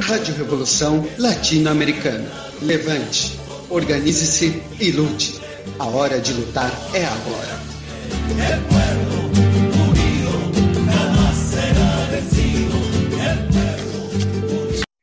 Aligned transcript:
Rádio 0.00 0.36
Revolução 0.36 1.02
Latino-Americana. 1.18 2.30
Levante, 2.62 3.36
organize-se 3.68 4.62
e 4.80 4.92
lute. 4.92 5.40
A 5.80 5.86
hora 5.86 6.20
de 6.20 6.32
lutar 6.32 6.70
é 6.94 7.04
agora. 7.04 7.58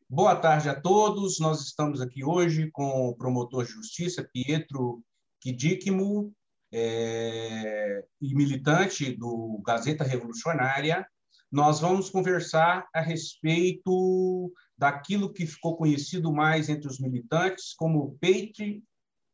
Boa 0.10 0.38
tarde 0.38 0.70
a 0.70 0.80
todos. 0.80 1.38
Nós 1.41 1.60
estamos 1.60 2.00
aqui 2.00 2.23
hoje 2.23 2.70
com 2.71 3.10
o 3.10 3.16
promotor 3.18 3.66
de 3.66 3.71
justiça, 3.73 4.26
Pietro 4.32 5.04
Kidikmo, 5.41 6.32
é, 6.71 8.05
e 8.21 8.34
militante 8.34 9.12
do 9.12 9.62
Gazeta 9.66 10.05
Revolucionária, 10.05 11.05
nós 11.52 11.79
vamos 11.79 12.09
conversar 12.09 12.88
a 12.93 13.02
respeito 13.02 14.54
daquilo 14.77 15.33
que 15.33 15.47
ficou 15.47 15.75
conhecido 15.75 16.32
mais 16.32 16.69
entre 16.69 16.87
os 16.87 17.00
militantes 17.00 17.74
como 17.74 18.18
Patriot 18.21 18.83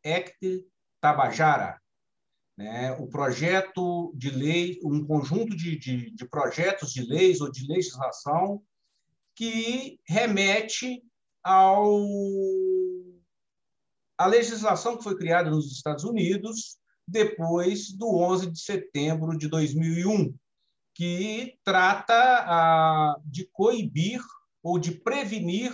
Act 0.03 0.65
Tabajara, 1.01 1.79
né? 2.57 2.93
o 2.93 3.07
projeto 3.07 4.13
de 4.15 4.29
lei, 4.29 4.79
um 4.83 5.05
conjunto 5.05 5.55
de, 5.55 5.77
de, 5.77 6.11
de 6.11 6.27
projetos 6.27 6.93
de 6.93 7.03
leis 7.03 7.41
ou 7.41 7.51
de 7.51 7.67
legislação 7.67 8.61
que 9.35 9.99
remete 10.07 11.03
ao 11.43 12.01
a 14.17 14.27
legislação 14.27 14.97
que 14.97 15.03
foi 15.03 15.17
criada 15.17 15.49
nos 15.49 15.69
Estados 15.69 16.05
Unidos 16.05 16.77
depois 17.05 17.91
do 17.91 18.17
11 18.17 18.51
de 18.51 18.59
setembro 18.59 19.37
de 19.37 19.49
2001, 19.49 20.33
que 20.95 21.59
trata 21.63 22.15
ah, 22.15 23.17
de 23.25 23.47
coibir 23.51 24.21
ou 24.63 24.79
de 24.79 24.91
prevenir 24.91 25.71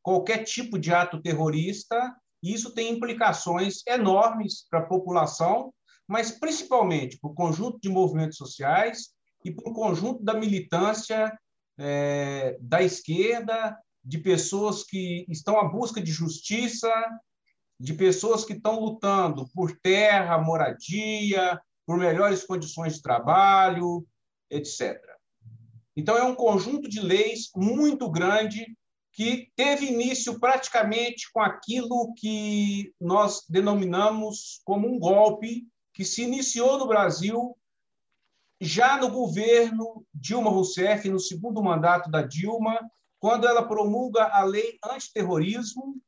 qualquer 0.00 0.44
tipo 0.44 0.78
de 0.78 0.94
ato 0.94 1.20
terrorista. 1.20 2.16
E 2.42 2.54
isso 2.54 2.72
tem 2.72 2.90
implicações 2.90 3.82
enormes 3.86 4.66
para 4.70 4.78
a 4.78 4.86
população, 4.86 5.74
mas 6.08 6.30
principalmente 6.30 7.18
para 7.18 7.30
o 7.30 7.34
conjunto 7.34 7.78
de 7.82 7.88
movimentos 7.90 8.38
sociais 8.38 9.10
e 9.44 9.50
para 9.50 9.70
o 9.70 9.74
conjunto 9.74 10.22
da 10.22 10.34
militância 10.34 11.36
é, 11.78 12.56
da 12.60 12.82
esquerda, 12.82 13.76
de 14.02 14.18
pessoas 14.18 14.84
que 14.84 15.26
estão 15.28 15.58
à 15.58 15.64
busca 15.64 16.00
de 16.00 16.12
justiça, 16.12 16.90
de 17.78 17.92
pessoas 17.92 18.44
que 18.44 18.52
estão 18.52 18.78
lutando 18.78 19.48
por 19.54 19.76
terra, 19.82 20.38
moradia, 20.38 21.60
por 21.86 21.98
melhores 21.98 22.44
condições 22.44 22.94
de 22.94 23.02
trabalho, 23.02 24.06
etc. 24.50 24.98
Então, 25.96 26.16
é 26.16 26.24
um 26.24 26.34
conjunto 26.34 26.88
de 26.88 27.00
leis 27.00 27.50
muito 27.54 28.10
grande 28.10 28.76
que 29.12 29.50
teve 29.56 29.86
início 29.86 30.38
praticamente 30.38 31.30
com 31.32 31.40
aquilo 31.40 32.12
que 32.16 32.94
nós 33.00 33.44
denominamos 33.48 34.60
como 34.64 34.88
um 34.88 34.98
golpe 34.98 35.66
que 35.92 36.04
se 36.04 36.22
iniciou 36.22 36.78
no 36.78 36.86
Brasil 36.86 37.56
já 38.60 38.98
no 38.98 39.10
governo 39.10 40.06
Dilma 40.14 40.50
Rousseff, 40.50 41.08
no 41.08 41.18
segundo 41.18 41.60
mandato 41.62 42.10
da 42.10 42.20
Dilma, 42.22 42.78
quando 43.18 43.46
ela 43.46 43.66
promulga 43.66 44.24
a 44.24 44.44
lei 44.44 44.78
antiterrorismo, 44.84 45.98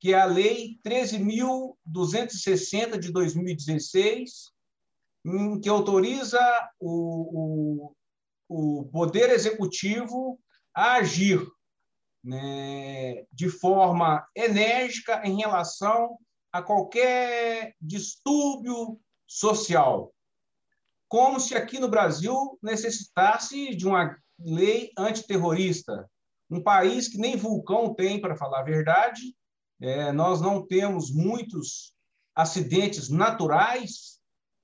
que 0.00 0.14
é 0.14 0.20
a 0.20 0.26
Lei 0.26 0.78
13.260 0.84 2.98
de 2.98 3.10
2016, 3.10 4.52
que 5.62 5.68
autoriza 5.68 6.40
o, 6.80 7.92
o, 8.48 8.80
o 8.80 8.84
Poder 8.86 9.30
Executivo 9.30 10.38
a 10.74 10.94
agir 10.94 11.46
né, 12.22 13.24
de 13.32 13.48
forma 13.48 14.26
enérgica 14.34 15.22
em 15.24 15.36
relação 15.36 16.18
a 16.52 16.62
qualquer 16.62 17.74
distúrbio 17.80 19.00
social, 19.26 20.12
como 21.08 21.38
se 21.38 21.54
aqui 21.54 21.78
no 21.78 21.88
Brasil 21.88 22.58
necessitasse 22.62 23.74
de 23.74 23.86
uma 23.86 24.16
lei 24.38 24.92
antiterrorista. 24.96 26.08
Um 26.50 26.62
país 26.62 27.08
que 27.08 27.18
nem 27.18 27.36
vulcão 27.36 27.94
tem, 27.94 28.20
para 28.20 28.36
falar 28.36 28.60
a 28.60 28.64
verdade, 28.64 29.34
é, 29.80 30.12
nós 30.12 30.40
não 30.40 30.66
temos 30.66 31.10
muitos 31.10 31.92
acidentes 32.34 33.08
naturais. 33.08 34.17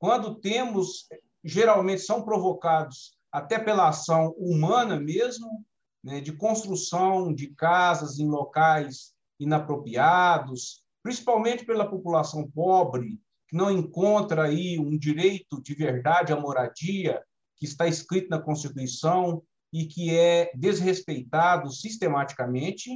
Quando 0.05 0.35
temos, 0.35 1.07
geralmente 1.43 2.03
são 2.03 2.23
provocados 2.23 3.17
até 3.33 3.59
pela 3.59 3.89
ação 3.89 4.35
humana 4.37 5.01
mesmo, 5.01 5.65
né, 6.05 6.21
de 6.21 6.31
construção 6.37 7.33
de 7.33 7.47
casas 7.55 8.19
em 8.19 8.29
locais 8.29 9.15
inapropriados, 9.41 10.85
principalmente 11.03 11.65
pela 11.65 11.89
população 11.89 12.47
pobre, 12.51 13.19
que 13.49 13.57
não 13.57 13.71
encontra 13.71 14.43
aí 14.45 14.79
um 14.79 14.99
direito 14.99 15.63
de 15.63 15.75
verdade 15.75 16.35
à 16.35 16.37
moradia 16.39 17.23
que 17.57 17.65
está 17.65 17.89
escrito 17.89 18.29
na 18.29 18.43
Constituição 18.43 19.43
e 19.73 19.87
que 19.87 20.15
é 20.15 20.53
desrespeitado 20.55 21.73
sistematicamente. 21.73 22.91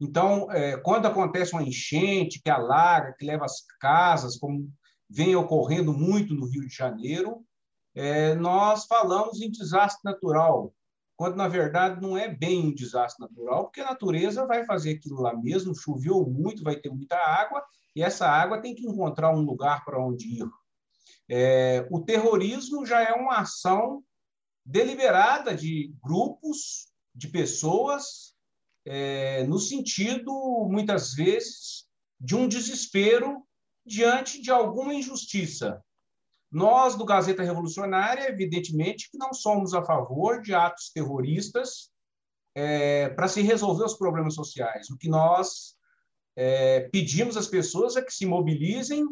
Então, 0.00 0.50
é, 0.50 0.76
quando 0.78 1.06
acontece 1.06 1.52
uma 1.52 1.62
enchente 1.62 2.42
que 2.42 2.50
alaga, 2.50 3.14
que 3.16 3.24
leva 3.24 3.44
as 3.44 3.64
casas, 3.78 4.36
como 4.36 4.68
vem 5.08 5.36
ocorrendo 5.36 5.92
muito 5.92 6.34
no 6.34 6.46
Rio 6.46 6.66
de 6.66 6.74
Janeiro, 6.74 7.44
é, 7.94 8.34
nós 8.34 8.86
falamos 8.86 9.40
em 9.40 9.50
desastre 9.50 10.00
natural, 10.04 10.74
quando 11.16 11.36
na 11.36 11.46
verdade 11.46 12.00
não 12.02 12.18
é 12.18 12.28
bem 12.28 12.66
um 12.66 12.74
desastre 12.74 13.24
natural, 13.24 13.64
porque 13.64 13.80
a 13.80 13.90
natureza 13.90 14.46
vai 14.46 14.64
fazer 14.64 14.92
aquilo 14.92 15.20
lá 15.20 15.34
mesmo, 15.34 15.74
choveu 15.74 16.26
muito, 16.26 16.64
vai 16.64 16.76
ter 16.76 16.90
muita 16.90 17.16
água, 17.16 17.64
e 17.94 18.02
essa 18.02 18.26
água 18.26 18.60
tem 18.60 18.74
que 18.74 18.86
encontrar 18.86 19.32
um 19.32 19.42
lugar 19.42 19.84
para 19.84 20.04
onde 20.04 20.40
ir. 20.40 20.48
É, 21.28 21.86
o 21.90 22.00
terrorismo 22.00 22.84
já 22.84 23.00
é 23.00 23.12
uma 23.12 23.38
ação 23.38 24.02
deliberada 24.64 25.54
de 25.54 25.94
grupos, 26.02 26.88
de 27.14 27.28
pessoas, 27.28 28.34
é, 28.84 29.44
no 29.44 29.58
sentido, 29.58 30.32
muitas 30.68 31.14
vezes, 31.14 31.86
de 32.20 32.34
um 32.34 32.48
desespero 32.48 33.46
diante 33.84 34.40
de 34.40 34.50
alguma 34.50 34.94
injustiça. 34.94 35.82
Nós, 36.50 36.94
do 36.94 37.04
Gazeta 37.04 37.42
Revolucionária, 37.42 38.28
evidentemente 38.28 39.10
que 39.10 39.18
não 39.18 39.34
somos 39.34 39.74
a 39.74 39.84
favor 39.84 40.40
de 40.40 40.54
atos 40.54 40.90
terroristas 40.90 41.90
é, 42.54 43.08
para 43.08 43.26
se 43.28 43.42
resolver 43.42 43.84
os 43.84 43.94
problemas 43.94 44.34
sociais. 44.34 44.88
O 44.88 44.96
que 44.96 45.08
nós 45.08 45.76
é, 46.36 46.88
pedimos 46.90 47.36
às 47.36 47.48
pessoas 47.48 47.96
é 47.96 48.02
que 48.02 48.12
se 48.14 48.24
mobilizem, 48.24 49.04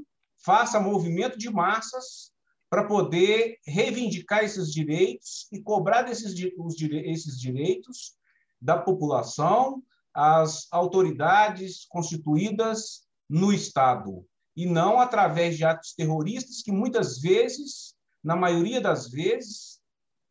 façam 0.44 0.82
movimento 0.82 1.36
de 1.36 1.50
massas 1.50 2.32
para 2.70 2.86
poder 2.86 3.58
reivindicar 3.66 4.42
esses 4.44 4.72
direitos 4.72 5.46
e 5.52 5.60
cobrar 5.60 6.02
desses, 6.02 6.32
os, 6.56 6.80
esses 6.80 7.38
direitos 7.38 8.16
da 8.60 8.78
população 8.78 9.82
às 10.14 10.68
autoridades 10.70 11.84
constituídas 11.86 13.06
no 13.28 13.52
Estado, 13.52 14.24
e 14.56 14.66
não 14.66 15.00
através 15.00 15.56
de 15.56 15.64
atos 15.64 15.94
terroristas 15.94 16.62
que 16.62 16.70
muitas 16.70 17.20
vezes, 17.20 17.94
na 18.22 18.36
maioria 18.36 18.80
das 18.80 19.08
vezes, 19.08 19.80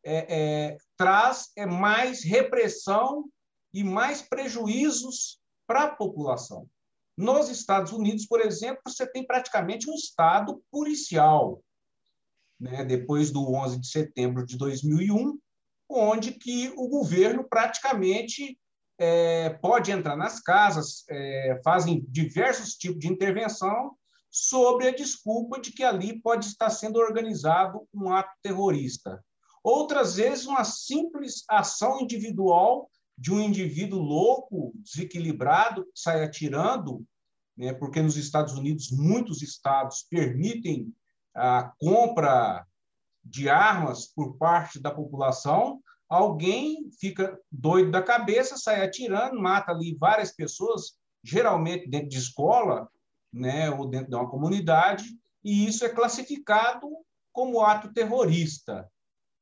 é, 0.03 0.25
é, 0.29 0.77
traz 0.97 1.51
é 1.55 1.65
mais 1.65 2.23
repressão 2.23 3.25
e 3.73 3.83
mais 3.83 4.21
prejuízos 4.21 5.39
para 5.67 5.83
a 5.83 5.95
população. 5.95 6.67
Nos 7.17 7.49
Estados 7.49 7.91
Unidos, 7.91 8.25
por 8.25 8.41
exemplo, 8.41 8.81
você 8.85 9.05
tem 9.05 9.25
praticamente 9.25 9.89
um 9.89 9.93
Estado 9.93 10.61
policial, 10.71 11.63
né? 12.59 12.83
depois 12.83 13.31
do 13.31 13.53
11 13.53 13.79
de 13.79 13.87
setembro 13.87 14.45
de 14.45 14.57
2001, 14.57 15.37
onde 15.89 16.31
que 16.31 16.71
o 16.77 16.87
governo 16.87 17.43
praticamente 17.43 18.57
é, 18.97 19.49
pode 19.49 19.91
entrar 19.91 20.15
nas 20.15 20.39
casas, 20.39 21.03
é, 21.09 21.59
fazem 21.63 22.05
diversos 22.07 22.75
tipos 22.75 22.99
de 22.99 23.07
intervenção 23.07 23.95
sobre 24.31 24.87
a 24.87 24.95
desculpa 24.95 25.59
de 25.59 25.73
que 25.73 25.83
ali 25.83 26.21
pode 26.21 26.45
estar 26.45 26.69
sendo 26.69 26.97
organizado 26.99 27.85
um 27.93 28.13
ato 28.13 28.31
terrorista. 28.41 29.23
Outras 29.61 30.15
vezes, 30.15 30.45
uma 30.45 30.63
simples 30.63 31.43
ação 31.49 31.99
individual 31.99 32.89
de 33.17 33.31
um 33.31 33.41
indivíduo 33.41 33.99
louco, 33.99 34.71
desequilibrado, 34.77 35.83
que 35.83 35.99
sai 35.99 36.23
atirando, 36.23 37.05
né, 37.57 37.73
porque 37.73 38.01
nos 38.01 38.15
Estados 38.15 38.53
Unidos 38.53 38.89
muitos 38.89 39.41
estados 39.41 40.03
permitem 40.09 40.91
a 41.35 41.71
compra 41.77 42.65
de 43.23 43.49
armas 43.49 44.07
por 44.07 44.37
parte 44.37 44.79
da 44.79 44.89
população, 44.89 45.79
alguém 46.09 46.89
fica 46.99 47.39
doido 47.51 47.91
da 47.91 48.01
cabeça, 48.01 48.57
sai 48.57 48.83
atirando, 48.83 49.39
mata 49.39 49.71
ali 49.71 49.95
várias 49.95 50.31
pessoas, 50.31 50.93
geralmente 51.23 51.87
dentro 51.87 52.09
de 52.09 52.17
escola, 52.17 52.89
né, 53.31 53.69
ou 53.69 53.87
dentro 53.87 54.09
de 54.09 54.15
uma 54.15 54.29
comunidade, 54.29 55.05
e 55.43 55.67
isso 55.67 55.85
é 55.85 55.89
classificado 55.89 56.87
como 57.31 57.61
ato 57.61 57.93
terrorista. 57.93 58.89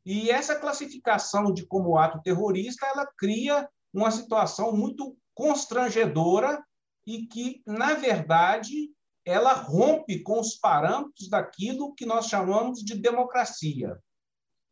E 0.05 0.29
essa 0.29 0.55
classificação 0.55 1.53
de 1.53 1.65
como 1.65 1.97
ato 1.97 2.21
terrorista, 2.21 2.85
ela 2.85 3.05
cria 3.17 3.67
uma 3.93 4.11
situação 4.11 4.75
muito 4.75 5.17
constrangedora 5.33 6.63
e 7.05 7.25
que, 7.25 7.61
na 7.65 7.93
verdade, 7.93 8.91
ela 9.25 9.53
rompe 9.53 10.21
com 10.21 10.39
os 10.39 10.55
parâmetros 10.55 11.29
daquilo 11.29 11.93
que 11.93 12.05
nós 12.05 12.27
chamamos 12.27 12.79
de 12.83 12.95
democracia. 12.95 13.97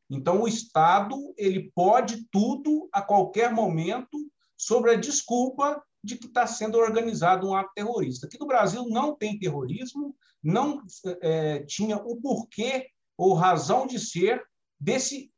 Então, 0.10 0.42
o 0.42 0.48
Estado 0.48 1.16
ele 1.38 1.72
pode 1.76 2.26
tudo 2.32 2.88
a 2.92 3.02
qualquer 3.02 3.52
momento 3.52 4.18
sobre 4.56 4.92
a 4.92 4.96
desculpa 4.96 5.84
de 6.08 6.18
que 6.18 6.26
está 6.26 6.48
sendo 6.48 6.78
organizado 6.78 7.48
um 7.48 7.54
ato 7.54 7.72
terrorista. 7.76 8.26
Aqui 8.26 8.40
no 8.40 8.48
Brasil 8.48 8.88
não 8.88 9.14
tem 9.14 9.38
terrorismo, 9.38 10.16
não 10.42 10.82
é, 11.22 11.60
tinha 11.66 11.98
o 11.98 12.16
porquê 12.22 12.90
ou 13.18 13.34
razão 13.34 13.86
de 13.86 14.00
ser 14.00 14.42
desse, 14.80 15.30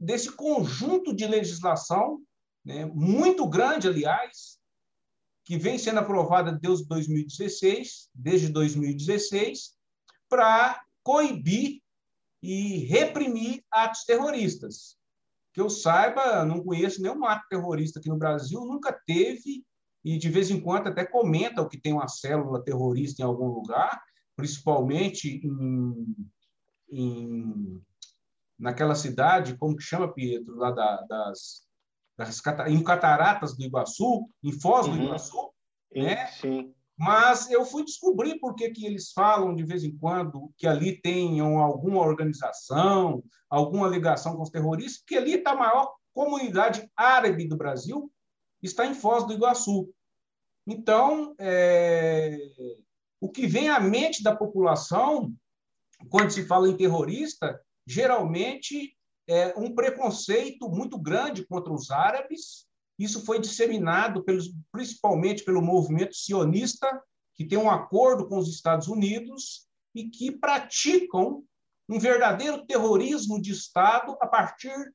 desse 0.00 0.32
conjunto 0.32 1.14
de 1.14 1.26
legislação, 1.26 2.22
né, 2.64 2.86
muito 2.86 3.46
grande, 3.46 3.88
aliás, 3.88 4.58
que 5.44 5.58
vem 5.58 5.76
sendo 5.76 6.00
aprovada 6.00 6.52
desde 6.52 6.86
2016, 6.86 8.08
desde 8.14 8.48
2016, 8.48 9.76
para 10.30 10.82
coibir 11.02 11.82
e 12.42 12.78
reprimir 12.86 13.62
atos 13.70 14.04
terroristas. 14.04 14.96
Que 15.52 15.60
eu 15.60 15.68
saiba, 15.68 16.44
não 16.44 16.62
conheço 16.62 17.02
nenhum 17.02 17.24
ato 17.24 17.46
terrorista 17.48 17.98
aqui 17.98 18.08
no 18.08 18.18
Brasil, 18.18 18.60
nunca 18.60 18.92
teve, 19.06 19.64
e 20.04 20.18
de 20.18 20.28
vez 20.28 20.50
em 20.50 20.60
quando 20.60 20.88
até 20.88 21.04
comenta 21.04 21.62
o 21.62 21.68
que 21.68 21.80
tem 21.80 21.92
uma 21.92 22.08
célula 22.08 22.64
terrorista 22.64 23.22
em 23.22 23.24
algum 23.24 23.48
lugar, 23.48 24.02
principalmente 24.36 25.40
em, 25.44 26.16
em 26.90 27.82
naquela 28.58 28.94
cidade, 28.94 29.56
como 29.56 29.76
que 29.76 29.82
chama, 29.82 30.12
Pietro, 30.12 30.56
lá 30.56 30.70
da, 30.70 31.02
das, 31.02 31.66
das, 32.16 32.40
em 32.68 32.82
Cataratas 32.82 33.56
do 33.56 33.62
Iguaçu, 33.64 34.28
em 34.42 34.52
Foz 34.52 34.86
do 34.86 34.92
uhum. 34.92 35.04
Iguaçu, 35.04 35.50
né? 35.94 36.26
Sim. 36.28 36.72
Mas 36.96 37.50
eu 37.50 37.64
fui 37.64 37.84
descobrir 37.84 38.38
por 38.38 38.54
que, 38.54 38.70
que 38.70 38.86
eles 38.86 39.12
falam 39.12 39.54
de 39.54 39.64
vez 39.64 39.82
em 39.82 39.96
quando 39.96 40.52
que 40.56 40.66
ali 40.66 41.00
tenham 41.00 41.58
alguma 41.58 42.00
organização, 42.00 43.22
alguma 43.48 43.88
ligação 43.88 44.36
com 44.36 44.42
os 44.42 44.50
terroristas, 44.50 44.98
porque 44.98 45.16
ali 45.16 45.34
está 45.34 45.52
a 45.52 45.56
maior 45.56 45.94
comunidade 46.12 46.88
árabe 46.96 47.48
do 47.48 47.56
Brasil, 47.56 48.12
está 48.62 48.86
em 48.86 48.94
Foz 48.94 49.26
do 49.26 49.32
Iguaçu. 49.32 49.92
Então, 50.66 51.34
é... 51.38 52.38
o 53.20 53.28
que 53.28 53.46
vem 53.46 53.68
à 53.68 53.80
mente 53.80 54.22
da 54.22 54.36
população 54.36 55.32
quando 56.08 56.30
se 56.30 56.46
fala 56.46 56.68
em 56.68 56.76
terrorista, 56.76 57.60
geralmente 57.86 58.96
é 59.28 59.54
um 59.56 59.74
preconceito 59.74 60.68
muito 60.68 60.98
grande 60.98 61.46
contra 61.46 61.72
os 61.72 61.90
árabes 61.90 62.66
isso 63.02 63.24
foi 63.24 63.40
disseminado 63.40 64.22
pelos, 64.22 64.52
principalmente 64.70 65.44
pelo 65.44 65.62
movimento 65.62 66.14
sionista, 66.14 67.02
que 67.34 67.44
tem 67.44 67.58
um 67.58 67.70
acordo 67.70 68.28
com 68.28 68.38
os 68.38 68.48
Estados 68.48 68.88
Unidos 68.88 69.66
e 69.94 70.08
que 70.08 70.30
praticam 70.30 71.44
um 71.88 71.98
verdadeiro 71.98 72.64
terrorismo 72.66 73.40
de 73.40 73.52
Estado 73.52 74.16
a 74.20 74.26
partir 74.26 74.94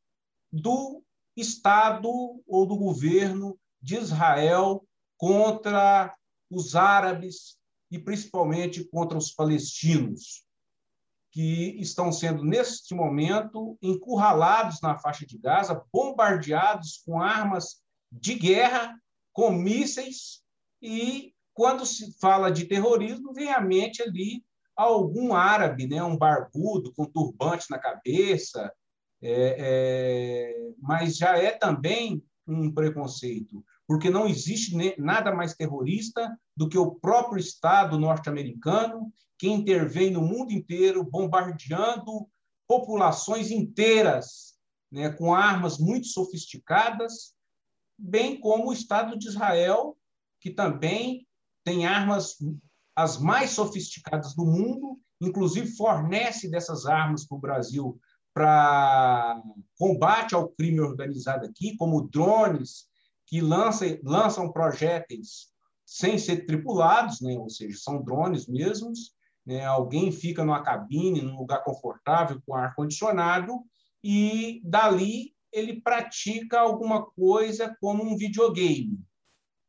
do 0.51 1.03
Estado 1.35 2.09
ou 2.47 2.65
do 2.65 2.77
governo 2.77 3.59
de 3.81 3.97
Israel 3.97 4.87
contra 5.17 6.15
os 6.49 6.75
árabes 6.75 7.57
e 7.91 7.99
principalmente 7.99 8.83
contra 8.85 9.17
os 9.17 9.31
palestinos, 9.31 10.45
que 11.31 11.75
estão 11.79 12.11
sendo, 12.11 12.43
neste 12.43 12.95
momento, 12.95 13.77
encurralados 13.81 14.81
na 14.81 14.97
faixa 14.97 15.25
de 15.25 15.37
Gaza, 15.37 15.83
bombardeados 15.91 17.01
com 17.05 17.21
armas 17.21 17.81
de 18.11 18.35
guerra 18.35 18.95
com 19.33 19.51
mísseis 19.51 20.41
e 20.81 21.33
quando 21.53 21.85
se 21.85 22.17
fala 22.19 22.51
de 22.51 22.65
terrorismo 22.65 23.33
vem 23.33 23.51
à 23.51 23.59
mente 23.59 24.01
ali 24.01 24.43
algum 24.75 25.33
árabe, 25.33 25.87
né, 25.87 26.03
um 26.03 26.15
barbudo 26.15 26.93
com 26.93 27.05
turbante 27.05 27.65
na 27.71 27.79
cabeça, 27.79 28.71
é, 29.19 29.55
é, 29.59 30.71
mas 30.79 31.17
já 31.17 31.35
é 31.35 31.49
também 31.49 32.23
um 32.47 32.71
preconceito, 32.71 33.65
porque 33.87 34.09
não 34.09 34.27
existe 34.27 34.75
nada 34.99 35.33
mais 35.33 35.55
terrorista 35.55 36.37
do 36.55 36.69
que 36.69 36.77
o 36.77 36.91
próprio 36.91 37.39
Estado 37.39 37.99
norte-americano 37.99 39.11
que 39.37 39.47
intervém 39.47 40.11
no 40.11 40.21
mundo 40.21 40.51
inteiro 40.51 41.03
bombardeando 41.03 42.29
populações 42.67 43.49
inteiras 43.49 44.55
né, 44.91 45.09
com 45.09 45.33
armas 45.33 45.79
muito 45.79 46.07
sofisticadas 46.07 47.33
bem 47.97 48.39
como 48.39 48.69
o 48.69 48.73
Estado 48.73 49.17
de 49.17 49.27
Israel, 49.27 49.97
que 50.39 50.51
também 50.51 51.27
tem 51.63 51.85
armas 51.85 52.37
as 52.95 53.19
mais 53.19 53.51
sofisticadas 53.51 54.33
do 54.33 54.45
mundo, 54.45 54.99
inclusive 55.21 55.75
fornece 55.75 56.49
dessas 56.49 56.85
armas 56.85 57.25
para 57.25 57.37
o 57.37 57.41
Brasil 57.41 57.99
para 58.33 59.41
combate 59.77 60.33
ao 60.33 60.49
crime 60.49 60.79
organizado 60.79 61.45
aqui, 61.45 61.75
como 61.77 62.07
drones 62.07 62.85
que 63.25 63.41
lançam, 63.41 63.99
lançam 64.03 64.51
projéteis 64.51 65.47
sem 65.85 66.17
ser 66.17 66.45
tripulados, 66.45 67.21
né? 67.21 67.37
ou 67.37 67.49
seja, 67.49 67.77
são 67.77 68.01
drones 68.01 68.47
mesmos. 68.47 69.15
Né? 69.45 69.63
Alguém 69.65 70.11
fica 70.11 70.43
numa 70.43 70.63
cabine, 70.63 71.21
num 71.21 71.37
lugar 71.37 71.63
confortável, 71.63 72.41
com 72.45 72.55
ar-condicionado, 72.55 73.61
e 74.03 74.61
dali 74.63 75.33
ele 75.57 75.81
pratica 75.81 76.59
alguma 76.59 77.05
coisa 77.05 77.75
como 77.81 78.03
um 78.03 78.15
videogame. 78.15 78.99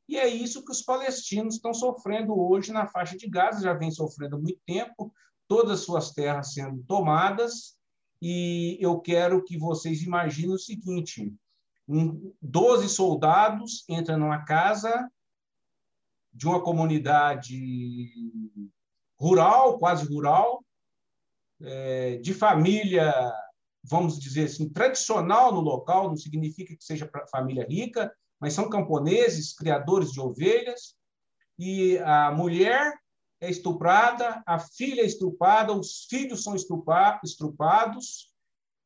E 0.09 0.17
é 0.17 0.27
isso 0.27 0.65
que 0.65 0.73
os 0.73 0.83
palestinos 0.83 1.57
estão 1.57 1.75
sofrendo 1.75 2.39
hoje 2.39 2.73
na 2.73 2.87
faixa 2.87 3.17
de 3.17 3.29
Gaza, 3.29 3.63
já 3.63 3.75
vem 3.75 3.91
sofrendo 3.91 4.37
há 4.37 4.39
muito 4.39 4.61
tempo, 4.67 5.13
todas 5.47 5.73
as 5.73 5.81
suas 5.81 6.13
terras 6.13 6.53
sendo 6.53 6.83
tomadas, 6.85 7.77
e 8.21 8.77
eu 8.81 8.99
quero 9.01 9.45
que 9.45 9.59
vocês 9.59 10.03
imaginem 10.03 10.55
o 10.55 10.59
seguinte: 10.59 11.33
um, 11.87 12.33
12 12.41 12.89
soldados 12.89 13.85
entram 13.89 14.19
numa 14.19 14.45
casa 14.45 15.11
de 16.33 16.47
uma 16.47 16.63
comunidade 16.63 18.13
rural, 19.19 19.79
quase 19.79 20.07
rural, 20.07 20.65
é, 21.61 22.17
de 22.19 22.33
família 22.33 23.13
vamos 23.89 24.19
dizer 24.19 24.45
assim, 24.45 24.69
tradicional 24.69 25.53
no 25.53 25.61
local, 25.61 26.09
não 26.09 26.17
significa 26.17 26.77
que 26.77 26.85
seja 26.85 27.11
família 27.31 27.67
rica, 27.69 28.13
mas 28.41 28.53
são 28.53 28.69
camponeses, 28.69 29.55
criadores 29.55 30.13
de 30.13 30.21
ovelhas, 30.21 30.95
e 31.59 31.99
a 31.99 32.31
mulher 32.31 32.95
é 33.41 33.51
estuprada, 33.51 34.43
a 34.47 34.59
filha 34.59 35.03
é 35.03 35.07
estuprada, 35.07 35.73
os 35.73 36.05
filhos 36.05 36.43
são 36.43 36.55
estrupados, 36.55 38.33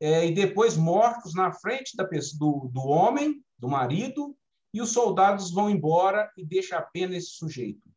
é, 0.01 0.27
e 0.27 0.35
depois 0.35 0.77
mortos 0.77 1.35
na 1.35 1.53
frente 1.53 1.97
da 1.97 2.05
do, 2.05 2.71
do 2.73 2.83
homem, 2.83 3.43
do 3.59 3.69
marido, 3.69 4.37
e 4.75 4.81
os 4.81 4.91
soldados 4.91 5.51
vão 5.51 5.69
embora 5.69 6.31
e 6.37 6.45
deixam 6.45 6.79
apenas 6.79 7.17
esse 7.17 7.33
sujeito. 7.33 7.91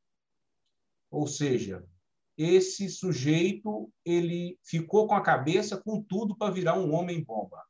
Ou 1.09 1.25
seja, 1.25 1.85
esse 2.37 2.89
sujeito 2.89 3.89
ele 4.03 4.59
ficou 4.63 5.07
com 5.07 5.15
a 5.15 5.21
cabeça 5.21 5.77
com 5.77 6.01
tudo 6.01 6.35
para 6.35 6.51
virar 6.51 6.77
um 6.77 6.93
homem 6.93 7.23
bomba. 7.23 7.63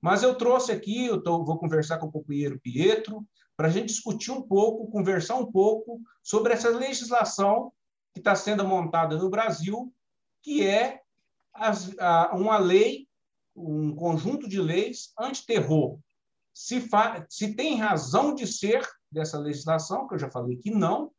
Mas 0.00 0.22
eu 0.22 0.34
trouxe 0.34 0.72
aqui, 0.72 1.06
eu 1.06 1.22
tô, 1.22 1.44
vou 1.44 1.58
conversar 1.58 1.98
com 1.98 2.06
o 2.06 2.12
companheiro 2.12 2.58
Pietro, 2.60 3.26
para 3.56 3.68
a 3.68 3.70
gente 3.70 3.88
discutir 3.88 4.30
um 4.30 4.40
pouco, 4.40 4.90
conversar 4.90 5.36
um 5.36 5.52
pouco 5.52 6.00
sobre 6.22 6.54
essa 6.54 6.70
legislação 6.70 7.72
que 8.14 8.20
está 8.20 8.34
sendo 8.34 8.66
montada 8.66 9.16
no 9.18 9.28
Brasil, 9.28 9.92
que 10.42 10.66
é 10.66 11.00
as, 11.52 11.96
a, 11.98 12.34
uma 12.34 12.58
lei, 12.58 13.06
um 13.54 13.94
conjunto 13.94 14.48
de 14.48 14.60
leis 14.60 15.12
antiterror. 15.18 15.98
Se, 16.54 16.82
se 17.28 17.54
tem 17.54 17.76
razão 17.76 18.34
de 18.34 18.46
ser 18.46 18.88
dessa 19.12 19.38
legislação, 19.38 20.08
que 20.08 20.14
eu 20.14 20.18
já 20.18 20.30
falei 20.30 20.56
que 20.56 20.70
não, 20.70 21.12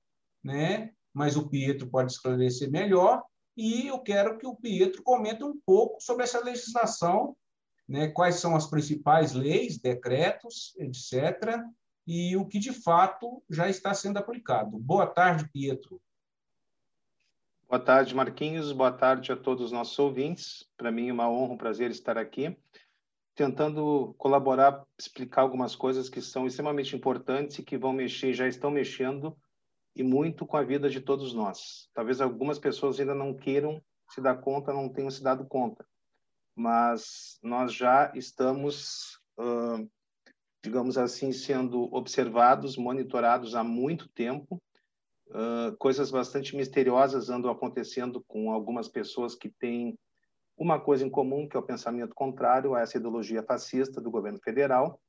né? 0.43 0.91
Mas 1.13 1.35
o 1.35 1.47
Pietro 1.47 1.87
pode 1.87 2.11
esclarecer 2.11 2.69
melhor. 2.69 3.23
E 3.55 3.87
eu 3.87 3.99
quero 3.99 4.37
que 4.37 4.47
o 4.47 4.55
Pietro 4.55 5.03
comente 5.03 5.43
um 5.43 5.59
pouco 5.65 6.01
sobre 6.01 6.23
essa 6.23 6.43
legislação, 6.43 7.35
né, 7.87 8.07
quais 8.07 8.35
são 8.35 8.55
as 8.55 8.67
principais 8.67 9.33
leis, 9.33 9.77
decretos, 9.77 10.73
etc., 10.77 11.59
e 12.07 12.35
o 12.35 12.45
que 12.45 12.57
de 12.57 12.73
fato 12.73 13.43
já 13.49 13.69
está 13.69 13.93
sendo 13.93 14.17
aplicado. 14.17 14.77
Boa 14.79 15.05
tarde, 15.05 15.47
Pietro. 15.51 16.01
Boa 17.69 17.79
tarde, 17.79 18.13
Marquinhos. 18.15 18.71
Boa 18.71 18.91
tarde 18.91 19.31
a 19.31 19.37
todos 19.37 19.65
os 19.65 19.71
nossos 19.71 19.97
ouvintes. 19.99 20.67
Para 20.75 20.91
mim 20.91 21.09
é 21.09 21.13
uma 21.13 21.29
honra, 21.29 21.53
um 21.53 21.57
prazer 21.57 21.91
estar 21.91 22.17
aqui, 22.17 22.57
tentando 23.35 24.13
colaborar, 24.17 24.83
explicar 24.99 25.43
algumas 25.43 25.75
coisas 25.75 26.09
que 26.09 26.21
são 26.21 26.47
extremamente 26.47 26.95
importantes 26.95 27.59
e 27.59 27.63
que 27.63 27.77
vão 27.77 27.93
mexer, 27.93 28.33
já 28.33 28.47
estão 28.47 28.71
mexendo 28.71 29.37
e 29.95 30.03
muito 30.03 30.45
com 30.45 30.57
a 30.57 30.63
vida 30.63 30.89
de 30.89 31.01
todos 31.01 31.33
nós. 31.33 31.89
Talvez 31.93 32.21
algumas 32.21 32.59
pessoas 32.59 32.99
ainda 32.99 33.15
não 33.15 33.33
queiram 33.33 33.81
se 34.09 34.21
dar 34.21 34.37
conta, 34.37 34.73
não 34.73 34.89
tenham 34.89 35.11
se 35.11 35.23
dado 35.23 35.45
conta, 35.45 35.85
mas 36.55 37.39
nós 37.41 37.73
já 37.73 38.11
estamos 38.15 39.19
uh, 39.39 39.89
digamos 40.63 40.97
assim, 40.97 41.31
sendo 41.31 41.93
observados, 41.93 42.77
monitorados 42.77 43.55
há 43.55 43.63
muito 43.63 44.07
tempo. 44.09 44.61
Uh, 45.27 45.75
coisas 45.77 46.11
bastante 46.11 46.55
misteriosas 46.55 47.29
andam 47.29 47.49
acontecendo 47.49 48.23
com 48.27 48.51
algumas 48.51 48.87
pessoas 48.87 49.33
que 49.33 49.49
têm 49.49 49.97
uma 50.57 50.79
coisa 50.79 51.05
em 51.05 51.09
comum, 51.09 51.47
que 51.47 51.57
é 51.57 51.59
o 51.59 51.65
pensamento 51.65 52.13
contrário 52.13 52.75
a 52.75 52.81
essa 52.81 52.97
ideologia 52.97 53.41
fascista 53.41 53.99
do 53.99 54.11
governo 54.11 54.39
federal. 54.39 55.01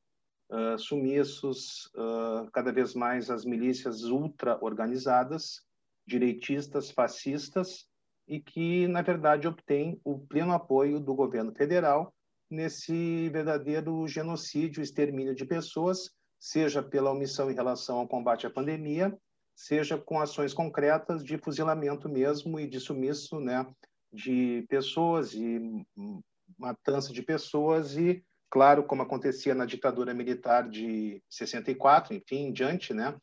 Uh, 0.52 0.78
sumiços, 0.78 1.86
uh, 1.94 2.50
cada 2.52 2.70
vez 2.70 2.92
mais 2.94 3.30
as 3.30 3.42
milícias 3.42 4.04
ultra-organizadas, 4.04 5.62
direitistas, 6.06 6.90
fascistas, 6.90 7.88
e 8.28 8.38
que, 8.38 8.86
na 8.86 9.00
verdade, 9.00 9.48
obtêm 9.48 9.98
o 10.04 10.18
pleno 10.18 10.52
apoio 10.52 11.00
do 11.00 11.14
governo 11.14 11.54
federal 11.54 12.14
nesse 12.50 13.30
verdadeiro 13.30 14.06
genocídio, 14.06 14.82
extermínio 14.82 15.34
de 15.34 15.46
pessoas, 15.46 16.10
seja 16.38 16.82
pela 16.82 17.10
omissão 17.10 17.50
em 17.50 17.54
relação 17.54 17.98
ao 17.98 18.08
combate 18.08 18.46
à 18.46 18.50
pandemia, 18.50 19.16
seja 19.54 19.96
com 19.96 20.20
ações 20.20 20.52
concretas 20.52 21.24
de 21.24 21.38
fuzilamento 21.38 22.08
mesmo 22.08 22.58
e 22.60 22.66
de 22.66 22.80
sumiço 22.80 23.40
né, 23.40 23.66
de 24.12 24.64
pessoas 24.68 25.34
e 25.34 25.84
matança 26.58 27.12
de 27.12 27.22
pessoas 27.22 27.96
e, 27.96 28.22
claro, 28.52 28.84
como 28.84 29.00
acontecia 29.00 29.54
na 29.54 29.64
ditadura 29.64 30.12
militar 30.12 30.68
de 30.68 31.22
64, 31.26 32.14
enfim, 32.14 32.48
em 32.48 32.52
diante, 32.52 32.92
né, 32.92 33.16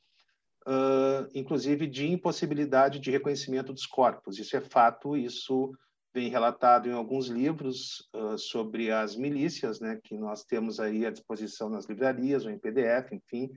uh, 0.68 1.30
inclusive 1.36 1.86
de 1.86 2.12
impossibilidade 2.12 3.00
de 3.00 3.12
reconhecimento 3.12 3.72
dos 3.72 3.86
corpos. 3.86 4.40
Isso 4.40 4.58
é 4.58 4.62
fato, 4.62 5.16
isso 5.16 5.72
vem 6.12 6.30
relatado 6.30 6.90
em 6.90 6.94
alguns 6.94 7.28
livros 7.28 8.10
uh, 8.12 8.40
sobre 8.40 8.90
as 8.90 9.16
milícias, 9.16 9.80
né, 9.80 10.00
que 10.04 10.18
nós 10.18 10.44
temos 10.44 10.80
aí 10.80 11.06
à 11.06 11.12
disposição 11.12 11.70
nas 11.70 11.86
livrarias 11.86 12.44
ou 12.44 12.52
em 12.52 12.58
PDF, 12.58 13.12
enfim, 13.12 13.52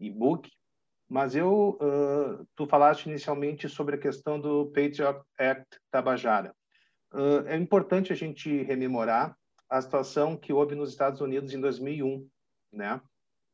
e-book. 0.00 0.50
Mas 1.06 1.34
eu, 1.34 1.76
uh, 1.82 2.46
tu 2.56 2.66
falaste 2.66 3.04
inicialmente 3.04 3.68
sobre 3.68 3.96
a 3.96 4.00
questão 4.00 4.40
do 4.40 4.68
Patriot 4.68 5.20
Act 5.38 5.66
Tabajara. 5.90 6.54
É 7.46 7.56
importante 7.56 8.12
a 8.12 8.16
gente 8.16 8.62
rememorar 8.62 9.36
a 9.70 9.80
situação 9.80 10.36
que 10.36 10.52
houve 10.52 10.74
nos 10.74 10.90
Estados 10.90 11.20
Unidos 11.20 11.54
em 11.54 11.60
2001, 11.60 12.28
né? 12.72 13.00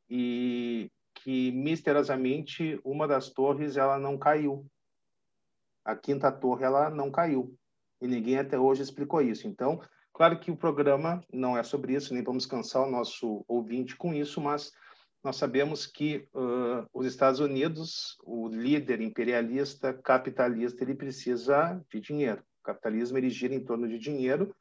E 0.09 0.91
que 1.15 1.53
misteriosamente 1.53 2.81
uma 2.83 3.07
das 3.07 3.29
torres 3.29 3.77
ela 3.77 3.99
não 3.99 4.17
caiu. 4.17 4.67
A 5.85 5.95
quinta 5.95 6.33
torre 6.33 6.65
ela 6.65 6.91
não 6.91 7.11
caiu 7.11 7.55
e 8.01 8.07
ninguém 8.07 8.39
até 8.39 8.59
hoje 8.59 8.83
explicou 8.83 9.21
isso. 9.21 9.47
Então, 9.47 9.81
claro 10.13 10.39
que 10.39 10.51
o 10.51 10.57
programa 10.57 11.23
não 11.33 11.57
é 11.57 11.63
sobre 11.63 11.95
isso, 11.95 12.15
nem 12.15 12.23
vamos 12.23 12.47
cansar 12.47 12.83
o 12.83 12.91
nosso 12.91 13.45
ouvinte 13.49 13.97
com 13.97 14.15
isso, 14.15 14.41
mas 14.41 14.73
nós 15.23 15.37
sabemos 15.37 15.87
que 15.87 16.29
uh, 16.35 16.87
os 16.93 17.07
Estados 17.07 17.41
Unidos, 17.41 18.17
o 18.25 18.49
líder 18.49 19.01
imperialista, 19.01 19.93
capitalista, 19.93 20.85
ele 20.85 20.95
precisa 20.95 21.83
de 21.91 22.01
dinheiro. 22.01 22.43
O 22.61 22.65
capitalismo 22.65 23.19
ele 23.19 23.31
gira 23.31 23.55
em 23.55 23.65
torno 23.65 23.89
de 23.89 23.99
dinheiro, 23.99 24.55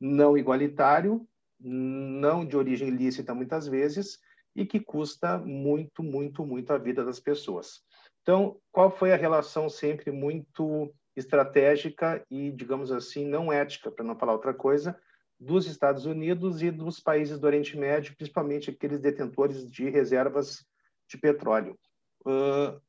não 0.00 0.36
igualitário, 0.36 1.26
não 1.60 2.44
de 2.44 2.56
origem 2.56 2.90
lícita 2.90 3.34
muitas 3.34 3.66
vezes, 3.66 4.18
e 4.54 4.66
que 4.66 4.80
custa 4.80 5.38
muito, 5.38 6.02
muito, 6.02 6.44
muito 6.44 6.72
a 6.72 6.78
vida 6.78 7.04
das 7.04 7.20
pessoas. 7.20 7.82
Então, 8.22 8.60
qual 8.72 8.90
foi 8.90 9.12
a 9.12 9.16
relação 9.16 9.68
sempre 9.68 10.10
muito 10.10 10.92
estratégica 11.16 12.24
e, 12.30 12.50
digamos 12.52 12.92
assim, 12.92 13.26
não 13.26 13.52
ética, 13.52 13.90
para 13.90 14.04
não 14.04 14.18
falar 14.18 14.32
outra 14.32 14.54
coisa, 14.54 14.98
dos 15.38 15.66
Estados 15.66 16.04
Unidos 16.04 16.62
e 16.62 16.70
dos 16.70 16.98
países 16.98 17.38
do 17.38 17.46
Oriente 17.46 17.76
Médio, 17.76 18.16
principalmente 18.16 18.70
aqueles 18.70 19.00
detentores 19.00 19.70
de 19.70 19.88
reservas 19.88 20.64
de 21.08 21.16
petróleo. 21.16 21.78
Uh, 22.22 22.80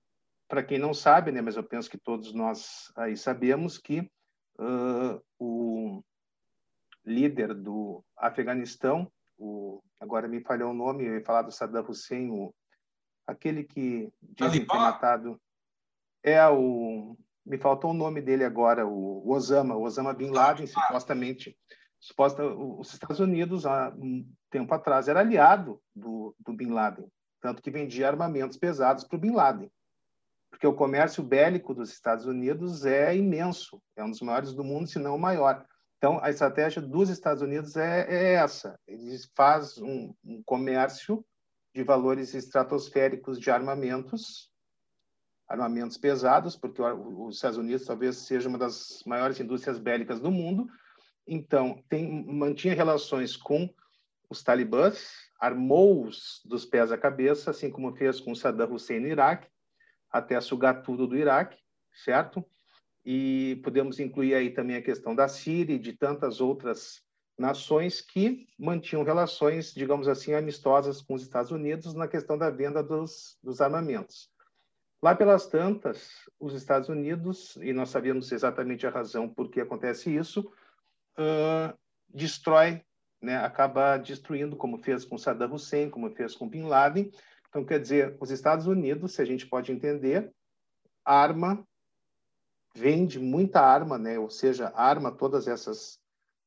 para 0.48 0.64
quem 0.64 0.80
não 0.80 0.94
sabe, 0.94 1.32
né, 1.32 1.42
mas 1.42 1.56
eu 1.56 1.64
penso 1.64 1.90
que 1.90 1.98
todos 1.98 2.34
nós 2.34 2.92
aí 2.98 3.16
sabemos 3.16 3.78
que 3.78 4.00
uh, 4.60 5.22
o 5.38 6.04
líder 7.06 7.54
do 7.54 8.04
Afeganistão, 8.18 9.12
o, 9.38 9.82
agora 10.00 10.28
me 10.28 10.42
falhou 10.42 10.72
o 10.72 10.76
nome, 10.76 11.06
eu 11.06 11.16
ia 11.16 11.26
falar 11.26 11.44
do 11.44 11.52
Saddam 11.52 11.86
Hussein, 11.88 12.30
o, 12.30 12.54
aquele 13.26 13.64
que 13.64 14.12
dizem 14.22 14.66
ter 14.66 14.78
matado, 14.78 15.40
é 16.24 16.46
o 16.48 17.16
me 17.46 17.58
faltou 17.58 17.90
o 17.90 17.96
nome 17.96 18.22
dele 18.22 18.44
agora, 18.44 18.86
o, 18.86 19.28
Osama, 19.28 19.76
Osama 19.76 20.14
Bin 20.14 20.30
Laden, 20.30 20.68
supostamente, 20.68 21.58
suposta, 22.00 22.46
os 22.46 22.94
Estados 22.94 23.20
Unidos, 23.20 23.66
há 23.66 23.90
um 23.98 24.24
tempo 24.52 24.72
atrás, 24.74 25.08
era 25.08 25.22
aliado 25.22 25.82
do, 25.96 26.36
do 26.40 26.54
Bin 26.54 26.70
Laden, 26.70 27.08
tanto 27.42 27.62
que 27.62 27.72
vendia 27.72 28.08
armamentos 28.08 28.56
pesados 28.56 29.04
para 29.04 29.16
o 29.16 29.20
Bin 29.20 29.32
Laden, 29.32 29.72
porque 30.52 30.68
o 30.68 30.76
comércio 30.76 31.24
bélico 31.24 31.74
dos 31.74 31.92
Estados 31.92 32.26
Unidos 32.26 32.86
é 32.86 33.16
imenso, 33.16 33.82
é 33.96 34.04
um 34.04 34.12
dos 34.12 34.22
maiores 34.22 34.54
do 34.54 34.64
mundo, 34.64 34.88
se 34.88 35.00
não 35.00 35.16
o 35.16 35.20
maior. 35.20 35.66
Então, 36.00 36.18
a 36.24 36.30
estratégia 36.30 36.82
dos 36.82 37.10
Estados 37.10 37.44
Unidos 37.44 37.76
é, 37.76 38.08
é 38.10 38.34
essa: 38.36 38.80
eles 38.88 39.30
fazem 39.36 39.84
um, 39.84 40.16
um 40.24 40.42
comércio 40.44 41.24
de 41.76 41.84
valores 41.84 42.34
estratosféricos 42.34 43.38
de 43.38 43.52
armamentos 43.52 44.50
armamentos 45.46 45.98
pesados, 45.98 46.56
porque 46.56 46.80
os 46.80 47.36
Estados 47.36 47.58
Unidos 47.58 47.84
talvez 47.84 48.18
seja 48.18 48.48
uma 48.48 48.58
das 48.58 49.02
maiores 49.04 49.40
indústrias 49.40 49.80
bélicas 49.80 50.20
do 50.20 50.30
mundo. 50.30 50.68
Então, 51.28 51.84
tem, 51.90 52.24
mantinha 52.24 52.76
relações 52.76 53.36
com 53.36 53.68
os 54.30 54.44
talibãs, 54.44 55.10
armou-os 55.40 56.40
dos 56.46 56.68
pés 56.68 56.92
à 56.92 56.98
cabeça, 57.00 57.50
assim 57.50 57.72
como 57.72 57.96
fez 57.96 58.20
com 58.20 58.36
Saddam 58.36 58.72
Hussein 58.72 59.00
no 59.00 59.08
Iraque, 59.08 59.50
até 60.12 60.40
sugar 60.40 60.84
tudo 60.84 61.08
do 61.08 61.18
Iraque, 61.18 61.58
certo? 62.06 62.46
E 63.06 63.60
podemos 63.64 64.00
incluir 64.00 64.36
aí 64.36 64.52
também 64.52 64.76
a 64.76 64.82
questão 64.82 65.16
da 65.16 65.28
Síria 65.28 65.76
e 65.76 65.80
de 65.80 65.94
tantas 65.94 66.42
outras 66.42 67.02
nações 67.38 68.02
que 68.02 68.46
mantinham 68.60 69.04
relações, 69.04 69.74
digamos 69.74 70.08
assim, 70.08 70.34
amistosas 70.34 71.02
com 71.02 71.14
os 71.14 71.22
Estados 71.22 71.52
Unidos 71.52 71.94
na 71.94 72.08
questão 72.08 72.38
da 72.38 72.50
venda 72.50 72.84
dos, 72.84 73.38
dos 73.42 73.62
armamentos. 73.62 74.30
Lá 75.02 75.16
pelas 75.16 75.48
tantas, 75.48 76.10
os 76.38 76.54
Estados 76.54 76.90
Unidos, 76.90 77.56
e 77.62 77.72
nós 77.72 77.90
sabemos 77.90 78.30
exatamente 78.34 78.86
a 78.86 78.90
razão 78.90 79.30
por 79.30 79.50
que 79.50 79.62
acontece 79.62 80.14
isso, 80.14 80.52
uh, 81.18 81.74
destrói, 82.10 82.84
né, 83.22 83.38
acaba 83.38 83.96
destruindo, 83.96 84.58
como 84.58 84.78
fez 84.78 85.06
com 85.06 85.18
Saddam 85.18 85.54
Hussein, 85.54 85.90
como 85.90 86.14
fez 86.14 86.36
com 86.36 86.50
Bin 86.50 86.64
Laden. 86.64 87.10
Então, 87.48 87.64
quer 87.64 87.80
dizer, 87.80 88.18
os 88.20 88.30
Estados 88.30 88.68
Unidos, 88.68 89.14
se 89.14 89.22
a 89.22 89.26
gente 89.26 89.48
pode 89.48 89.72
entender, 89.72 90.30
arma, 91.06 91.66
vende 92.76 93.20
muita 93.20 93.62
arma, 93.62 93.98
né, 93.98 94.20
ou 94.20 94.30
seja, 94.30 94.72
arma 94.76 95.12
todas 95.12 95.48
essas 95.48 96.00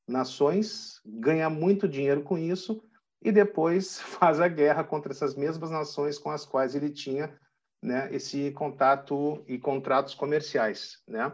nações, 0.09 1.00
ganha 1.05 1.49
muito 1.49 1.88
dinheiro 1.88 2.23
com 2.23 2.37
isso 2.37 2.83
e 3.23 3.31
depois 3.31 4.00
faz 4.00 4.41
a 4.41 4.49
guerra 4.49 4.85
contra 4.85 5.12
essas 5.12 5.35
mesmas 5.35 5.71
nações 5.71 6.19
com 6.19 6.31
as 6.31 6.45
quais 6.45 6.75
ele 6.75 6.91
tinha 6.91 7.38
né, 7.83 8.09
esse 8.12 8.52
contato 8.52 9.45
e 9.49 9.59
contratos 9.59 10.14
comerciais, 10.14 11.02
né? 11.07 11.33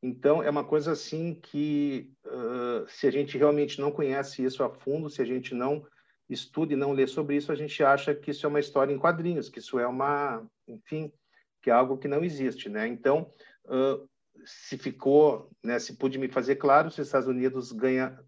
Então, 0.00 0.40
é 0.40 0.48
uma 0.48 0.62
coisa 0.62 0.92
assim 0.92 1.34
que, 1.34 2.12
uh, 2.24 2.88
se 2.88 3.08
a 3.08 3.10
gente 3.10 3.36
realmente 3.36 3.80
não 3.80 3.90
conhece 3.90 4.44
isso 4.44 4.62
a 4.62 4.70
fundo, 4.70 5.10
se 5.10 5.20
a 5.20 5.24
gente 5.24 5.54
não 5.54 5.84
estuda 6.30 6.72
e 6.72 6.76
não 6.76 6.92
lê 6.92 7.06
sobre 7.06 7.34
isso, 7.36 7.50
a 7.50 7.56
gente 7.56 7.82
acha 7.82 8.14
que 8.14 8.30
isso 8.30 8.46
é 8.46 8.48
uma 8.48 8.60
história 8.60 8.92
em 8.92 8.98
quadrinhos, 8.98 9.48
que 9.48 9.58
isso 9.58 9.76
é 9.76 9.86
uma, 9.88 10.46
enfim, 10.68 11.12
que 11.60 11.68
é 11.68 11.72
algo 11.72 11.98
que 11.98 12.06
não 12.06 12.22
existe, 12.22 12.68
né? 12.68 12.86
Então, 12.86 13.32
uh, 13.64 14.08
se 14.48 14.78
ficou, 14.78 15.50
né, 15.62 15.78
se 15.78 15.94
pude 15.96 16.18
me 16.18 16.28
fazer 16.28 16.56
claro, 16.56 16.88
os 16.88 16.98
Estados 16.98 17.28
Unidos 17.28 17.72
ganha 17.72 18.18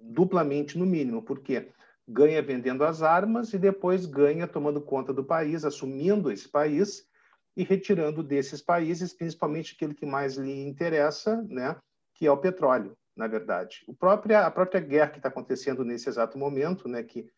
duplamente 0.00 0.78
no 0.78 0.86
mínimo, 0.86 1.22
por 1.22 1.40
quê? 1.40 1.72
ganha 2.08 2.40
vendendo 2.40 2.84
as 2.84 3.02
armas 3.02 3.52
e 3.52 3.58
depois 3.58 4.06
ganha 4.06 4.46
tomando 4.46 4.80
conta 4.80 5.12
do 5.12 5.24
país, 5.24 5.64
assumindo 5.64 6.30
esse 6.30 6.48
país 6.48 7.04
e 7.56 7.64
retirando 7.64 8.22
desses 8.22 8.62
países, 8.62 9.12
principalmente 9.12 9.74
aquele 9.74 9.94
que 9.94 10.06
mais 10.06 10.36
lhe 10.36 10.66
interessa, 10.66 11.42
né, 11.48 11.76
que 12.14 12.26
é 12.26 12.30
o 12.30 12.36
petróleo, 12.36 12.96
na 13.16 13.26
verdade. 13.26 13.82
O 13.88 13.94
próprio, 13.94 14.38
a 14.38 14.50
própria 14.50 14.80
guerra 14.80 15.10
que 15.10 15.18
está 15.18 15.28
acontecendo 15.28 15.84
nesse 15.84 16.08
exato 16.08 16.38
momento, 16.38 16.88
né, 16.88 17.02
que 17.02 17.28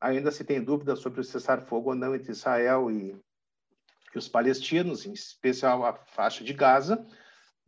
ainda 0.00 0.30
se 0.30 0.42
tem 0.42 0.62
dúvida 0.62 0.96
sobre 0.96 1.20
o 1.20 1.24
cessar-fogo 1.24 1.90
ou 1.90 1.94
não 1.94 2.14
entre 2.14 2.32
Israel 2.32 2.90
e, 2.90 3.16
e 4.14 4.18
os 4.18 4.28
palestinos, 4.28 5.06
em 5.06 5.12
especial 5.12 5.84
a 5.84 5.92
faixa 5.92 6.42
de 6.42 6.52
Gaza, 6.52 7.06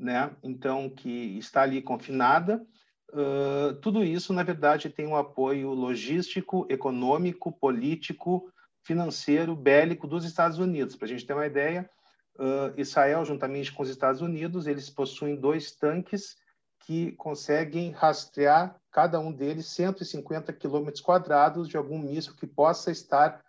né, 0.01 0.35
então 0.43 0.91
que 0.91 1.39
está 1.39 1.63
ali 1.63 1.81
confinada, 1.81 2.67
Uh, 3.13 3.75
tudo 3.81 4.05
isso, 4.05 4.33
na 4.33 4.45
verdade, 4.45 4.89
tem 4.89 5.07
um 5.07 5.17
apoio 5.17 5.71
logístico, 5.71 6.65
econômico, 6.71 7.51
político, 7.51 8.49
financeiro, 8.85 9.57
bélico 9.57 10.07
dos 10.07 10.25
Estados 10.25 10.59
Unidos. 10.59 10.95
Para 10.95 11.07
a 11.07 11.09
gente 11.09 11.27
ter 11.27 11.33
uma 11.33 11.47
ideia, 11.47 11.91
uh, 12.39 12.73
Israel, 12.77 13.25
juntamente 13.25 13.73
com 13.73 13.83
os 13.83 13.89
Estados 13.89 14.21
Unidos, 14.21 14.67
eles 14.67 14.89
possuem 14.89 15.35
dois 15.35 15.73
tanques 15.73 16.37
que 16.81 17.13
conseguem 17.13 17.91
rastrear, 17.91 18.81
cada 18.91 19.19
um 19.21 19.33
deles, 19.33 19.67
150 19.67 20.53
quilômetros 20.53 21.03
quadrados 21.03 21.69
de 21.69 21.77
algum 21.77 21.99
míssil 21.99 22.35
que 22.37 22.47
possa 22.47 22.91
estar 22.91 23.45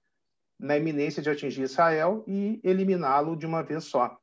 na 0.59 0.77
iminência 0.77 1.21
de 1.21 1.29
atingir 1.29 1.63
Israel 1.63 2.23
e 2.27 2.59
eliminá-lo 2.63 3.35
de 3.35 3.45
uma 3.45 3.63
vez 3.63 3.85
só. 3.85 4.19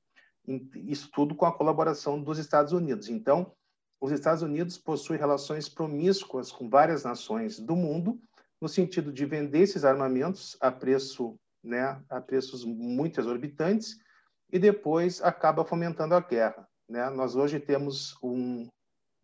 Isso 0.75 1.11
tudo 1.13 1.35
com 1.35 1.45
a 1.45 1.53
colaboração 1.53 2.23
dos 2.23 2.39
Estados 2.39 2.73
Unidos. 2.73 3.09
Então, 3.09 3.53
os 4.01 4.11
Estados 4.13 4.43
Unidos 4.43 4.79
possuem 4.79 5.19
relações 5.19 5.69
promíscuas 5.69 6.51
com 6.51 6.69
várias 6.69 7.05
nações 7.05 7.59
do 7.59 7.77
mundo, 7.77 8.21
no 8.61 8.69
sentido 8.69 9.13
de 9.13 9.27
vender 9.27 9.61
esses 9.61 9.85
armamentos 9.85 10.57
a 10.61 10.71
preço, 10.71 11.39
né, 11.63 12.03
a 12.09 12.21
preços 12.21 12.65
muito 12.65 13.21
exorbitantes, 13.21 13.99
e 14.51 14.59
depois 14.59 15.21
acaba 15.21 15.65
fomentando 15.65 16.15
a 16.15 16.21
guerra. 16.21 16.67
Né? 16.89 17.11
Nós 17.11 17.37
hoje 17.37 17.61
temos 17.61 18.17
um, 18.23 18.69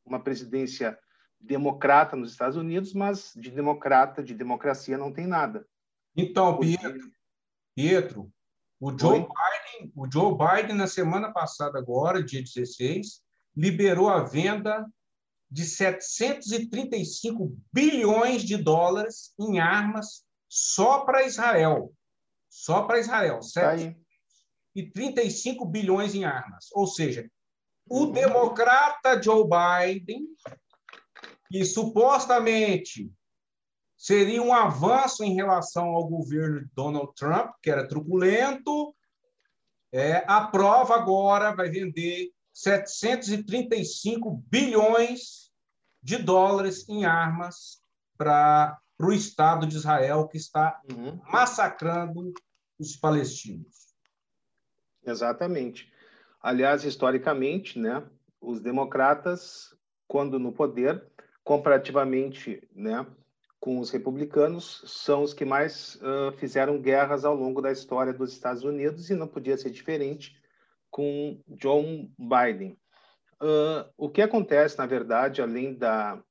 uma 0.04 0.20
presidência 0.20 0.98
democrata 1.40 2.16
nos 2.16 2.32
Estados 2.32 2.56
Unidos, 2.56 2.92
mas 2.92 3.32
de 3.34 3.50
democrata, 3.50 4.22
de 4.22 4.34
democracia 4.34 4.98
não 4.98 5.12
tem 5.12 5.26
nada. 5.26 5.66
Então, 6.16 6.58
Pietro, 6.58 7.10
Pietro 7.74 8.32
o 8.80 8.96
Joe 8.98 9.26
Biden, 9.74 9.92
o 9.94 10.10
Joe 10.10 10.36
Biden 10.36 10.76
na 10.76 10.86
semana 10.86 11.32
passada 11.32 11.78
agora, 11.78 12.22
dia 12.22 12.42
16, 12.42 13.22
liberou 13.56 14.08
a 14.08 14.22
venda 14.22 14.86
de 15.50 15.64
735 15.64 17.56
bilhões 17.72 18.42
de 18.42 18.56
dólares 18.56 19.32
em 19.38 19.58
armas 19.60 20.24
só 20.48 21.04
para 21.04 21.24
Israel. 21.24 21.92
Só 22.48 22.82
para 22.82 23.00
Israel. 23.00 23.40
Tá 23.52 23.76
e 24.74 24.90
35 24.90 25.64
bilhões 25.66 26.14
em 26.14 26.24
armas. 26.24 26.68
Ou 26.72 26.86
seja, 26.86 27.30
o 27.88 28.06
democrata 28.06 29.22
Joe 29.22 29.44
Biden, 29.44 30.26
que 31.48 31.64
supostamente 31.64 33.12
seria 33.96 34.42
um 34.42 34.52
avanço 34.52 35.22
em 35.22 35.34
relação 35.34 35.90
ao 35.90 36.08
governo 36.08 36.60
de 36.60 36.70
Donald 36.74 37.12
Trump, 37.14 37.52
que 37.62 37.70
era 37.70 37.86
truculento, 37.86 38.94
é, 39.94 40.24
aprova 40.26 40.96
agora, 40.96 41.54
vai 41.54 41.70
vender 41.70 42.32
735 42.52 44.42
bilhões 44.48 45.52
de 46.02 46.18
dólares 46.18 46.88
em 46.88 47.04
armas 47.04 47.80
para 48.18 48.76
o 48.98 49.12
Estado 49.12 49.68
de 49.68 49.76
Israel, 49.76 50.26
que 50.26 50.36
está 50.36 50.80
uhum. 50.90 51.20
massacrando 51.30 52.34
os 52.76 52.96
palestinos. 52.96 53.94
Exatamente. 55.06 55.88
Aliás, 56.40 56.82
historicamente, 56.82 57.78
né, 57.78 58.04
os 58.40 58.60
democratas, 58.60 59.76
quando 60.08 60.40
no 60.40 60.52
poder, 60.52 61.06
comparativamente 61.44 62.68
né, 62.74 63.06
com 63.64 63.78
os 63.78 63.90
republicanos, 63.90 64.82
são 64.86 65.22
os 65.22 65.32
que 65.32 65.42
mais 65.42 65.94
uh, 66.02 66.30
fizeram 66.36 66.78
guerras 66.78 67.24
ao 67.24 67.34
longo 67.34 67.62
da 67.62 67.72
história 67.72 68.12
dos 68.12 68.30
Estados 68.30 68.62
Unidos 68.62 69.08
e 69.08 69.14
não 69.14 69.26
podia 69.26 69.56
ser 69.56 69.70
diferente 69.70 70.38
com 70.90 71.40
John 71.48 72.10
Biden. 72.18 72.76
Uh, 73.40 73.88
o 73.96 74.10
que 74.10 74.20
acontece, 74.20 74.76
na 74.76 74.84
verdade, 74.84 75.40
além 75.40 75.74
da. 75.74 76.22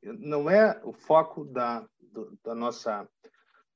Não 0.00 0.48
é 0.48 0.80
o 0.84 0.92
foco 0.92 1.44
da, 1.44 1.84
do, 2.00 2.38
da, 2.44 2.54
nossa, 2.54 3.08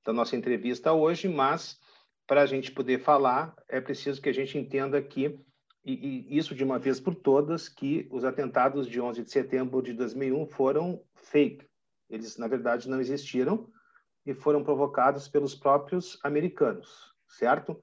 da 0.07 0.13
nossa 0.13 0.37
entrevista 0.37 0.93
hoje, 0.93 1.27
mas 1.27 1.81
para 2.29 2.43
a 2.43 2.47
gente 2.47 2.71
poder 2.71 3.01
falar, 3.01 3.57
é 3.69 3.81
preciso 3.81 4.23
que 4.23 4.29
a 4.29 4.33
gente 4.33 4.57
entenda 4.57 5.03
que, 5.03 5.37
e, 5.85 6.29
e 6.31 6.39
isso 6.39 6.55
de 6.55 6.63
uma 6.63 6.79
vez 6.79 7.01
por 7.01 7.17
todas, 7.17 7.69
que 7.69 8.07
os 8.09 8.25
atentados 8.25 8.87
de 8.87 9.01
11 9.01 9.25
de 9.25 9.33
setembro 9.33 9.83
de 9.83 9.93
2001 9.95 10.47
foram 10.47 11.03
fake. 11.17 11.72
Eles, 12.13 12.37
na 12.37 12.47
verdade, 12.47 12.91
não 12.91 13.01
existiram 13.01 13.73
e 14.27 14.35
foram 14.35 14.63
provocados 14.63 15.27
pelos 15.29 15.55
próprios 15.55 16.19
americanos, 16.23 17.15
certo? 17.27 17.83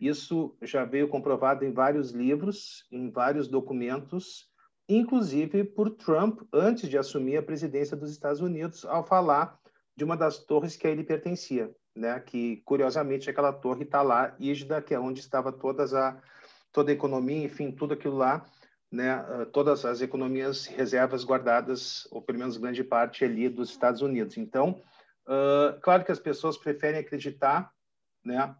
Isso 0.00 0.56
já 0.62 0.84
veio 0.84 1.08
comprovado 1.08 1.64
em 1.64 1.72
vários 1.72 2.10
livros, 2.10 2.84
em 2.90 3.08
vários 3.08 3.46
documentos, 3.46 4.50
inclusive 4.88 5.62
por 5.62 5.90
Trump, 5.90 6.42
antes 6.52 6.88
de 6.88 6.98
assumir 6.98 7.36
a 7.36 7.42
presidência 7.42 7.96
dos 7.96 8.10
Estados 8.10 8.40
Unidos, 8.40 8.84
ao 8.84 9.04
falar 9.04 9.56
de 9.96 10.02
uma 10.02 10.16
das 10.16 10.38
torres 10.38 10.76
que 10.76 10.86
a 10.86 10.90
ele 10.90 11.04
pertencia, 11.04 11.72
né? 11.94 12.18
que, 12.18 12.56
curiosamente, 12.64 13.30
aquela 13.30 13.52
torre 13.52 13.84
está 13.84 14.02
lá, 14.02 14.34
Isda, 14.40 14.82
que 14.82 14.92
é 14.92 14.98
onde 14.98 15.20
estava 15.20 15.52
todas 15.52 15.94
a, 15.94 16.20
toda 16.72 16.90
a 16.90 16.94
economia, 16.94 17.44
enfim, 17.44 17.70
tudo 17.70 17.94
aquilo 17.94 18.16
lá, 18.16 18.44
né? 18.90 19.10
Ah, 19.10 19.46
todas 19.52 19.84
as 19.84 20.00
economias, 20.00 20.66
reservas 20.66 21.24
guardadas, 21.24 22.08
ou 22.10 22.22
pelo 22.22 22.38
menos 22.38 22.56
grande 22.56 22.82
parte 22.82 23.24
ali 23.24 23.48
dos 23.48 23.70
Estados 23.70 24.02
Unidos. 24.02 24.36
Então, 24.36 24.80
uh, 25.26 25.78
claro 25.82 26.04
que 26.04 26.12
as 26.12 26.18
pessoas 26.18 26.56
preferem 26.56 27.00
acreditar 27.00 27.70
né, 28.24 28.54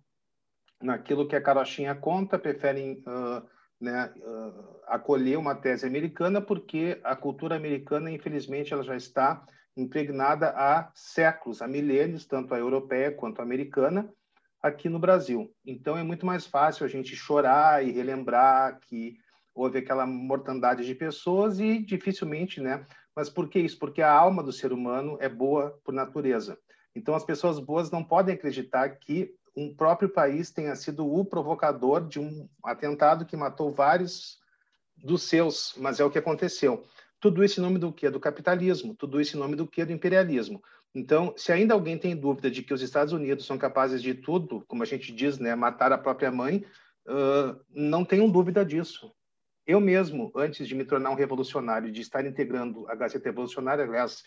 naquilo 0.81 1.27
que 1.27 1.37
a 1.37 1.41
carochinha 1.41 1.95
conta, 1.95 2.39
preferem 2.39 3.03
uh, 3.07 3.47
né, 3.81 4.13
uh, 4.17 4.81
acolher 4.87 5.39
uma 5.39 5.55
tese 5.55 5.87
americana, 5.87 6.41
porque 6.41 7.01
a 7.03 7.17
cultura 7.17 7.57
americana, 7.57 8.11
infelizmente, 8.11 8.73
ela 8.73 8.83
já 8.83 8.97
está 8.97 9.45
impregnada 9.77 10.49
há 10.51 10.91
séculos, 10.95 11.63
há 11.63 11.69
milênios, 11.69 12.27
tanto 12.27 12.53
a 12.53 12.59
europeia 12.59 13.13
quanto 13.13 13.41
a 13.41 13.45
americana, 13.45 14.13
aqui 14.61 14.89
no 14.89 14.99
Brasil. 14.99 15.55
Então, 15.65 15.97
é 15.97 16.03
muito 16.03 16.27
mais 16.27 16.47
fácil 16.47 16.85
a 16.85 16.89
gente 16.89 17.15
chorar 17.15 17.85
e 17.85 17.93
relembrar 17.93 18.81
que 18.81 19.17
houve 19.59 19.79
aquela 19.79 20.07
mortandade 20.07 20.87
de 20.87 20.95
pessoas 20.95 21.59
e 21.59 21.81
dificilmente, 21.81 22.61
né? 22.61 22.87
Mas 23.15 23.29
por 23.29 23.49
que 23.49 23.59
isso? 23.59 23.79
Porque 23.79 24.01
a 24.01 24.13
alma 24.13 24.43
do 24.43 24.53
ser 24.53 24.73
humano 24.73 25.19
é 25.21 25.29
boa 25.29 25.77
por 25.85 25.93
natureza. 25.93 26.57
Então, 26.95 27.15
as 27.15 27.25
pessoas 27.25 27.59
boas 27.59 27.91
não 27.91 28.05
podem 28.05 28.35
acreditar 28.35 28.89
que 28.91 29.35
um 29.57 29.75
próprio 29.75 30.09
país 30.09 30.53
tenha 30.53 30.77
sido 30.77 31.13
o 31.13 31.25
provocador 31.25 32.07
de 32.07 32.21
um 32.21 32.49
atentado 32.63 33.27
que 33.27 33.37
matou 33.37 33.73
vários 33.73 34.39
dos 34.97 35.25
seus, 35.25 35.75
mas 35.77 35.99
é 35.99 36.05
o 36.05 36.11
que 36.11 36.19
aconteceu. 36.19 36.85
Tudo 37.21 37.43
isso 37.43 37.59
em 37.59 37.63
nome 37.63 37.81
do 37.81 37.93
quê? 37.93 38.09
Do 38.09 38.21
capitalismo. 38.21 38.95
Tudo 38.95 39.21
isso 39.21 39.37
em 39.37 39.41
nome 39.41 39.57
do 39.57 39.67
quê? 39.67 39.85
Do 39.85 39.93
imperialismo. 39.93 40.63
Então, 40.95 41.35
se 41.37 41.51
ainda 41.51 41.75
alguém 41.75 41.99
tem 41.99 42.15
dúvida 42.15 42.49
de 42.49 42.63
que 42.63 42.73
os 42.73 42.81
Estados 42.81 43.13
Unidos 43.13 43.45
são 43.45 43.59
capazes 43.59 44.01
de 44.01 44.15
tudo, 44.15 44.65
como 44.69 44.85
a 44.85 44.87
gente 44.87 45.13
diz, 45.13 45.39
né, 45.39 45.55
matar 45.57 45.93
a 45.93 45.99
própria 45.99 46.31
mãe, 46.31 46.65
uh, 47.09 47.61
não 47.71 48.05
tenham 48.05 48.31
dúvida 48.31 48.65
disso. 48.65 49.13
Eu 49.69 49.83
mesmo, 49.83 50.33
antes 50.35 50.67
de 50.67 50.75
me 50.75 50.83
tornar 50.83 51.11
um 51.11 51.15
revolucionário, 51.15 51.93
de 51.93 52.01
estar 52.01 52.25
integrando 52.25 52.89
a 52.89 52.95
Gazeta 52.95 53.29
Revolucionária, 53.29 53.85
aliás, 53.85 54.25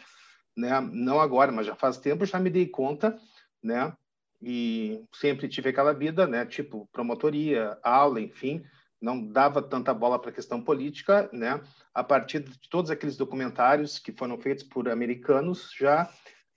né, 0.56 0.80
não 0.80 1.20
agora, 1.20 1.52
mas 1.52 1.66
já 1.66 1.76
faz 1.76 1.98
tempo, 1.98 2.28
já 2.28 2.40
me 2.40 2.52
dei 2.52 2.68
conta, 2.68 3.20
né, 3.62 3.92
e 4.40 5.04
sempre 5.12 5.50
tive 5.50 5.70
aquela 5.70 5.94
vida, 5.94 6.28
né, 6.28 6.46
tipo 6.46 6.88
promotoria, 6.94 7.76
aula, 7.82 8.22
enfim, 8.22 8.64
não 9.02 9.28
dava 9.28 9.64
tanta 9.64 9.92
bola 9.96 10.20
para 10.20 10.30
a 10.30 10.34
questão 10.34 10.62
política, 10.62 11.28
né? 11.34 11.60
A 11.92 12.04
partir 12.04 12.42
de 12.42 12.60
todos 12.70 12.92
aqueles 12.92 13.18
documentários 13.18 13.98
que 13.98 14.12
foram 14.12 14.38
feitos 14.40 14.64
por 14.64 14.88
americanos, 14.88 15.72
já 15.76 16.08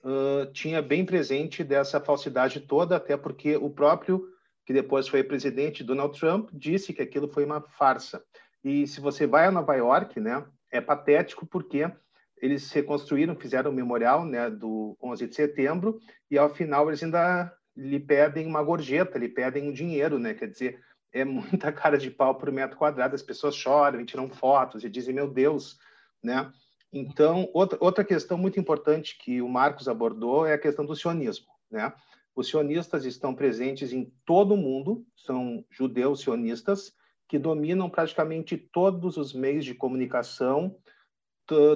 uh, 0.03 0.51
tinha 0.53 0.79
bem 0.79 1.03
presente 1.03 1.63
dessa 1.63 1.99
falsidade 1.99 2.59
toda, 2.59 2.97
até 2.97 3.17
porque 3.17 3.57
o 3.57 3.71
próprio 3.71 4.29
que 4.63 4.73
depois 4.73 5.07
foi 5.07 5.23
presidente, 5.23 5.83
Donald 5.83 6.19
Trump, 6.19 6.49
disse 6.53 6.93
que 6.93 7.01
aquilo 7.01 7.27
foi 7.27 7.45
uma 7.45 7.61
farsa. 7.61 8.23
E 8.65 8.87
se 8.87 8.99
você 8.99 9.27
vai 9.27 9.45
a 9.45 9.51
Nova 9.51 9.75
York, 9.75 10.19
né, 10.19 10.43
é 10.71 10.81
patético 10.81 11.45
porque 11.45 11.87
eles 12.41 12.71
reconstruíram, 12.71 13.35
fizeram 13.35 13.69
o 13.69 13.73
memorial, 13.73 14.25
né, 14.25 14.49
do 14.49 14.97
11 14.99 15.27
de 15.27 15.35
setembro, 15.35 15.99
e 16.31 16.37
ao 16.37 16.49
final 16.49 16.87
eles 16.89 17.03
ainda 17.03 17.55
lhe 17.77 17.99
pedem 17.99 18.47
uma 18.47 18.63
gorjeta, 18.63 19.19
lhe 19.19 19.29
pedem 19.29 19.69
um 19.69 19.71
dinheiro, 19.71 20.17
né? 20.17 20.33
Quer 20.33 20.47
dizer, 20.47 20.79
é 21.13 21.23
muita 21.23 21.71
cara 21.71 21.95
de 21.95 22.09
pau 22.09 22.33
por 22.33 22.51
metro 22.51 22.75
quadrado. 22.75 23.13
As 23.13 23.21
pessoas 23.21 23.55
choram 23.55 24.01
e 24.01 24.05
tiram 24.05 24.27
fotos 24.29 24.83
e 24.83 24.89
dizem, 24.89 25.13
meu 25.13 25.29
Deus, 25.29 25.77
né? 26.23 26.51
Então, 26.91 27.47
outra, 27.53 27.77
outra 27.79 28.03
questão 28.03 28.35
muito 28.35 28.59
importante 28.59 29.15
que 29.19 29.43
o 29.43 29.47
Marcos 29.49 29.87
abordou 29.87 30.43
é 30.43 30.53
a 30.53 30.59
questão 30.59 30.85
do 30.85 30.95
sionismo, 30.95 31.47
né? 31.69 31.93
Os 32.35 32.47
sionistas 32.47 33.05
estão 33.05 33.35
presentes 33.35 33.93
em 33.93 34.11
todo 34.25 34.55
o 34.55 34.57
mundo, 34.57 35.05
são 35.15 35.63
judeus 35.69 36.21
sionistas 36.21 36.93
que 37.27 37.39
dominam 37.39 37.89
praticamente 37.89 38.57
todos 38.57 39.17
os 39.17 39.33
meios 39.33 39.65
de 39.65 39.73
comunicação, 39.73 40.75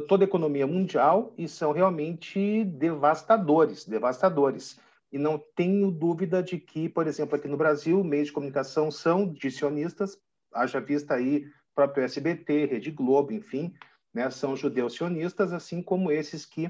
toda 0.07 0.23
a 0.23 0.27
economia 0.27 0.65
mundial 0.65 1.33
e 1.37 1.47
são 1.47 1.71
realmente 1.71 2.63
devastadores, 2.63 3.85
devastadores. 3.85 4.79
E 5.11 5.17
não 5.17 5.41
tenho 5.55 5.91
dúvida 5.91 6.41
de 6.41 6.59
que, 6.59 6.87
por 6.87 7.07
exemplo, 7.07 7.35
aqui 7.35 7.47
no 7.47 7.57
Brasil, 7.57 8.03
meios 8.03 8.27
de 8.27 8.33
comunicação 8.33 8.91
são 8.91 9.31
de 9.31 9.49
sionistas, 9.49 10.17
haja 10.53 10.79
vista 10.79 11.15
aí 11.15 11.47
próprio 11.73 12.03
SBT, 12.03 12.65
Rede 12.65 12.91
Globo, 12.91 13.31
enfim, 13.31 13.73
né, 14.13 14.29
são 14.29 14.55
judeus 14.55 14.95
sionistas, 14.95 15.53
assim 15.53 15.81
como 15.81 16.11
esses 16.11 16.45
que, 16.45 16.67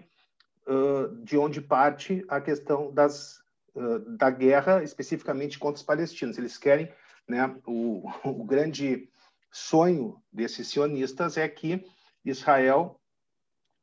uh, 0.68 1.24
de 1.24 1.38
onde 1.38 1.62
parte 1.62 2.24
a 2.28 2.40
questão 2.40 2.94
das, 2.94 3.42
uh, 3.74 4.00
da 4.18 4.30
guerra, 4.30 4.84
especificamente 4.84 5.58
contra 5.58 5.78
os 5.78 5.84
palestinos. 5.84 6.38
Eles 6.38 6.58
querem, 6.58 6.92
né, 7.30 7.56
o, 7.66 8.04
o 8.26 8.44
grande 8.44 9.10
sonho 9.52 10.22
desses 10.32 10.68
sionistas 10.68 11.38
é 11.38 11.48
que 11.48 11.86
Israel, 12.26 13.00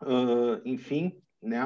uh, 0.03 0.61
enfim, 0.65 1.21
né, 1.43 1.65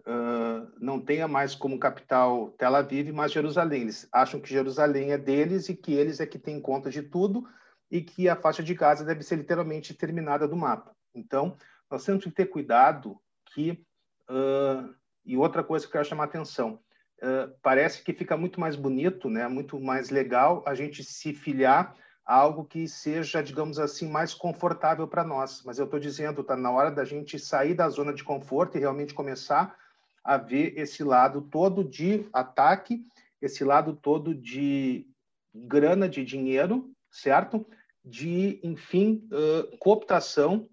uh, 0.00 0.70
não 0.78 1.00
tenha 1.00 1.26
mais 1.26 1.54
como 1.54 1.78
capital 1.78 2.50
Tel 2.52 2.76
Aviv, 2.76 3.10
mas 3.12 3.32
Jerusalém. 3.32 3.82
Eles 3.82 4.08
acham 4.12 4.40
que 4.40 4.48
Jerusalém 4.48 5.12
é 5.12 5.18
deles 5.18 5.68
e 5.68 5.74
que 5.74 5.92
eles 5.94 6.20
é 6.20 6.26
que 6.26 6.38
têm 6.38 6.60
conta 6.60 6.90
de 6.90 7.02
tudo 7.02 7.48
e 7.90 8.00
que 8.00 8.28
a 8.28 8.36
faixa 8.36 8.62
de 8.62 8.74
Gaza 8.74 9.04
deve 9.04 9.22
ser 9.22 9.36
literalmente 9.36 9.94
terminada 9.94 10.46
do 10.46 10.56
mapa. 10.56 10.94
Então, 11.14 11.56
nós 11.90 12.04
temos 12.04 12.24
que 12.24 12.30
ter 12.30 12.46
cuidado 12.46 13.20
que 13.52 13.84
uh, 14.30 14.94
e 15.24 15.36
outra 15.36 15.64
coisa 15.64 15.86
que 15.86 15.88
eu 15.88 15.92
quero 15.92 16.04
chamar 16.04 16.24
a 16.24 16.26
atenção, 16.26 16.78
parece 17.62 18.02
que 18.02 18.12
fica 18.12 18.36
muito 18.36 18.60
mais 18.60 18.76
bonito, 18.76 19.30
né, 19.30 19.48
muito 19.48 19.80
mais 19.80 20.10
legal 20.10 20.62
a 20.66 20.74
gente 20.74 21.02
se 21.02 21.32
filiar 21.32 21.94
a 22.26 22.34
algo 22.34 22.64
que 22.64 22.88
seja, 22.88 23.42
digamos 23.42 23.78
assim, 23.78 24.08
mais 24.08 24.32
confortável 24.32 25.06
para 25.06 25.24
nós. 25.24 25.62
Mas 25.64 25.78
eu 25.78 25.84
estou 25.84 26.00
dizendo, 26.00 26.40
está 26.40 26.56
na 26.56 26.70
hora 26.70 26.90
da 26.90 27.04
gente 27.04 27.38
sair 27.38 27.74
da 27.74 27.88
zona 27.88 28.12
de 28.12 28.24
conforto 28.24 28.76
e 28.76 28.80
realmente 28.80 29.12
começar 29.12 29.76
a 30.22 30.38
ver 30.38 30.72
esse 30.78 31.04
lado 31.04 31.42
todo 31.42 31.84
de 31.84 32.26
ataque, 32.32 33.04
esse 33.42 33.62
lado 33.62 33.94
todo 33.94 34.34
de 34.34 35.06
grana, 35.54 36.08
de 36.08 36.24
dinheiro, 36.24 36.90
certo? 37.10 37.66
De, 38.02 38.58
enfim, 38.62 39.28
uh, 39.30 39.76
cooptação 39.76 40.68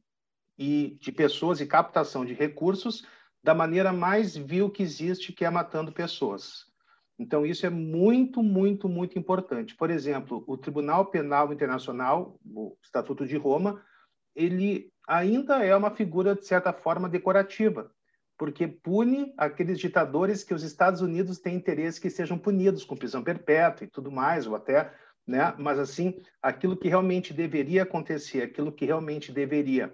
e 0.58 0.98
de 1.02 1.12
pessoas 1.12 1.60
e 1.60 1.66
captação 1.66 2.26
de 2.26 2.34
recursos 2.34 3.06
da 3.44 3.54
maneira 3.54 3.92
mais 3.92 4.36
vil 4.36 4.70
que 4.70 4.84
existe, 4.84 5.34
que 5.34 5.46
é 5.46 5.50
matando 5.50 5.92
pessoas. 5.92 6.66
Então, 7.18 7.46
isso 7.46 7.66
é 7.66 7.70
muito, 7.70 8.42
muito, 8.42 8.90
muito 8.90 9.18
importante. 9.18 9.76
Por 9.76 9.92
exemplo, 9.92 10.44
o 10.48 10.58
Tribunal 10.58 11.06
Penal 11.08 11.54
Internacional, 11.54 12.40
o 12.44 12.76
Estatuto 12.82 13.28
de 13.28 13.38
Roma, 13.38 13.82
ele 14.36 14.92
ainda 15.08 15.64
é 15.64 15.76
uma 15.76 15.92
figura, 15.92 16.36
de 16.36 16.46
certa 16.46 16.74
forma, 16.74 17.10
decorativa, 17.10 17.92
porque 18.38 18.68
pune 18.68 19.34
aqueles 19.38 19.80
ditadores 19.80 20.44
que 20.44 20.54
os 20.54 20.64
Estados 20.64 21.02
Unidos 21.02 21.38
têm 21.38 21.56
interesse 21.56 22.02
que 22.02 22.10
sejam 22.10 22.40
punidos 22.40 22.84
com 22.84 22.98
prisão 22.98 23.24
perpétua 23.24 23.86
e 23.86 23.90
tudo 23.90 24.12
mais, 24.12 24.48
ou 24.48 24.56
até, 24.56 24.92
né? 25.28 25.54
Mas 25.60 25.78
assim, 25.78 26.20
aquilo 26.42 26.76
que 26.76 26.88
realmente 26.88 27.34
deveria 27.34 27.84
acontecer, 27.84 28.42
aquilo 28.42 28.72
que 28.72 28.86
realmente 28.86 29.32
deveria 29.32 29.94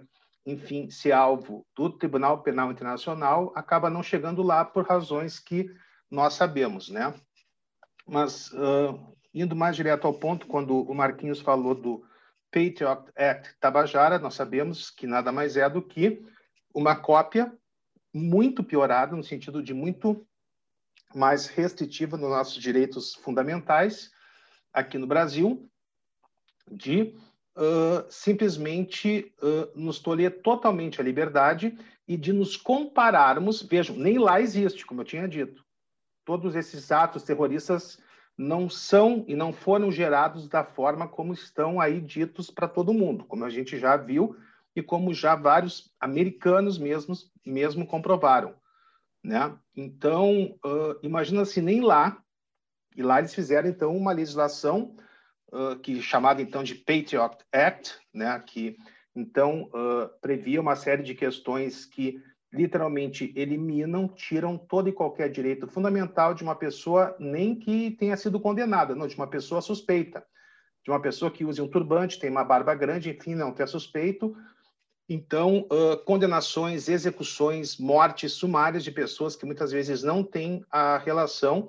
enfim, 0.50 0.88
ser 0.88 1.12
alvo 1.12 1.66
do 1.76 1.90
Tribunal 1.90 2.42
Penal 2.42 2.72
Internacional, 2.72 3.52
acaba 3.54 3.90
não 3.90 4.02
chegando 4.02 4.42
lá 4.42 4.64
por 4.64 4.86
razões 4.86 5.38
que 5.38 5.70
nós 6.10 6.34
sabemos, 6.34 6.88
né? 6.88 7.12
Mas, 8.06 8.50
uh, 8.52 8.98
indo 9.34 9.54
mais 9.54 9.76
direto 9.76 10.06
ao 10.06 10.14
ponto, 10.14 10.46
quando 10.46 10.80
o 10.80 10.94
Marquinhos 10.94 11.42
falou 11.42 11.74
do 11.74 12.02
Patriot 12.50 13.12
Act 13.14 13.56
Tabajara, 13.60 14.18
nós 14.18 14.34
sabemos 14.34 14.88
que 14.88 15.06
nada 15.06 15.30
mais 15.30 15.54
é 15.58 15.68
do 15.68 15.82
que 15.82 16.24
uma 16.74 16.96
cópia 16.96 17.52
muito 18.14 18.64
piorada, 18.64 19.14
no 19.14 19.22
sentido 19.22 19.62
de 19.62 19.74
muito 19.74 20.26
mais 21.14 21.46
restritiva 21.46 22.16
nos 22.16 22.30
nossos 22.30 22.56
direitos 22.56 23.14
fundamentais 23.16 24.10
aqui 24.72 24.96
no 24.96 25.06
Brasil, 25.06 25.70
de 26.70 27.14
uh, 27.58 28.06
simplesmente 28.08 29.34
uh, 29.42 29.78
nos 29.78 29.98
tolher 29.98 30.40
totalmente 30.40 31.00
a 31.00 31.04
liberdade 31.04 31.76
e 32.06 32.16
de 32.16 32.32
nos 32.32 32.56
compararmos. 32.56 33.60
Vejam, 33.62 33.96
nem 33.96 34.18
lá 34.18 34.40
existe, 34.40 34.86
como 34.86 35.00
eu 35.00 35.04
tinha 35.04 35.28
dito. 35.28 35.64
Todos 36.24 36.54
esses 36.54 36.90
atos 36.92 37.24
terroristas 37.24 37.98
não 38.36 38.70
são 38.70 39.24
e 39.26 39.34
não 39.34 39.52
foram 39.52 39.90
gerados 39.90 40.48
da 40.48 40.62
forma 40.62 41.08
como 41.08 41.32
estão 41.32 41.80
aí 41.80 42.00
ditos 42.00 42.50
para 42.50 42.68
todo 42.68 42.94
mundo, 42.94 43.24
como 43.24 43.44
a 43.44 43.50
gente 43.50 43.76
já 43.76 43.96
viu 43.96 44.36
e 44.76 44.82
como 44.82 45.12
já 45.12 45.34
vários 45.34 45.92
americanos 46.00 46.78
mesmos 46.78 47.32
mesmo 47.44 47.84
comprovaram, 47.84 48.54
né? 49.24 49.58
Então, 49.74 50.56
uh, 50.64 50.96
imagina 51.02 51.44
se 51.44 51.60
nem 51.60 51.80
lá 51.80 52.22
e 52.94 53.02
lá 53.02 53.18
eles 53.18 53.34
fizeram 53.34 53.68
então 53.68 53.96
uma 53.96 54.12
legislação 54.12 54.94
que 55.82 56.02
chamada 56.02 56.42
então 56.42 56.62
de 56.62 56.74
Patriot 56.74 57.36
Act, 57.52 57.94
né, 58.12 58.42
que 58.46 58.76
então 59.14 59.62
uh, 59.74 60.08
previa 60.20 60.60
uma 60.60 60.76
série 60.76 61.02
de 61.02 61.14
questões 61.14 61.84
que 61.84 62.22
literalmente 62.52 63.32
eliminam, 63.36 64.08
tiram 64.08 64.56
todo 64.56 64.88
e 64.88 64.92
qualquer 64.92 65.30
direito 65.30 65.66
fundamental 65.66 66.32
de 66.34 66.42
uma 66.42 66.54
pessoa 66.54 67.14
nem 67.18 67.54
que 67.54 67.90
tenha 67.92 68.16
sido 68.16 68.40
condenada, 68.40 68.94
não, 68.94 69.06
de 69.06 69.16
uma 69.16 69.26
pessoa 69.26 69.60
suspeita, 69.60 70.24
de 70.84 70.90
uma 70.90 71.00
pessoa 71.00 71.30
que 71.30 71.44
use 71.44 71.60
um 71.60 71.68
turbante, 71.68 72.18
tem 72.18 72.30
uma 72.30 72.44
barba 72.44 72.74
grande, 72.74 73.10
enfim, 73.10 73.34
não 73.34 73.52
tem 73.52 73.66
suspeito. 73.66 74.34
Então, 75.08 75.66
uh, 75.72 75.96
condenações, 76.04 76.88
execuções, 76.88 77.78
mortes 77.78 78.32
sumárias 78.32 78.84
de 78.84 78.92
pessoas 78.92 79.36
que 79.36 79.44
muitas 79.44 79.72
vezes 79.72 80.02
não 80.02 80.22
têm 80.22 80.64
a 80.70 80.98
relação 80.98 81.68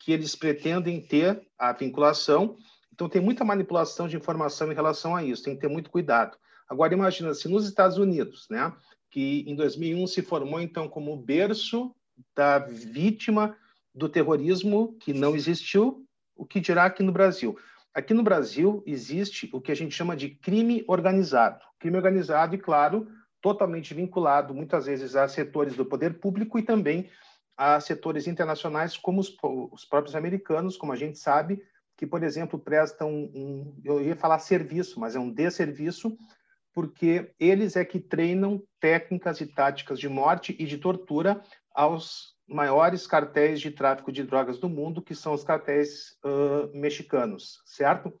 que 0.00 0.12
eles 0.12 0.34
pretendem 0.34 1.00
ter, 1.00 1.40
a 1.58 1.72
vinculação, 1.72 2.56
então, 2.98 3.08
tem 3.08 3.22
muita 3.22 3.44
manipulação 3.44 4.08
de 4.08 4.16
informação 4.16 4.72
em 4.72 4.74
relação 4.74 5.14
a 5.14 5.22
isso, 5.22 5.44
tem 5.44 5.54
que 5.54 5.60
ter 5.60 5.68
muito 5.68 5.88
cuidado. 5.88 6.36
Agora, 6.68 6.92
imagina 6.92 7.32
se 7.32 7.46
nos 7.46 7.64
Estados 7.64 7.96
Unidos, 7.96 8.48
né, 8.50 8.72
que 9.08 9.44
em 9.46 9.54
2001 9.54 10.04
se 10.08 10.20
formou, 10.20 10.60
então, 10.60 10.88
como 10.88 11.16
berço 11.16 11.94
da 12.34 12.58
vítima 12.58 13.56
do 13.94 14.08
terrorismo 14.08 14.96
que 14.98 15.12
não 15.12 15.36
existiu, 15.36 16.04
o 16.34 16.44
que 16.44 16.58
dirá 16.58 16.86
aqui 16.86 17.04
no 17.04 17.12
Brasil? 17.12 17.56
Aqui 17.94 18.12
no 18.12 18.24
Brasil 18.24 18.82
existe 18.84 19.48
o 19.52 19.60
que 19.60 19.70
a 19.70 19.76
gente 19.76 19.94
chama 19.94 20.16
de 20.16 20.30
crime 20.30 20.84
organizado. 20.88 21.64
Crime 21.78 21.96
organizado, 21.96 22.56
e 22.56 22.58
claro, 22.58 23.06
totalmente 23.40 23.94
vinculado 23.94 24.52
muitas 24.52 24.86
vezes 24.86 25.14
a 25.14 25.28
setores 25.28 25.76
do 25.76 25.86
poder 25.86 26.18
público 26.18 26.58
e 26.58 26.64
também 26.64 27.08
a 27.56 27.78
setores 27.78 28.26
internacionais, 28.26 28.96
como 28.96 29.20
os, 29.20 29.32
os 29.70 29.84
próprios 29.84 30.16
americanos, 30.16 30.76
como 30.76 30.92
a 30.92 30.96
gente 30.96 31.16
sabe, 31.16 31.62
que, 31.98 32.06
por 32.06 32.22
exemplo, 32.22 32.60
prestam 32.60 33.12
um, 33.12 33.74
eu 33.84 34.00
ia 34.00 34.14
falar 34.14 34.38
serviço, 34.38 35.00
mas 35.00 35.16
é 35.16 35.18
um 35.18 35.32
desserviço, 35.32 36.16
porque 36.72 37.34
eles 37.40 37.74
é 37.74 37.84
que 37.84 37.98
treinam 37.98 38.62
técnicas 38.78 39.40
e 39.40 39.46
táticas 39.46 39.98
de 39.98 40.08
morte 40.08 40.54
e 40.60 40.64
de 40.64 40.78
tortura 40.78 41.42
aos 41.74 42.36
maiores 42.46 43.04
cartéis 43.04 43.60
de 43.60 43.72
tráfico 43.72 44.12
de 44.12 44.22
drogas 44.22 44.58
do 44.58 44.68
mundo, 44.68 45.02
que 45.02 45.12
são 45.12 45.34
os 45.34 45.42
cartéis 45.42 46.16
uh, 46.24 46.70
mexicanos, 46.72 47.60
certo? 47.66 48.12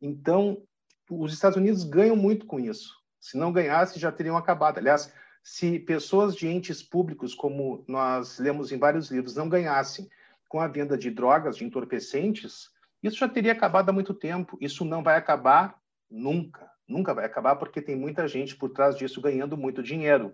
Então, 0.00 0.62
os 1.10 1.32
Estados 1.32 1.58
Unidos 1.58 1.82
ganham 1.82 2.14
muito 2.14 2.46
com 2.46 2.60
isso. 2.60 2.94
Se 3.18 3.36
não 3.36 3.52
ganhasse, 3.52 3.98
já 3.98 4.12
teriam 4.12 4.36
acabado. 4.36 4.78
Aliás, 4.78 5.12
se 5.42 5.80
pessoas 5.80 6.36
de 6.36 6.46
entes 6.46 6.84
públicos, 6.84 7.34
como 7.34 7.84
nós 7.88 8.38
lemos 8.38 8.70
em 8.70 8.78
vários 8.78 9.10
livros, 9.10 9.34
não 9.34 9.48
ganhassem 9.48 10.08
com 10.48 10.60
a 10.60 10.68
venda 10.68 10.96
de 10.96 11.10
drogas, 11.10 11.56
de 11.56 11.64
entorpecentes, 11.64 12.72
isso 13.04 13.18
já 13.18 13.28
teria 13.28 13.52
acabado 13.52 13.90
há 13.90 13.92
muito 13.92 14.14
tempo. 14.14 14.56
Isso 14.60 14.84
não 14.84 15.02
vai 15.02 15.16
acabar 15.16 15.76
nunca. 16.10 16.70
Nunca 16.88 17.12
vai 17.12 17.26
acabar 17.26 17.56
porque 17.56 17.82
tem 17.82 17.94
muita 17.94 18.26
gente 18.26 18.56
por 18.56 18.70
trás 18.70 18.96
disso 18.96 19.20
ganhando 19.20 19.56
muito 19.56 19.82
dinheiro. 19.82 20.32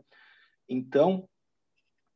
Então, 0.69 1.29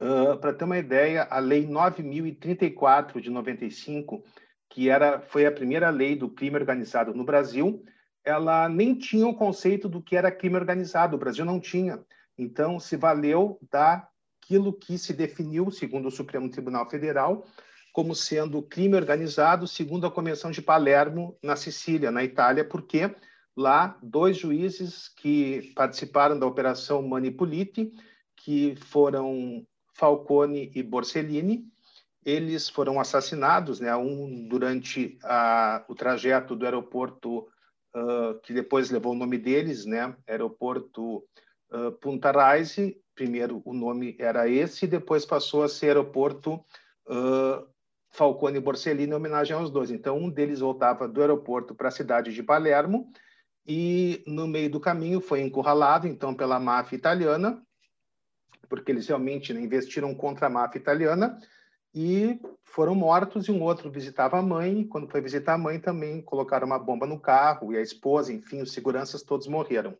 uh, 0.01 0.39
para 0.39 0.55
ter 0.55 0.65
uma 0.65 0.79
ideia, 0.79 1.27
a 1.29 1.41
Lei 1.41 1.67
9.034 1.67 3.21
de 3.21 3.31
95, 3.31 4.25
que 4.71 4.89
era, 4.89 5.21
foi 5.21 5.45
a 5.45 5.53
primeira 5.53 5.91
lei 5.91 6.15
do 6.15 6.29
crime 6.29 6.57
organizado 6.57 7.13
no 7.13 7.25
Brasil, 7.25 7.85
ela 8.25 8.69
nem 8.69 8.97
tinha 8.97 9.27
o 9.27 9.35
conceito 9.35 9.89
do 9.89 10.03
que 10.03 10.17
era 10.17 10.31
crime 10.31 10.57
organizado. 10.57 11.17
O 11.17 11.19
Brasil 11.19 11.45
não 11.45 11.59
tinha. 11.59 12.01
Então, 12.39 12.79
se 12.79 12.97
valeu 12.97 13.59
daquilo 13.71 14.73
que 14.73 14.99
se 14.99 15.13
definiu, 15.13 15.71
segundo 15.71 16.07
o 16.07 16.13
Supremo 16.13 16.49
Tribunal 16.49 16.89
Federal, 16.89 17.45
como 17.95 18.13
sendo 18.13 18.61
crime 18.61 18.97
organizado, 18.97 19.69
segundo 19.69 20.05
a 20.05 20.11
Convenção 20.11 20.51
de 20.51 20.61
Palermo, 20.61 21.39
na 21.41 21.55
Sicília, 21.55 22.11
na 22.11 22.25
Itália, 22.25 22.65
porque 22.65 23.15
lá 23.57 23.97
dois 24.03 24.37
juízes 24.37 25.07
que 25.09 25.73
participaram 25.77 26.37
da 26.37 26.45
Operação 26.45 27.01
Manipulite, 27.07 27.93
que 28.37 28.75
foram 28.75 29.65
Falcone 29.95 30.73
e 30.75 30.83
Borsellino, 30.83 31.63
eles 32.25 32.69
foram 32.69 32.99
assassinados, 32.99 33.79
né, 33.79 33.95
um 33.95 34.49
durante 34.49 35.17
a, 35.23 35.85
o 35.89 35.95
trajeto 35.95 36.57
do 36.57 36.65
aeroporto 36.65 37.47
uh, 37.95 38.41
que 38.43 38.53
depois 38.53 38.91
levou 38.91 39.13
o 39.13 39.17
nome 39.17 39.39
deles, 39.39 39.87
né, 39.87 40.17
aeroporto 40.27 41.19
uh, 41.71 41.93
Punta 42.01 42.33
Raisi, 42.33 43.01
primeiro 43.15 43.63
o 43.65 43.73
nome 43.73 44.17
era 44.19 44.49
esse, 44.49 44.85
depois 44.85 45.25
passou 45.25 45.63
a 45.63 45.69
ser 45.69 45.91
aeroporto 45.91 46.55
uh, 47.07 47.73
Falcone 48.15 48.59
e 48.59 48.61
Borsellino 48.61 49.13
em 49.13 49.17
homenagem 49.17 49.57
aos 49.57 49.71
dois. 49.71 49.91
Então, 49.91 50.17
um 50.17 50.31
deles 50.31 50.61
voltava 50.61 51.09
do 51.09 51.21
aeroporto 51.21 51.75
para 51.75 51.89
a 51.89 51.91
cidade 51.91 52.33
de 52.33 52.43
Palermo 52.45 53.11
e, 53.67 54.23
no 54.25 54.47
meio 54.47 54.71
do 54.71 54.79
caminho, 54.79 55.21
foi 55.21 55.41
encurralado, 55.41 56.07
então, 56.07 56.33
pela 56.33 56.61
máfia 56.61 56.95
italiana, 56.95 57.61
porque 58.69 58.93
eles 58.93 59.09
realmente 59.09 59.53
né, 59.53 59.61
investiram 59.61 60.15
contra 60.15 60.47
a 60.47 60.51
máfia 60.51 60.79
italiana 60.79 61.37
e 61.93 62.39
foram 62.63 62.95
mortos. 62.95 63.49
E 63.49 63.51
um 63.51 63.61
outro 63.61 63.91
visitava 63.91 64.39
a 64.39 64.43
mãe, 64.43 64.83
e 64.83 64.85
quando 64.87 65.09
foi 65.09 65.21
visitar 65.21 65.55
a 65.55 65.59
mãe, 65.59 65.81
também 65.81 66.23
colocaram 66.23 66.69
uma 66.69 66.79
bomba 66.79 67.09
no 67.09 67.19
carro, 67.19 67.73
e 67.73 67.77
a 67.77 67.83
esposa, 67.83 68.33
enfim, 68.33 68.63
os 68.63 68.73
seguranças 68.73 69.25
todos 69.25 69.49
morreram. 69.49 69.99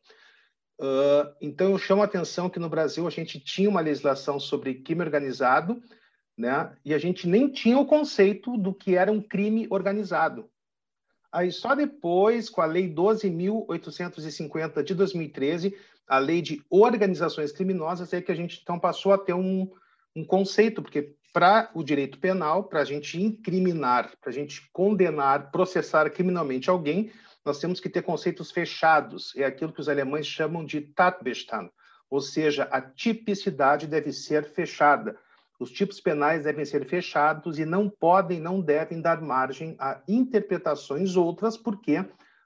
Uh, 0.79 1.35
então, 1.41 1.73
eu 1.73 1.79
chamo 1.79 2.03
a 2.03 2.05
atenção 2.05 2.49
que 2.49 2.61
no 2.61 2.69
Brasil 2.69 3.09
a 3.09 3.11
gente 3.11 3.41
tinha 3.41 3.69
uma 3.69 3.81
legislação 3.81 4.39
sobre 4.39 4.83
crime 4.83 5.03
organizado, 5.03 5.83
né? 6.37 6.73
E 6.85 6.93
a 6.93 6.99
gente 6.99 7.29
nem 7.29 7.49
tinha 7.49 7.79
o 7.79 7.87
conceito 7.87 8.57
do 8.57 8.75
que 8.75 8.97
era 8.97 9.11
um 9.11 9.21
crime 9.21 9.67
organizado. 9.71 10.49
Aí 11.33 11.51
só 11.51 11.75
depois, 11.75 12.49
com 12.49 12.61
a 12.61 12.67
Lei 12.67 12.93
12.850 12.93 14.83
de 14.83 14.95
2013, 14.95 15.77
a 16.07 16.19
Lei 16.19 16.41
de 16.41 16.63
Organizações 16.71 17.51
Criminosas, 17.51 18.13
é 18.13 18.21
que 18.21 18.31
a 18.31 18.37
gente 18.37 18.61
então 18.63 18.79
passou 18.79 19.13
a 19.13 19.19
ter 19.19 19.35
um, 19.35 19.69
um 20.15 20.25
conceito, 20.25 20.83
porque 20.83 21.17
para 21.33 21.71
o 21.75 21.83
direito 21.83 22.19
penal, 22.21 22.65
para 22.65 22.81
a 22.81 22.85
gente 22.85 23.21
incriminar, 23.21 24.13
para 24.21 24.31
a 24.31 24.33
gente 24.33 24.71
condenar, 24.73 25.51
processar 25.51 26.09
criminalmente 26.11 26.71
alguém, 26.71 27.11
nós 27.45 27.59
temos 27.59 27.81
que 27.81 27.89
ter 27.89 28.03
conceitos 28.03 28.53
fechados. 28.53 29.35
É 29.37 29.45
aquilo 29.45 29.73
que 29.73 29.81
os 29.81 29.89
alemães 29.89 30.27
chamam 30.27 30.65
de 30.65 30.81
Tatbestand, 30.81 31.69
ou 32.09 32.21
seja, 32.21 32.69
a 32.71 32.81
tipicidade 32.81 33.89
deve 33.89 34.13
ser 34.13 34.45
fechada. 34.45 35.19
Os 35.59 35.71
tipos 35.71 36.01
penais 36.01 36.45
devem 36.45 36.65
ser 36.65 36.87
fechados 36.87 37.59
e 37.59 37.65
não 37.65 37.89
podem, 37.89 38.41
não 38.41 38.61
devem 38.61 39.01
dar 39.01 39.21
margem 39.21 39.77
a 39.79 40.03
interpretações 40.09 41.17
outras, 41.17 41.57
por 41.57 41.81
quê? 41.81 42.05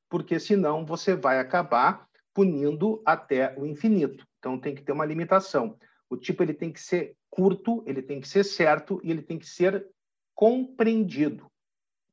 Porque 0.09 0.39
senão 0.39 0.85
você 0.85 1.15
vai 1.15 1.39
acabar 1.39 2.07
punindo 2.35 3.03
até 3.05 3.55
o 3.59 3.67
infinito. 3.67 4.27
Então 4.39 4.59
tem 4.59 4.75
que 4.75 4.83
ter 4.83 4.93
uma 4.93 5.07
limitação. 5.07 5.77
O 6.09 6.17
tipo 6.17 6.43
ele 6.43 6.55
tem 6.55 6.73
que 6.73 6.81
ser 6.81 7.17
curto, 7.31 7.83
ele 7.87 8.03
tem 8.03 8.21
que 8.21 8.29
ser 8.29 8.45
certo 8.45 9.01
e 9.03 9.11
ele 9.11 9.23
tem 9.23 9.39
que 9.39 9.47
ser 9.47 9.87
compreendido, 10.35 11.51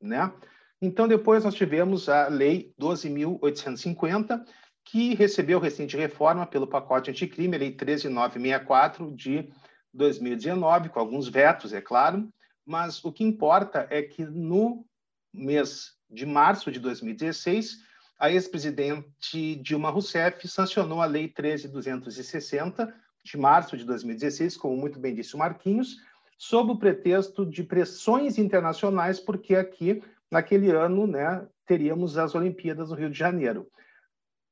né? 0.02 0.34
Então, 0.82 1.08
depois 1.08 1.44
nós 1.44 1.56
tivemos 1.56 2.10
a 2.10 2.28
Lei 2.28 2.74
12.850, 2.80 4.44
que 4.84 5.16
recebeu 5.16 5.60
recente 5.60 5.98
reforma 5.98 6.46
pelo 6.46 6.68
pacote 6.68 7.10
anticrime, 7.10 7.56
a 7.56 7.60
Lei 7.60 7.72
13964 7.72 9.12
de 9.16 9.50
2019, 9.96 10.90
com 10.90 11.00
alguns 11.00 11.28
vetos, 11.28 11.74
é 11.74 11.82
claro, 11.82 12.30
mas 12.66 13.04
o 13.04 13.12
que 13.12 13.24
importa 13.24 13.88
é 13.90 14.02
que 14.02 14.26
no 14.26 14.86
mês 15.34 15.94
de 16.10 16.26
março 16.26 16.72
de 16.72 16.80
2016, 16.80 17.78
a 18.20 18.32
ex-presidente 18.32 19.56
Dilma 19.56 19.90
Rousseff 19.90 20.48
sancionou 20.48 21.02
a 21.02 21.06
Lei 21.06 21.28
13.260, 21.28 22.94
de 23.24 23.38
março 23.38 23.76
de 23.76 23.84
2016, 23.86 24.56
como 24.58 24.78
muito 24.78 25.00
bem 25.00 25.16
disse 25.16 25.36
o 25.36 25.40
Marquinhos, 25.40 25.98
sob 26.38 26.72
o 26.72 26.78
pretexto 26.78 27.46
de 27.46 27.64
pressões 27.64 28.38
internacionais, 28.38 29.20
porque 29.20 29.56
aqui 29.56 30.04
naquele 30.30 30.70
ano, 30.72 31.08
né, 31.08 31.48
teríamos 31.66 32.18
as 32.18 32.36
Olimpíadas 32.36 32.90
no 32.90 32.96
Rio 32.96 33.10
de 33.10 33.18
Janeiro. 33.18 33.68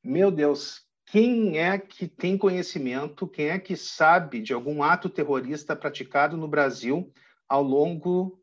Meu 0.03 0.31
Deus, 0.31 0.85
quem 1.13 1.59
é 1.59 1.77
que 1.77 2.07
tem 2.07 2.35
conhecimento, 2.35 3.27
quem 3.27 3.49
é 3.49 3.59
que 3.59 3.77
sabe 3.77 4.41
de 4.41 4.51
algum 4.51 4.81
ato 4.81 5.07
terrorista 5.07 5.75
praticado 5.75 6.35
no 6.35 6.47
Brasil 6.47 7.13
ao 7.47 7.61
longo 7.61 8.41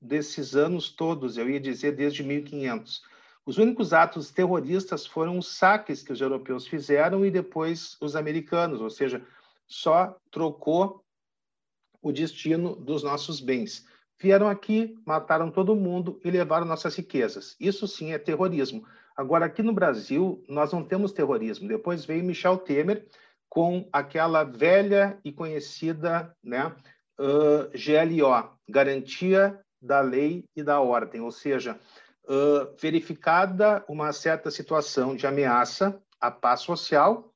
desses 0.00 0.54
anos 0.54 0.88
todos, 0.88 1.36
eu 1.36 1.50
ia 1.50 1.58
dizer 1.58 1.96
desde 1.96 2.22
1500. 2.22 3.02
Os 3.44 3.58
únicos 3.58 3.92
atos 3.92 4.30
terroristas 4.30 5.04
foram 5.04 5.36
os 5.36 5.48
saques 5.48 6.00
que 6.00 6.12
os 6.12 6.20
europeus 6.20 6.64
fizeram 6.64 7.26
e 7.26 7.30
depois 7.30 7.96
os 8.00 8.14
americanos, 8.14 8.80
ou 8.80 8.88
seja, 8.88 9.26
só 9.66 10.16
trocou 10.30 11.04
o 12.00 12.12
destino 12.12 12.76
dos 12.76 13.02
nossos 13.02 13.40
bens 13.40 13.84
vieram 14.20 14.48
aqui, 14.48 14.94
mataram 15.06 15.50
todo 15.50 15.74
mundo 15.74 16.20
e 16.22 16.30
levaram 16.30 16.66
nossas 16.66 16.94
riquezas. 16.94 17.56
Isso 17.58 17.88
sim 17.88 18.12
é 18.12 18.18
terrorismo. 18.18 18.86
Agora, 19.16 19.46
aqui 19.46 19.62
no 19.62 19.72
Brasil, 19.72 20.44
nós 20.48 20.72
não 20.72 20.84
temos 20.84 21.12
terrorismo. 21.12 21.68
Depois 21.68 22.04
veio 22.04 22.24
Michel 22.24 22.58
Temer 22.58 23.06
com 23.48 23.88
aquela 23.92 24.44
velha 24.44 25.18
e 25.24 25.32
conhecida 25.32 26.34
né, 26.42 26.74
uh, 27.18 27.70
GLO, 27.72 28.56
Garantia 28.68 29.60
da 29.82 30.00
Lei 30.00 30.44
e 30.54 30.62
da 30.62 30.80
Ordem, 30.80 31.20
ou 31.20 31.30
seja, 31.30 31.78
uh, 32.24 32.76
verificada 32.80 33.84
uma 33.88 34.12
certa 34.12 34.50
situação 34.50 35.16
de 35.16 35.26
ameaça 35.26 36.00
à 36.20 36.30
paz 36.30 36.60
social, 36.60 37.34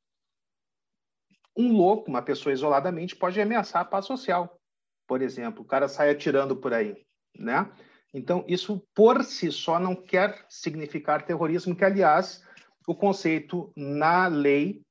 um 1.57 1.73
louco, 1.73 2.11
uma 2.11 2.23
pessoa 2.23 2.53
isoladamente, 2.53 3.17
pode 3.17 3.41
ameaçar 3.41 3.83
a 3.83 3.85
paz 3.85 4.07
social 4.07 4.61
por 5.07 5.23
exemplo, 5.23 5.63
o 5.63 5.67
cara 5.67 5.89
sai 5.89 6.11
atirando 6.11 6.57
por 6.57 6.73
aí, 6.73 7.05
né? 7.39 7.71
Então, 8.15 8.45
isso 8.47 8.81
por 8.95 9.25
si 9.25 9.51
só 9.51 9.81
não 9.81 9.97
quer 9.97 10.47
significar 10.49 11.27
terrorismo, 11.27 11.75
que, 11.75 11.85
aliás, 11.85 12.45
o 12.87 12.95
conceito 12.95 13.73
na 13.77 14.29
lei 14.29 14.83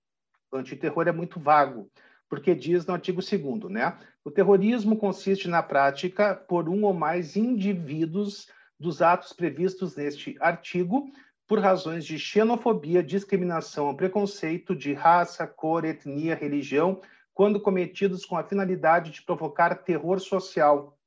antiterror 0.52 1.08
é 1.08 1.12
muito 1.14 1.40
vago, 1.40 1.90
porque 2.30 2.54
diz 2.54 2.86
no 2.86 2.94
artigo 2.94 3.22
2 3.22 3.72
né? 3.72 3.98
O 4.26 4.30
terrorismo 4.30 4.98
consiste 4.98 5.48
na 5.48 5.64
prática 5.64 6.36
por 6.36 6.68
um 6.68 6.84
ou 6.84 6.94
mais 6.94 7.38
indivíduos 7.38 8.50
dos 8.80 9.02
atos 9.02 9.32
previstos 9.32 9.96
neste 9.96 10.36
artigo 10.40 11.10
por 11.48 11.60
razões 11.60 12.06
de 12.06 12.20
xenofobia, 12.20 13.04
discriminação, 13.04 13.96
preconceito 13.96 14.76
de 14.76 14.94
raça, 14.94 15.48
cor, 15.48 15.86
etnia, 15.86 16.36
religião, 16.36 17.02
quando 17.34 17.60
cometidos 17.60 18.26
com 18.26 18.38
a 18.38 18.44
finalidade 18.44 19.12
de 19.12 19.22
provocar 19.22 19.76
terror 19.76 20.20
social. 20.20 20.98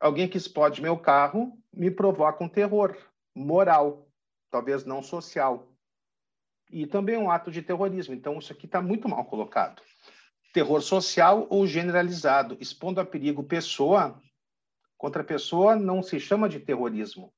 Alguém 0.00 0.26
que 0.26 0.38
explode 0.38 0.80
meu 0.80 0.96
carro 0.96 1.52
me 1.70 1.90
provoca 1.90 2.42
um 2.42 2.48
terror 2.48 2.96
moral, 3.34 4.08
talvez 4.50 4.84
não 4.86 5.02
social. 5.02 5.70
E 6.70 6.86
também 6.86 7.18
um 7.18 7.30
ato 7.30 7.50
de 7.50 7.60
terrorismo. 7.60 8.14
Então, 8.14 8.38
isso 8.38 8.50
aqui 8.50 8.64
está 8.64 8.80
muito 8.80 9.06
mal 9.08 9.26
colocado. 9.26 9.82
Terror 10.54 10.80
social 10.80 11.46
ou 11.50 11.66
generalizado, 11.66 12.56
expondo 12.58 13.00
a 13.00 13.04
perigo 13.04 13.44
pessoa 13.44 14.20
contra 14.96 15.22
pessoa, 15.22 15.76
não 15.76 16.02
se 16.02 16.18
chama 16.18 16.48
de 16.48 16.60
terrorismo. 16.60 17.32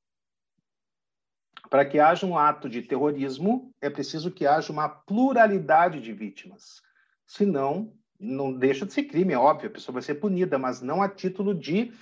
Para 1.69 1.85
que 1.85 1.99
haja 1.99 2.27
um 2.27 2.37
ato 2.37 2.69
de 2.69 2.83
terrorismo, 2.83 3.73
é 3.81 3.89
preciso 3.89 4.31
que 4.31 4.47
haja 4.47 4.73
uma 4.73 4.89
pluralidade 4.89 6.01
de 6.01 6.13
vítimas. 6.13 6.83
Senão, 7.27 7.93
não 8.19 8.53
deixa 8.53 8.85
de 8.85 8.93
ser 8.93 9.05
crime, 9.05 9.33
é 9.33 9.39
óbvio, 9.39 9.69
a 9.69 9.73
pessoa 9.73 9.95
vai 9.95 10.03
ser 10.03 10.17
punida, 10.17 10.59
mas 10.59 10.81
não 10.81 11.03
a 11.03 11.09
título 11.09 11.55
de 11.55 11.93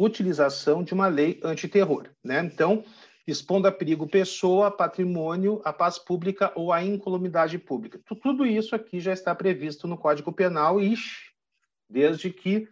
utilização 0.00 0.82
de 0.82 0.94
uma 0.94 1.06
lei 1.06 1.38
antiterror. 1.44 2.08
Né? 2.24 2.40
Então, 2.40 2.82
expondo 3.26 3.68
a 3.68 3.72
perigo 3.72 4.08
pessoa, 4.08 4.70
patrimônio, 4.70 5.60
a 5.62 5.72
paz 5.72 5.98
pública 5.98 6.50
ou 6.56 6.72
a 6.72 6.82
incolumidade 6.82 7.58
pública. 7.58 8.00
Tudo 8.22 8.46
isso 8.46 8.74
aqui 8.74 8.98
já 8.98 9.12
está 9.12 9.34
previsto 9.34 9.86
no 9.86 9.98
Código 9.98 10.32
Penal, 10.32 10.80
ixi, 10.80 11.30
desde 11.88 12.30
que 12.30 12.66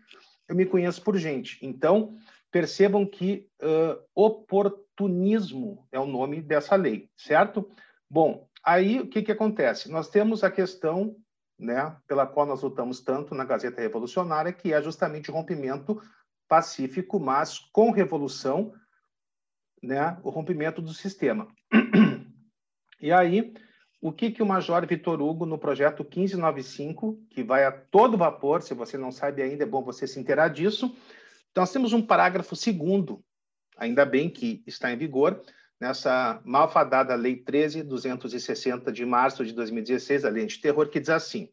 eu 0.49 0.57
me 0.57 0.64
conheço 0.64 1.03
por 1.03 1.17
gente. 1.19 1.59
Então, 1.62 2.17
percebam 2.51 3.05
que 3.05 3.47
uh, 3.62 4.03
oportunismo 4.14 5.87
é 5.93 6.01
o 6.01 6.07
nome 6.07 6.41
dessa 6.41 6.75
lei, 6.77 7.11
certo? 7.14 7.71
Bom, 8.11 8.49
aí 8.64 9.01
o 9.01 9.07
que, 9.07 9.23
que 9.23 9.33
acontece? 9.33 9.91
Nós 9.91 10.09
temos 10.09 10.43
a 10.43 10.51
questão 10.51 11.14
né, 11.59 11.95
pela 12.07 12.27
qual 12.27 12.47
nós 12.47 12.62
lutamos 12.62 13.01
tanto 13.01 13.35
na 13.35 13.45
Gazeta 13.45 13.83
Revolucionária, 13.83 14.53
que 14.53 14.73
é 14.73 14.81
justamente 14.81 15.31
o 15.31 15.35
rompimento 15.35 16.01
pacífico, 16.49 17.21
mas 17.21 17.59
com 17.59 17.91
revolução, 17.91 18.73
né, 19.83 20.19
o 20.23 20.31
rompimento 20.31 20.81
do 20.81 20.93
sistema. 20.93 21.49
E 23.01 23.13
aí, 23.13 23.55
o 24.01 24.11
que, 24.11 24.33
que 24.33 24.43
o 24.43 24.47
Major 24.47 24.85
Vitor 24.85 25.23
Hugo, 25.23 25.47
no 25.47 25.57
projeto 25.57 26.03
1595, 26.03 27.17
que 27.31 27.45
vai 27.45 27.65
a 27.65 27.71
todo 27.71 28.19
vapor, 28.19 28.61
se 28.61 28.75
você 28.75 28.99
não 28.99 29.13
sabe 29.13 29.41
ainda, 29.41 29.63
é 29.63 29.67
bom 29.69 29.85
você 29.85 30.05
se 30.05 30.19
inteirar 30.19 30.49
disso, 30.49 30.93
então, 31.51 31.63
nós 31.63 31.73
temos 31.73 31.93
um 31.93 32.03
parágrafo 32.03 32.55
segundo, 32.55 33.25
ainda 33.77 34.05
bem 34.05 34.31
que 34.31 34.63
está 34.67 34.93
em 34.93 34.97
vigor, 34.97 35.43
nessa 35.81 36.41
malfadada 36.45 37.15
Lei 37.15 37.43
13.260 37.43 38.93
de 38.93 39.05
março 39.05 39.45
de 39.45 39.53
2016, 39.53 40.25
a 40.25 40.29
Lei 40.29 40.47
de 40.47 40.59
Terror, 40.59 40.89
que 40.89 41.01
diz 41.01 41.11
assim, 41.11 41.49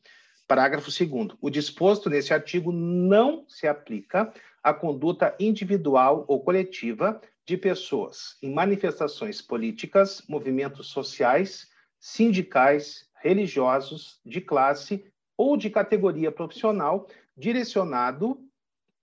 parágrafo 0.48 0.92
segundo, 0.92 1.38
o 1.42 1.50
disposto 1.50 2.10
nesse 2.10 2.34
artigo 2.34 2.72
não 2.72 3.46
se 3.48 3.68
aplica 3.68 4.32
à 4.66 4.74
conduta 4.74 5.36
individual 5.40 6.26
ou 6.28 6.42
coletiva 6.42 7.22
de 7.46 7.56
pessoas 7.56 8.36
em 8.42 8.52
manifestações 8.52 9.40
políticas, 9.40 10.24
movimentos 10.28 10.88
sociais, 10.88 11.70
sindicais, 12.00 13.08
religiosos, 13.22 14.20
de 14.26 14.42
classe 14.42 15.06
ou 15.38 15.56
de 15.56 15.70
categoria 15.70 16.32
profissional, 16.32 17.08
direcionado 17.38 18.40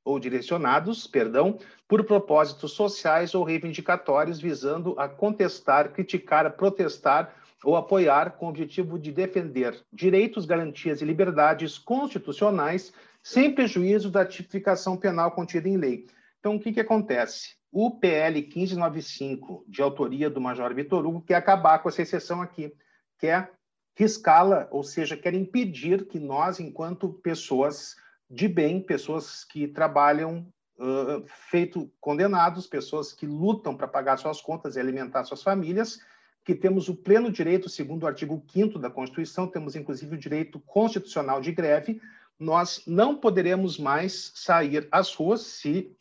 ou 0.04 0.18
direcionados, 0.18 1.06
perdão, 1.06 1.56
por 1.86 2.02
propósitos 2.02 2.72
sociais 2.72 3.32
ou 3.32 3.44
reivindicatórios 3.44 4.40
visando 4.40 4.96
a 4.98 5.08
contestar, 5.08 5.92
criticar, 5.92 6.50
protestar 6.56 7.36
ou 7.62 7.76
apoiar 7.76 8.32
com 8.32 8.46
o 8.46 8.48
objetivo 8.48 8.98
de 8.98 9.12
defender 9.12 9.80
direitos, 9.92 10.44
garantias 10.44 11.00
e 11.00 11.04
liberdades 11.04 11.78
constitucionais 11.78 12.92
sem 13.22 13.54
prejuízo 13.54 14.10
da 14.10 14.26
tipificação 14.26 14.96
penal 14.96 15.30
contida 15.32 15.68
em 15.68 15.76
lei. 15.76 16.06
Então, 16.40 16.56
o 16.56 16.60
que, 16.60 16.72
que 16.72 16.80
acontece? 16.80 17.54
O 17.70 17.90
PL 17.90 18.42
1595, 18.42 19.64
de 19.68 19.80
autoria 19.80 20.28
do 20.28 20.40
Major 20.40 20.74
Vitor 20.74 21.06
Hugo, 21.06 21.22
quer 21.22 21.36
acabar 21.36 21.78
com 21.78 21.88
essa 21.88 22.02
exceção 22.02 22.42
aqui, 22.42 22.74
quer 23.18 23.52
riscá-la, 23.96 24.68
ou 24.70 24.82
seja, 24.82 25.16
quer 25.16 25.34
impedir 25.34 26.06
que 26.06 26.18
nós, 26.18 26.58
enquanto 26.58 27.12
pessoas 27.12 27.94
de 28.28 28.48
bem, 28.48 28.80
pessoas 28.80 29.44
que 29.44 29.68
trabalham 29.68 30.46
uh, 30.78 31.24
feito 31.50 31.90
condenados, 32.00 32.66
pessoas 32.66 33.12
que 33.12 33.26
lutam 33.26 33.76
para 33.76 33.86
pagar 33.86 34.16
suas 34.16 34.40
contas 34.40 34.74
e 34.74 34.80
alimentar 34.80 35.24
suas 35.24 35.42
famílias, 35.42 36.00
que 36.44 36.54
temos 36.54 36.88
o 36.88 36.96
pleno 36.96 37.30
direito, 37.30 37.68
segundo 37.68 38.02
o 38.02 38.06
artigo 38.06 38.42
5 38.50 38.78
da 38.78 38.90
Constituição, 38.90 39.46
temos 39.46 39.76
inclusive 39.76 40.16
o 40.16 40.18
direito 40.18 40.58
constitucional 40.60 41.40
de 41.40 41.52
greve, 41.52 42.00
nós 42.38 42.82
não 42.86 43.16
poderemos 43.16 43.78
mais 43.78 44.32
sair 44.34 44.88
às 44.90 45.14
ruas 45.14 45.42
se 45.42 45.94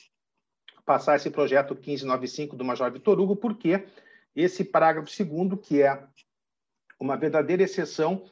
passar 0.85 1.15
esse 1.15 1.29
projeto 1.29 1.73
1595 1.73 2.55
do 2.55 2.65
Major 2.65 2.91
Vitor 2.91 3.19
Hugo, 3.19 3.35
porque 3.35 3.85
esse 4.35 4.63
parágrafo 4.63 5.09
segundo, 5.09 5.55
que 5.55 5.81
é 5.81 6.03
uma 6.99 7.15
verdadeira 7.15 7.63
exceção, 7.63 8.25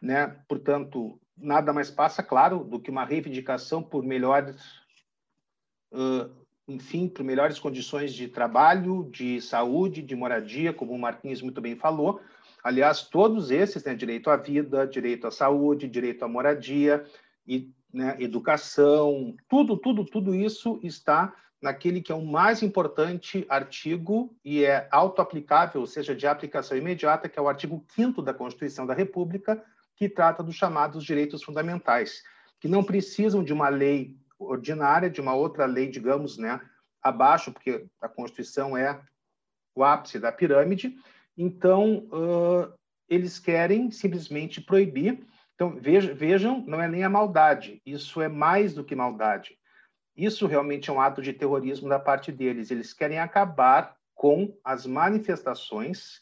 né? 0.00 0.36
portanto, 0.48 1.20
nada 1.36 1.72
mais 1.72 1.90
passa, 1.90 2.22
claro, 2.22 2.64
do 2.64 2.80
que 2.80 2.90
uma 2.90 3.04
reivindicação 3.04 3.82
por 3.82 4.02
melhores, 4.02 4.56
uh, 5.92 6.30
enfim, 6.68 7.08
por 7.08 7.24
melhores 7.24 7.58
condições 7.58 8.12
de 8.12 8.28
trabalho, 8.28 9.08
de 9.10 9.40
saúde, 9.40 10.02
de 10.02 10.14
moradia, 10.14 10.72
como 10.72 10.92
o 10.92 10.98
Marquinhos 10.98 11.42
muito 11.42 11.60
bem 11.60 11.76
falou. 11.76 12.20
Aliás, 12.62 13.02
todos 13.02 13.50
esses, 13.50 13.82
né, 13.84 13.94
direito 13.94 14.30
à 14.30 14.36
vida, 14.36 14.86
direito 14.86 15.26
à 15.26 15.30
saúde, 15.30 15.88
direito 15.88 16.24
à 16.24 16.28
moradia 16.28 17.04
e 17.46 17.70
né, 17.92 18.16
educação, 18.20 19.34
tudo, 19.48 19.76
tudo, 19.76 20.04
tudo 20.04 20.34
isso 20.34 20.80
está 20.82 21.34
naquele 21.60 22.00
que 22.00 22.10
é 22.10 22.14
o 22.14 22.24
mais 22.24 22.62
importante 22.62 23.46
artigo 23.48 24.34
e 24.44 24.64
é 24.64 24.88
auto-aplicável, 24.90 25.80
ou 25.80 25.86
seja, 25.86 26.14
de 26.14 26.26
aplicação 26.26 26.76
imediata, 26.76 27.28
que 27.28 27.38
é 27.38 27.42
o 27.42 27.48
artigo 27.48 27.84
5 27.94 28.20
da 28.20 28.34
Constituição 28.34 28.84
da 28.84 28.94
República, 28.94 29.62
que 29.94 30.08
trata 30.08 30.42
dos 30.42 30.56
chamados 30.56 31.04
direitos 31.04 31.42
fundamentais, 31.42 32.24
que 32.58 32.66
não 32.66 32.82
precisam 32.82 33.44
de 33.44 33.52
uma 33.52 33.68
lei 33.68 34.16
ordinária, 34.38 35.08
de 35.08 35.20
uma 35.20 35.34
outra 35.34 35.64
lei, 35.64 35.88
digamos, 35.88 36.36
né, 36.36 36.60
abaixo, 37.00 37.52
porque 37.52 37.86
a 38.00 38.08
Constituição 38.08 38.76
é 38.76 39.00
o 39.74 39.84
ápice 39.84 40.18
da 40.18 40.32
pirâmide. 40.32 40.96
Então, 41.36 42.08
uh, 42.08 42.72
eles 43.08 43.38
querem 43.38 43.90
simplesmente 43.90 44.60
proibir. 44.60 45.24
Então, 45.64 46.14
vejam, 46.14 46.64
não 46.66 46.80
é 46.80 46.88
nem 46.88 47.04
a 47.04 47.10
maldade, 47.10 47.80
isso 47.86 48.20
é 48.20 48.28
mais 48.28 48.74
do 48.74 48.84
que 48.84 48.94
maldade 48.94 49.56
isso 50.16 50.46
realmente 50.46 50.90
é 50.90 50.92
um 50.92 51.00
ato 51.00 51.22
de 51.22 51.32
terrorismo 51.32 51.88
da 51.88 51.98
parte 51.98 52.30
deles. 52.30 52.70
Eles 52.70 52.92
querem 52.92 53.18
acabar 53.18 53.96
com 54.14 54.56
as 54.62 54.86
manifestações 54.86 56.20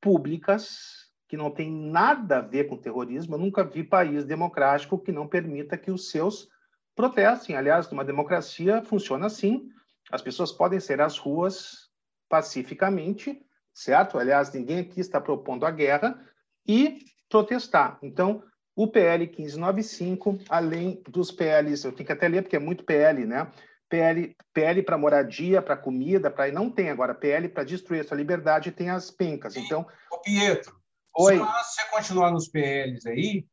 públicas 0.00 1.06
que 1.28 1.36
não 1.36 1.50
tem 1.50 1.70
nada 1.70 2.38
a 2.38 2.42
ver 2.42 2.68
com 2.68 2.76
terrorismo. 2.76 3.34
Eu 3.34 3.38
nunca 3.38 3.64
vi 3.64 3.82
país 3.82 4.24
democrático 4.24 4.98
que 4.98 5.10
não 5.10 5.26
permita 5.26 5.76
que 5.76 5.90
os 5.90 6.10
seus 6.10 6.48
protestem. 6.94 7.56
Aliás, 7.56 7.90
numa 7.90 8.04
democracia 8.04 8.82
funciona 8.82 9.26
assim. 9.26 9.68
As 10.10 10.22
pessoas 10.22 10.52
podem 10.52 10.78
ser 10.78 11.00
às 11.00 11.18
ruas 11.18 11.90
pacificamente, 12.28 13.44
certo? 13.72 14.18
Aliás, 14.18 14.52
ninguém 14.52 14.80
aqui 14.80 15.00
está 15.00 15.20
propondo 15.20 15.66
a 15.66 15.70
guerra 15.70 16.20
e 16.66 16.98
protestar. 17.28 17.98
Então, 18.02 18.44
o 18.76 18.86
PL 18.86 19.26
1595, 19.26 20.38
além 20.50 21.02
dos 21.08 21.32
PLs, 21.32 21.82
eu 21.82 21.92
tenho 21.92 22.06
que 22.06 22.12
até 22.12 22.28
ler 22.28 22.42
porque 22.42 22.56
é 22.56 22.60
muito 22.60 22.84
PL, 22.84 23.24
né? 23.24 23.50
PL, 23.88 24.36
PL 24.52 24.82
para 24.82 24.98
moradia, 24.98 25.62
para 25.62 25.76
comida, 25.76 26.30
para 26.30 26.52
não 26.52 26.70
tem 26.70 26.90
agora 26.90 27.14
PL 27.14 27.48
para 27.48 27.64
destruir 27.64 28.00
a 28.00 28.04
sua 28.04 28.18
liberdade, 28.18 28.70
tem 28.70 28.90
as 28.90 29.10
pencas. 29.10 29.56
Então, 29.56 29.86
Ô 30.12 30.18
Pietro, 30.18 30.78
Oi. 31.16 31.38
se 31.38 31.44
você 31.44 31.90
continuar 31.90 32.30
nos 32.30 32.48
PLs 32.48 33.06
aí, 33.06 33.46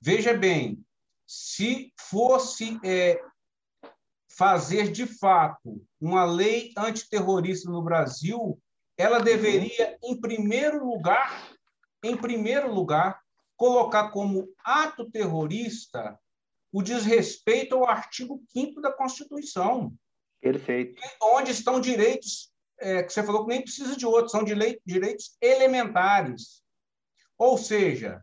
veja 0.00 0.32
bem, 0.32 0.80
se 1.26 1.92
fosse 1.98 2.78
é, 2.84 3.20
fazer 4.36 4.92
de 4.92 5.06
fato 5.06 5.84
uma 6.00 6.24
lei 6.24 6.72
antiterrorista 6.76 7.68
no 7.68 7.82
Brasil, 7.82 8.60
ela 8.96 9.18
deveria, 9.18 9.98
em 10.04 10.20
primeiro 10.20 10.86
lugar, 10.86 11.48
em 12.04 12.16
primeiro 12.16 12.72
lugar, 12.72 13.17
colocar 13.58 14.10
como 14.10 14.48
ato 14.64 15.10
terrorista 15.10 16.18
o 16.72 16.80
desrespeito 16.80 17.74
ao 17.74 17.88
artigo 17.88 18.40
5 18.52 18.80
da 18.80 18.92
Constituição. 18.92 19.92
Perfeito. 20.40 21.02
Onde 21.20 21.50
estão 21.50 21.80
direitos, 21.80 22.52
é, 22.78 23.02
que 23.02 23.12
você 23.12 23.22
falou 23.22 23.44
que 23.44 23.52
nem 23.52 23.62
precisa 23.62 23.96
de 23.96 24.06
outros, 24.06 24.30
são 24.30 24.44
direitos 24.44 25.36
elementares. 25.42 26.62
Ou 27.36 27.58
seja, 27.58 28.22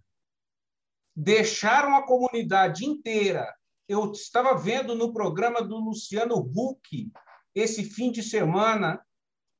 deixaram 1.13 1.95
a 1.95 2.05
comunidade 2.05 2.85
inteira. 2.85 3.53
Eu 3.89 4.11
estava 4.13 4.55
vendo 4.55 4.95
no 4.95 5.11
programa 5.11 5.61
do 5.61 5.77
Luciano 5.77 6.37
Huck, 6.37 7.11
esse 7.53 7.83
fim 7.83 8.09
de 8.09 8.23
semana, 8.23 9.05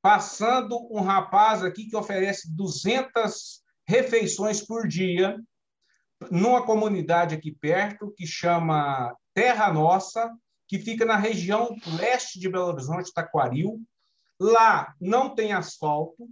passando 0.01 0.87
um 0.89 1.01
rapaz 1.01 1.63
aqui 1.63 1.89
que 1.89 1.97
oferece 1.97 2.55
200 2.55 3.61
refeições 3.85 4.61
por 4.61 4.87
dia 4.87 5.37
numa 6.31 6.65
comunidade 6.65 7.35
aqui 7.35 7.51
perto 7.51 8.13
que 8.15 8.25
chama 8.25 9.15
Terra 9.33 9.71
Nossa, 9.71 10.33
que 10.67 10.79
fica 10.79 11.05
na 11.05 11.15
região 11.15 11.75
leste 11.97 12.39
de 12.39 12.49
Belo 12.49 12.67
Horizonte, 12.67 13.13
Taquaril. 13.13 13.81
Lá 14.39 14.93
não 14.99 15.33
tem 15.33 15.53
asfalto, 15.53 16.27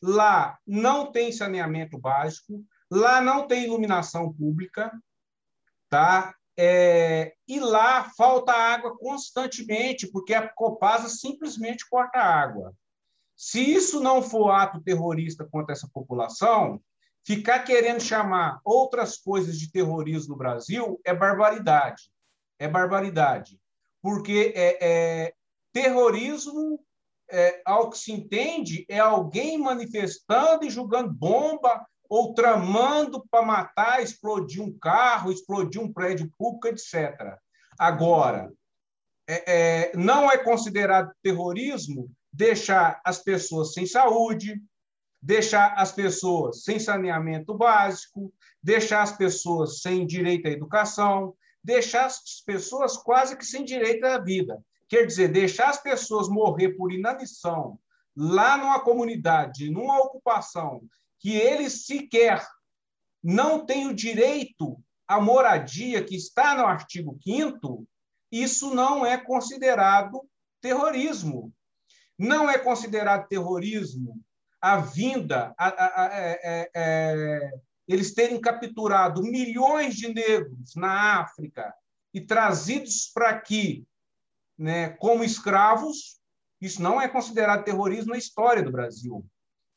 lá 0.00 0.58
não 0.66 1.10
tem 1.10 1.32
saneamento 1.32 1.98
básico, 1.98 2.64
lá 2.90 3.20
não 3.20 3.46
tem 3.46 3.64
iluminação 3.64 4.32
pública, 4.32 4.92
tá? 5.88 6.34
É, 6.56 7.34
e 7.48 7.58
lá 7.58 8.10
falta 8.16 8.52
água 8.52 8.96
constantemente, 8.98 10.06
porque 10.06 10.34
a 10.34 10.46
Copasa 10.48 11.08
simplesmente 11.08 11.88
corta 11.88 12.18
água. 12.18 12.74
Se 13.34 13.60
isso 13.60 14.00
não 14.00 14.22
for 14.22 14.50
ato 14.50 14.80
terrorista 14.80 15.44
contra 15.44 15.72
essa 15.72 15.88
população, 15.92 16.80
Ficar 17.24 17.60
querendo 17.60 18.00
chamar 18.00 18.60
outras 18.64 19.16
coisas 19.16 19.58
de 19.58 19.70
terrorismo 19.70 20.32
no 20.32 20.38
Brasil 20.38 21.00
é 21.04 21.14
barbaridade. 21.14 22.10
É 22.58 22.66
barbaridade. 22.66 23.60
Porque 24.02 24.52
é, 24.56 24.78
é 24.80 25.34
terrorismo, 25.72 26.80
é, 27.30 27.62
ao 27.64 27.90
que 27.90 27.98
se 27.98 28.12
entende, 28.12 28.84
é 28.88 28.98
alguém 28.98 29.56
manifestando 29.56 30.64
e 30.64 30.70
jogando 30.70 31.12
bomba 31.12 31.86
ou 32.08 32.34
tramando 32.34 33.24
para 33.30 33.46
matar, 33.46 34.02
explodir 34.02 34.62
um 34.62 34.76
carro, 34.78 35.32
explodir 35.32 35.80
um 35.80 35.92
prédio 35.92 36.30
público, 36.36 36.68
etc. 36.68 37.38
Agora, 37.78 38.52
é, 39.26 39.90
é, 39.90 39.96
não 39.96 40.30
é 40.30 40.36
considerado 40.36 41.10
terrorismo 41.22 42.10
deixar 42.30 43.00
as 43.04 43.18
pessoas 43.18 43.72
sem 43.72 43.86
saúde, 43.86 44.60
deixar 45.22 45.74
as 45.76 45.92
pessoas 45.92 46.64
sem 46.64 46.80
saneamento 46.80 47.54
básico, 47.54 48.34
deixar 48.60 49.02
as 49.02 49.12
pessoas 49.12 49.80
sem 49.80 50.04
direito 50.04 50.48
à 50.48 50.50
educação, 50.50 51.34
deixar 51.62 52.06
as 52.06 52.42
pessoas 52.44 52.96
quase 52.96 53.36
que 53.36 53.46
sem 53.46 53.64
direito 53.64 54.04
à 54.04 54.18
vida. 54.18 54.60
Quer 54.88 55.06
dizer, 55.06 55.28
deixar 55.28 55.70
as 55.70 55.80
pessoas 55.80 56.28
morrer 56.28 56.70
por 56.70 56.92
inanição 56.92 57.78
lá 58.16 58.58
numa 58.58 58.80
comunidade, 58.80 59.70
numa 59.70 59.98
ocupação, 60.00 60.82
que 61.18 61.36
eles 61.36 61.86
sequer 61.86 62.44
não 63.22 63.64
têm 63.64 63.86
o 63.86 63.94
direito 63.94 64.76
à 65.06 65.20
moradia 65.20 66.02
que 66.02 66.16
está 66.16 66.56
no 66.56 66.66
artigo 66.66 67.16
5 67.22 67.86
isso 68.30 68.74
não 68.74 69.04
é 69.04 69.16
considerado 69.18 70.22
terrorismo. 70.60 71.52
Não 72.18 72.50
é 72.50 72.58
considerado 72.58 73.28
terrorismo 73.28 74.20
a 74.62 74.76
vinda, 74.76 75.52
a, 75.58 75.66
a, 75.66 76.04
a, 76.04 76.14
é, 76.14 76.40
é, 76.42 76.70
é, 76.74 77.50
eles 77.88 78.14
terem 78.14 78.40
capturado 78.40 79.20
milhões 79.20 79.96
de 79.96 80.14
negros 80.14 80.76
na 80.76 81.20
África 81.20 81.74
e 82.14 82.20
trazidos 82.20 83.10
para 83.12 83.30
aqui 83.30 83.84
né, 84.56 84.90
como 84.90 85.24
escravos, 85.24 86.20
isso 86.60 86.80
não 86.80 87.00
é 87.00 87.08
considerado 87.08 87.64
terrorismo 87.64 88.12
na 88.12 88.18
história 88.18 88.62
do 88.62 88.70
Brasil. 88.70 89.26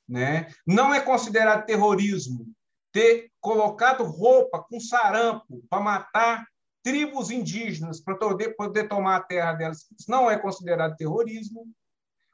Né? 0.07 0.53
Não 0.67 0.93
é 0.93 1.01
considerado 1.01 1.65
terrorismo 1.65 2.47
ter 2.91 3.31
colocado 3.41 4.03
roupa 4.03 4.63
com 4.63 4.79
sarampo 4.79 5.65
para 5.67 5.81
matar 5.81 6.45
tribos 6.83 7.31
indígenas 7.31 7.99
para 7.99 8.15
poder, 8.15 8.55
poder 8.55 8.87
tomar 8.87 9.15
a 9.15 9.23
terra 9.23 9.53
delas. 9.53 9.87
Isso 9.97 10.11
não 10.11 10.29
é 10.29 10.37
considerado 10.37 10.95
terrorismo. 10.95 11.67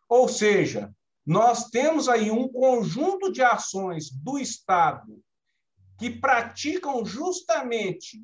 Ou 0.09 0.27
seja, 0.27 0.93
nós 1.25 1.69
temos 1.69 2.09
aí 2.09 2.31
um 2.31 2.47
conjunto 2.47 3.31
de 3.31 3.41
ações 3.41 4.09
do 4.11 4.39
Estado 4.39 5.21
que 5.99 6.09
praticam 6.09 7.05
justamente 7.05 8.23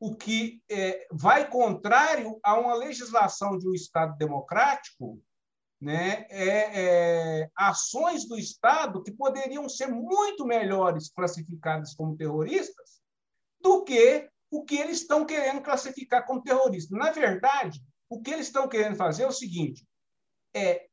o 0.00 0.14
que 0.14 0.62
é, 0.70 1.06
vai 1.12 1.48
contrário 1.48 2.38
a 2.42 2.58
uma 2.58 2.74
legislação 2.74 3.58
de 3.58 3.68
um 3.68 3.74
Estado 3.74 4.16
democrático, 4.16 5.22
né, 5.80 6.26
é, 6.30 7.40
é, 7.40 7.50
ações 7.56 8.26
do 8.26 8.38
Estado 8.38 9.02
que 9.02 9.12
poderiam 9.12 9.68
ser 9.68 9.88
muito 9.88 10.46
melhores 10.46 11.10
classificadas 11.10 11.94
como 11.94 12.16
terroristas 12.16 13.02
do 13.60 13.84
que 13.84 14.28
o 14.50 14.64
que 14.64 14.76
eles 14.76 15.00
estão 15.00 15.26
querendo 15.26 15.62
classificar 15.62 16.24
como 16.24 16.42
terrorista. 16.42 16.96
Na 16.96 17.10
verdade, 17.10 17.82
o 18.08 18.22
que 18.22 18.30
eles 18.30 18.46
estão 18.46 18.68
querendo 18.68 18.96
fazer 18.96 19.24
é 19.24 19.26
o 19.26 19.32
seguinte: 19.32 19.86
é 20.54 20.86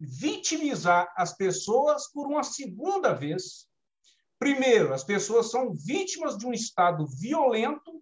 vitimizar 0.00 1.12
as 1.16 1.36
pessoas 1.36 2.10
por 2.12 2.26
uma 2.26 2.42
segunda 2.42 3.12
vez. 3.12 3.66
Primeiro, 4.38 4.94
as 4.94 5.02
pessoas 5.02 5.50
são 5.50 5.74
vítimas 5.74 6.36
de 6.36 6.46
um 6.46 6.52
Estado 6.52 7.06
violento, 7.06 8.00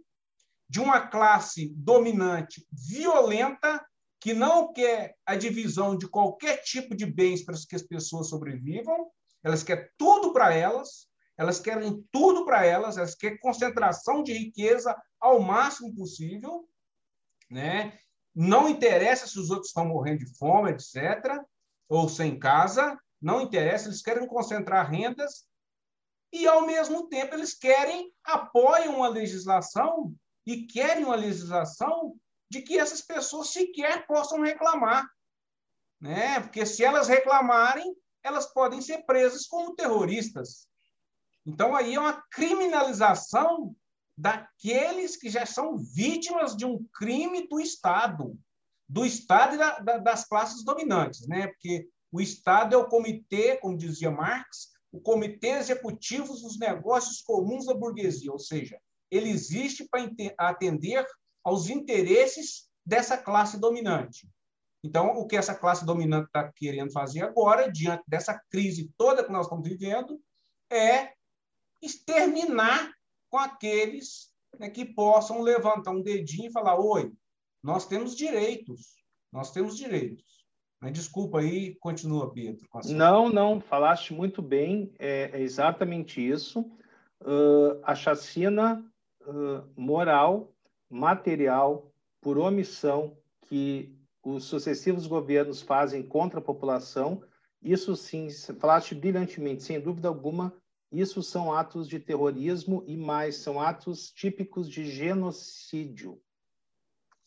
de 0.69 0.81
uma 0.81 1.07
classe 1.07 1.73
dominante 1.75 2.67
violenta, 2.71 3.85
que 4.21 4.35
não 4.35 4.73
quer 4.73 5.17
a 5.25 5.37
divisão 5.37 5.97
de 5.97 6.09
qualquer 6.09 6.63
tipo 6.63 6.95
de 6.95 7.07
bens 7.07 7.45
para 7.45 7.55
que 7.69 7.77
as 7.77 7.83
pessoas 7.83 8.29
sobrevivam, 8.29 9.11
elas 9.43 9.63
querem 9.63 9.89
tudo 9.97 10.33
para 10.33 10.53
elas, 10.53 11.07
elas 11.39 11.61
querem 11.61 12.05
tudo 12.11 12.45
para 12.45 12.65
elas, 12.65 12.97
elas 12.97 13.15
querem 13.15 13.39
concentração 13.39 14.23
de 14.23 14.33
riqueza 14.33 14.97
ao 15.21 15.41
máximo 15.41 15.95
possível, 15.95 16.69
né? 17.49 17.97
Não 18.35 18.69
interessa 18.69 19.27
se 19.27 19.39
os 19.39 19.51
outros 19.51 19.69
estão 19.69 19.87
morrendo 19.87 20.25
de 20.25 20.37
fome, 20.37 20.73
etc 20.73 21.41
ou 21.89 22.09
sem 22.09 22.39
casa, 22.39 22.99
não 23.21 23.41
interessa, 23.41 23.89
eles 23.89 24.03
querem 24.03 24.27
concentrar 24.27 24.91
rendas 24.91 25.47
e, 26.33 26.47
ao 26.47 26.67
mesmo 26.67 27.09
tempo, 27.09 27.35
eles 27.35 27.55
querem, 27.55 28.13
apoiam 28.25 29.03
a 29.03 29.09
legislação 29.09 30.15
e 30.45 30.67
querem 30.67 31.05
uma 31.05 31.17
legislação 31.17 32.17
de 32.51 32.63
que 32.63 32.79
essas 32.79 33.01
pessoas 33.01 33.51
sequer 33.51 34.07
possam 34.07 34.41
reclamar. 34.43 35.09
Né? 36.01 36.41
Porque 36.41 36.67
se 36.67 36.85
elas 36.85 37.09
reclamarem, 37.09 37.97
elas 38.23 38.47
podem 38.53 38.81
ser 38.81 39.05
presas 39.05 39.47
como 39.47 39.75
terroristas. 39.75 40.69
Então, 41.45 41.75
aí 41.75 41.95
é 41.95 42.01
uma 42.01 42.23
criminalização 42.31 43.75
daqueles 44.19 45.17
que 45.17 45.29
já 45.29 45.47
são 45.47 45.77
vítimas 45.77 46.57
de 46.57 46.65
um 46.65 46.85
crime 46.93 47.47
do 47.49 47.61
Estado 47.61 48.39
do 48.89 49.05
Estado 49.05 49.55
e 49.55 49.59
da, 49.59 49.79
da, 49.81 49.99
das 49.99 50.27
classes 50.27 50.65
dominantes, 50.65 51.27
né? 51.27 51.49
Porque 51.49 51.89
o 52.13 52.21
Estado 52.21 52.75
é 52.75 52.79
o 52.79 52.89
comitê, 52.89 53.57
como 53.57 53.77
dizia 53.77 54.11
Marx, 54.11 54.73
o 54.93 55.01
comitê 55.01 55.49
executivo 55.49 56.33
dos 56.33 56.59
negócios 56.59 57.21
comuns 57.21 57.67
da 57.67 57.75
burguesia, 57.75 58.33
ou 58.33 58.39
seja, 58.39 58.81
ele 59.11 59.29
existe 59.29 59.87
para 59.89 60.09
atender 60.39 61.05
aos 61.45 61.69
interesses 61.69 62.69
dessa 62.85 63.19
classe 63.19 63.59
dominante. 63.59 64.29
Então, 64.83 65.13
o 65.17 65.27
que 65.27 65.37
essa 65.37 65.55
classe 65.55 65.85
dominante 65.85 66.27
está 66.27 66.51
querendo 66.53 66.93
fazer 66.93 67.23
agora, 67.23 67.71
diante 67.71 68.05
dessa 68.07 68.41
crise 68.49 68.93
toda 68.97 69.25
que 69.25 69.33
nós 69.33 69.47
estamos 69.47 69.69
vivendo, 69.69 70.21
é 70.71 71.13
exterminar 71.83 72.93
com 73.29 73.39
aqueles 73.39 74.33
né, 74.59 74.71
que 74.71 74.85
possam 74.85 75.43
levantar 75.43 75.91
um 75.91 76.03
dedinho 76.03 76.49
e 76.49 76.53
falar: 76.53 76.79
oi, 76.79 77.13
nós 77.67 77.85
temos 77.85 78.15
direitos. 78.15 78.95
Nós 79.33 79.51
temos 79.51 79.77
direitos. 79.77 80.47
Desculpa 80.93 81.41
aí, 81.41 81.75
continua, 81.81 82.33
Pedro. 82.33 82.65
Não, 82.91 83.29
não, 83.29 83.61
falaste 83.61 84.15
muito 84.15 84.41
bem, 84.41 84.95
é, 85.01 85.31
é 85.33 85.41
exatamente 85.41 86.25
isso. 86.25 86.61
Uh, 87.21 87.81
a 87.83 87.93
chacina 87.93 88.89
uh, 89.23 89.69
moral, 89.77 90.55
material, 90.89 91.93
por 92.21 92.39
omissão 92.39 93.19
que 93.49 93.93
os 94.23 94.45
sucessivos 94.45 95.09
governos 95.09 95.61
fazem 95.61 96.05
contra 96.05 96.39
a 96.39 96.43
população, 96.43 97.21
isso 97.61 97.97
sim, 97.97 98.29
falaste 98.61 98.95
brilhantemente, 98.95 99.65
sem 99.65 99.81
dúvida 99.81 100.07
alguma, 100.07 100.55
isso 100.93 101.21
são 101.21 101.53
atos 101.53 101.89
de 101.89 101.99
terrorismo 101.99 102.85
e 102.87 102.97
mais, 102.97 103.39
são 103.39 103.61
atos 103.61 104.13
típicos 104.13 104.71
de 104.71 104.89
genocídio 104.89 106.21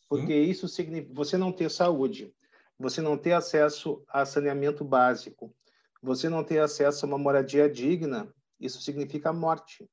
porque 0.09 0.35
isso 0.35 0.67
significa 0.67 1.13
você 1.13 1.37
não 1.37 1.51
ter 1.51 1.69
saúde, 1.69 2.33
você 2.77 2.99
não 2.99 3.15
ter 3.15 3.33
acesso 3.33 4.03
a 4.09 4.25
saneamento 4.25 4.83
básico, 4.83 5.53
você 6.01 6.27
não 6.27 6.43
ter 6.43 6.59
acesso 6.59 7.05
a 7.05 7.07
uma 7.07 7.17
moradia 7.17 7.69
digna, 7.69 8.33
isso 8.59 8.81
significa 8.81 9.31
morte. 9.31 9.87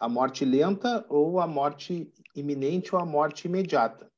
A 0.00 0.08
morte 0.08 0.44
lenta 0.44 1.04
ou 1.08 1.40
a 1.40 1.46
morte 1.46 2.12
iminente 2.34 2.94
ou 2.94 3.00
a 3.00 3.06
morte 3.06 3.46
imediata. 3.46 4.10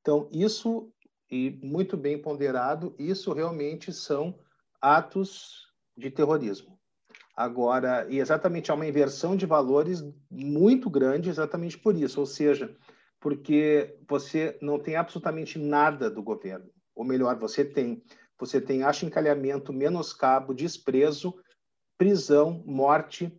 Então, 0.00 0.28
isso, 0.32 0.92
e 1.30 1.50
muito 1.62 1.96
bem 1.96 2.20
ponderado, 2.20 2.94
isso 2.98 3.32
realmente 3.32 3.92
são 3.92 4.38
atos 4.80 5.68
de 5.96 6.10
terrorismo. 6.10 6.78
Agora, 7.34 8.06
e 8.10 8.18
exatamente 8.18 8.70
há 8.70 8.74
uma 8.74 8.86
inversão 8.86 9.36
de 9.36 9.46
valores 9.46 10.04
muito 10.30 10.90
grande 10.90 11.30
exatamente 11.30 11.78
por 11.78 11.96
isso, 11.96 12.20
ou 12.20 12.26
seja, 12.26 12.76
porque 13.22 13.96
você 14.08 14.58
não 14.60 14.80
tem 14.80 14.96
absolutamente 14.96 15.56
nada 15.56 16.10
do 16.10 16.20
governo. 16.20 16.68
Ou 16.92 17.04
melhor, 17.04 17.38
você 17.38 17.64
tem. 17.64 18.02
Você 18.36 18.60
tem 18.60 18.82
achincalhamento, 18.82 19.72
menoscabo, 19.72 20.52
desprezo, 20.52 21.32
prisão, 21.96 22.64
morte, 22.66 23.32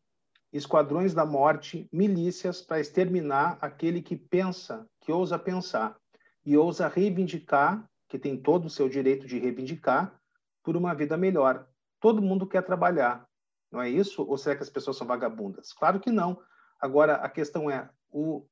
esquadrões 0.53 1.13
da 1.13 1.25
morte, 1.25 1.89
milícias 1.91 2.61
para 2.61 2.79
exterminar 2.79 3.57
aquele 3.59 4.01
que 4.01 4.15
pensa, 4.15 4.87
que 5.01 5.11
ousa 5.11 5.37
pensar 5.37 5.97
e 6.45 6.55
ousa 6.55 6.87
reivindicar, 6.87 7.85
que 8.07 8.17
tem 8.17 8.37
todo 8.37 8.67
o 8.67 8.69
seu 8.69 8.87
direito 8.87 9.27
de 9.27 9.37
reivindicar, 9.37 10.17
por 10.63 10.77
uma 10.77 10.95
vida 10.95 11.17
melhor. 11.17 11.67
Todo 11.99 12.21
mundo 12.21 12.47
quer 12.47 12.61
trabalhar, 12.61 13.27
não 13.69 13.81
é 13.81 13.89
isso? 13.89 14.23
Ou 14.23 14.37
será 14.37 14.55
que 14.55 14.63
as 14.63 14.69
pessoas 14.69 14.95
são 14.95 15.05
vagabundas? 15.05 15.73
Claro 15.73 15.99
que 15.99 16.11
não. 16.11 16.39
Agora, 16.79 17.15
a 17.15 17.27
questão 17.27 17.69
é, 17.69 17.89
o 18.09 18.45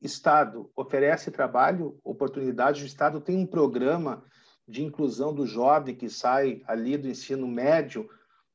Estado 0.00 0.70
oferece 0.76 1.30
trabalho, 1.30 1.98
oportunidade, 2.04 2.82
o 2.82 2.86
Estado 2.86 3.20
tem 3.20 3.36
um 3.36 3.46
programa 3.46 4.22
de 4.68 4.82
inclusão 4.84 5.32
do 5.32 5.46
jovem 5.46 5.94
que 5.94 6.08
sai 6.08 6.62
ali 6.66 6.96
do 6.96 7.08
ensino 7.08 7.46
médio, 7.46 8.08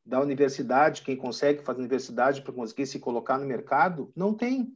da 0.05 0.19
universidade, 0.19 1.03
quem 1.03 1.15
consegue 1.15 1.63
fazer 1.63 1.79
universidade 1.79 2.41
para 2.41 2.53
conseguir 2.53 2.85
se 2.85 2.99
colocar 2.99 3.37
no 3.37 3.45
mercado, 3.45 4.11
não 4.15 4.33
tem. 4.33 4.73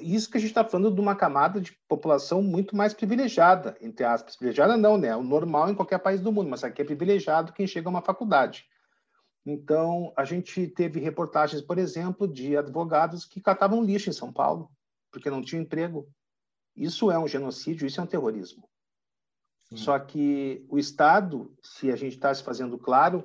Isso 0.00 0.30
que 0.30 0.36
a 0.36 0.40
gente 0.40 0.50
está 0.50 0.64
falando 0.64 0.94
de 0.94 1.00
uma 1.00 1.14
camada 1.14 1.60
de 1.60 1.72
população 1.88 2.42
muito 2.42 2.76
mais 2.76 2.92
privilegiada, 2.92 3.76
entre 3.80 4.04
aspas. 4.04 4.36
Privilegiada 4.36 4.76
não, 4.76 4.98
né? 4.98 5.08
É 5.08 5.16
o 5.16 5.22
normal 5.22 5.70
em 5.70 5.74
qualquer 5.74 5.98
país 5.98 6.20
do 6.20 6.32
mundo, 6.32 6.50
mas 6.50 6.64
aqui 6.64 6.82
é 6.82 6.84
privilegiado 6.84 7.52
quem 7.52 7.66
chega 7.66 7.88
a 7.88 7.90
uma 7.90 8.02
faculdade. 8.02 8.66
Então, 9.46 10.12
a 10.16 10.24
gente 10.24 10.66
teve 10.66 10.98
reportagens, 10.98 11.62
por 11.62 11.78
exemplo, 11.78 12.26
de 12.26 12.56
advogados 12.56 13.24
que 13.24 13.40
catavam 13.40 13.84
lixo 13.84 14.10
em 14.10 14.12
São 14.12 14.32
Paulo, 14.32 14.68
porque 15.12 15.30
não 15.30 15.40
tinham 15.40 15.62
emprego. 15.62 16.08
Isso 16.74 17.12
é 17.12 17.18
um 17.18 17.28
genocídio, 17.28 17.86
isso 17.86 18.00
é 18.00 18.02
um 18.02 18.08
terrorismo. 18.08 18.68
Sim. 19.68 19.76
Só 19.76 19.96
que 20.00 20.66
o 20.68 20.80
Estado, 20.80 21.56
se 21.62 21.92
a 21.92 21.96
gente 21.96 22.16
está 22.16 22.34
se 22.34 22.42
fazendo 22.42 22.76
claro, 22.76 23.24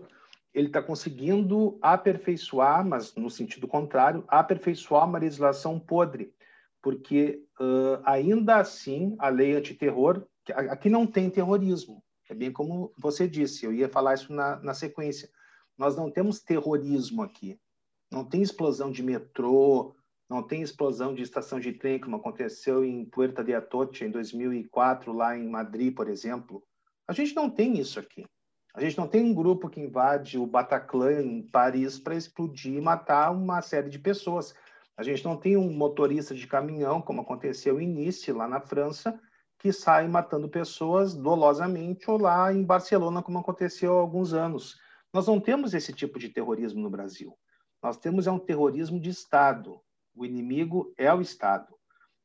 ele 0.54 0.68
está 0.68 0.82
conseguindo 0.82 1.80
aperfeiçoar, 1.82 2.86
mas 2.86 3.16
no 3.16 3.30
sentido 3.30 3.68
contrário, 3.68 4.24
aperfeiçoar 4.28 5.08
uma 5.08 5.18
legislação 5.18 5.80
podre, 5.80 6.36
porque 6.84 7.44
uh, 7.60 8.02
ainda 8.06 8.58
assim 8.58 9.16
a 9.18 9.30
lei 9.30 9.56
antiterror, 9.56 10.24
aqui 10.70 10.90
não 10.90 11.08
tem 11.08 11.30
terrorismo, 11.30 12.04
é 12.30 12.34
bem 12.34 12.52
como 12.52 12.94
você 12.98 13.28
disse, 13.28 13.66
eu 13.66 13.74
ia 13.74 13.90
falar 13.90 14.14
isso 14.14 14.32
na, 14.34 14.58
na 14.58 14.74
sequência 14.74 15.30
nós 15.82 15.96
não 15.96 16.12
temos 16.12 16.40
terrorismo 16.40 17.24
aqui. 17.24 17.60
Não 18.12 18.24
tem 18.24 18.44
explosão 18.44 18.92
de 18.92 19.02
metrô, 19.02 19.96
não 20.30 20.44
tem 20.44 20.62
explosão 20.62 21.12
de 21.16 21.24
estação 21.24 21.60
de 21.60 21.74
trem, 21.74 22.00
como 22.00 22.18
aconteceu 22.18 22.86
em 22.86 23.04
Puerta 23.04 23.44
de 23.44 23.52
Atocha 23.52 24.06
em 24.06 24.12
2004, 24.12 25.12
lá 25.12 25.36
em 25.36 25.50
Madrid, 25.50 25.96
por 25.96 26.08
exemplo. 26.08 26.62
A 27.08 27.14
gente 27.14 27.36
não 27.36 27.50
tem 27.50 27.80
isso 27.80 28.00
aqui. 28.00 28.28
A 28.76 28.80
gente 28.80 28.96
não 28.96 29.08
tem 29.08 29.24
um 29.24 29.34
grupo 29.34 29.72
que 29.72 29.82
invade 29.82 30.38
o 30.38 30.46
Bataclan 30.46 31.24
em 31.24 31.42
Paris 31.42 31.98
para 31.98 32.14
explodir 32.14 32.76
e 32.76 32.80
matar 32.80 33.32
uma 33.32 33.60
série 33.64 33.90
de 33.90 33.98
pessoas. 33.98 34.54
A 34.96 35.02
gente 35.02 35.26
não 35.26 35.36
tem 35.36 35.58
um 35.58 35.74
motorista 35.74 36.36
de 36.36 36.46
caminhão, 36.46 37.02
como 37.02 37.22
aconteceu 37.22 37.82
em 37.82 37.88
Nice, 37.88 38.32
lá 38.32 38.48
na 38.48 38.62
França, 38.62 39.20
que 39.58 39.74
sai 39.74 40.08
matando 40.08 40.48
pessoas 40.48 41.16
dolosamente, 41.16 42.08
ou 42.08 42.22
lá 42.22 42.54
em 42.54 42.64
Barcelona, 42.64 43.24
como 43.24 43.40
aconteceu 43.40 43.98
há 43.98 44.00
alguns 44.00 44.32
anos. 44.32 44.80
Nós 45.14 45.28
não 45.28 45.40
temos 45.40 45.74
esse 45.74 45.92
tipo 45.94 46.18
de 46.18 46.30
terrorismo 46.30 46.82
no 46.82 46.90
Brasil. 46.90 47.38
Nós 47.84 47.98
temos 47.98 48.28
é 48.28 48.32
um 48.32 48.40
terrorismo 48.40 49.00
de 49.00 49.10
Estado. 49.10 49.80
O 50.16 50.26
inimigo 50.26 50.94
é 50.98 51.14
o 51.14 51.22
Estado. 51.22 51.76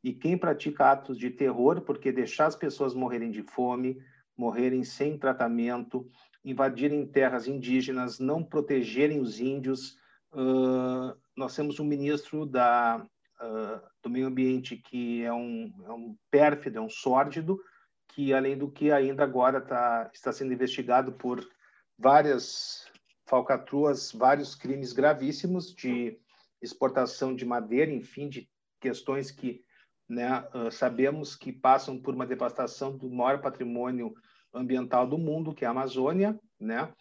E 0.04 0.12
quem 0.12 0.38
pratica 0.38 0.92
atos 0.92 1.18
de 1.18 1.30
terror, 1.30 1.80
porque 1.80 2.12
deixar 2.12 2.46
as 2.46 2.54
pessoas 2.54 2.94
morrerem 2.94 3.30
de 3.30 3.42
fome, 3.42 3.98
morrerem 4.36 4.84
sem 4.84 5.18
tratamento, 5.18 6.08
invadirem 6.44 7.04
terras 7.06 7.48
indígenas, 7.48 8.20
não 8.20 8.44
protegerem 8.44 9.20
os 9.20 9.40
índios. 9.40 9.96
Uh, 10.32 11.16
nós 11.36 11.56
temos 11.56 11.80
um 11.80 11.84
ministro 11.84 12.46
da, 12.46 13.04
uh, 13.40 13.80
do 14.02 14.10
meio 14.10 14.28
ambiente 14.28 14.76
que 14.76 15.24
é 15.24 15.32
um, 15.32 15.72
é 15.84 15.92
um 15.92 16.16
pérfido, 16.30 16.78
é 16.78 16.80
um 16.80 16.90
sórdido, 16.90 17.58
que, 18.08 18.32
além 18.32 18.56
do 18.56 18.70
que, 18.70 18.92
ainda 18.92 19.24
agora 19.24 19.60
tá, 19.60 20.08
está 20.14 20.32
sendo 20.32 20.52
investigado 20.52 21.12
por 21.12 21.44
várias 21.98 22.86
falcatruas, 23.26 24.12
vários 24.12 24.54
crimes 24.54 24.92
gravíssimos 24.92 25.74
de 25.74 26.18
exportação 26.60 27.34
de 27.34 27.44
madeira, 27.44 27.90
enfim, 27.90 28.28
de 28.28 28.48
questões 28.80 29.30
que 29.30 29.62
né, 30.08 30.44
sabemos 30.70 31.34
que 31.34 31.52
passam 31.52 32.00
por 32.00 32.14
uma 32.14 32.26
devastação 32.26 32.96
do 32.96 33.10
maior 33.10 33.40
patrimônio 33.40 34.14
ambiental 34.54 35.06
do 35.06 35.18
mundo, 35.18 35.54
que 35.54 35.64
é 35.64 35.68
a 35.68 35.70
Amazônia, 35.70 36.38
né? 36.58 36.92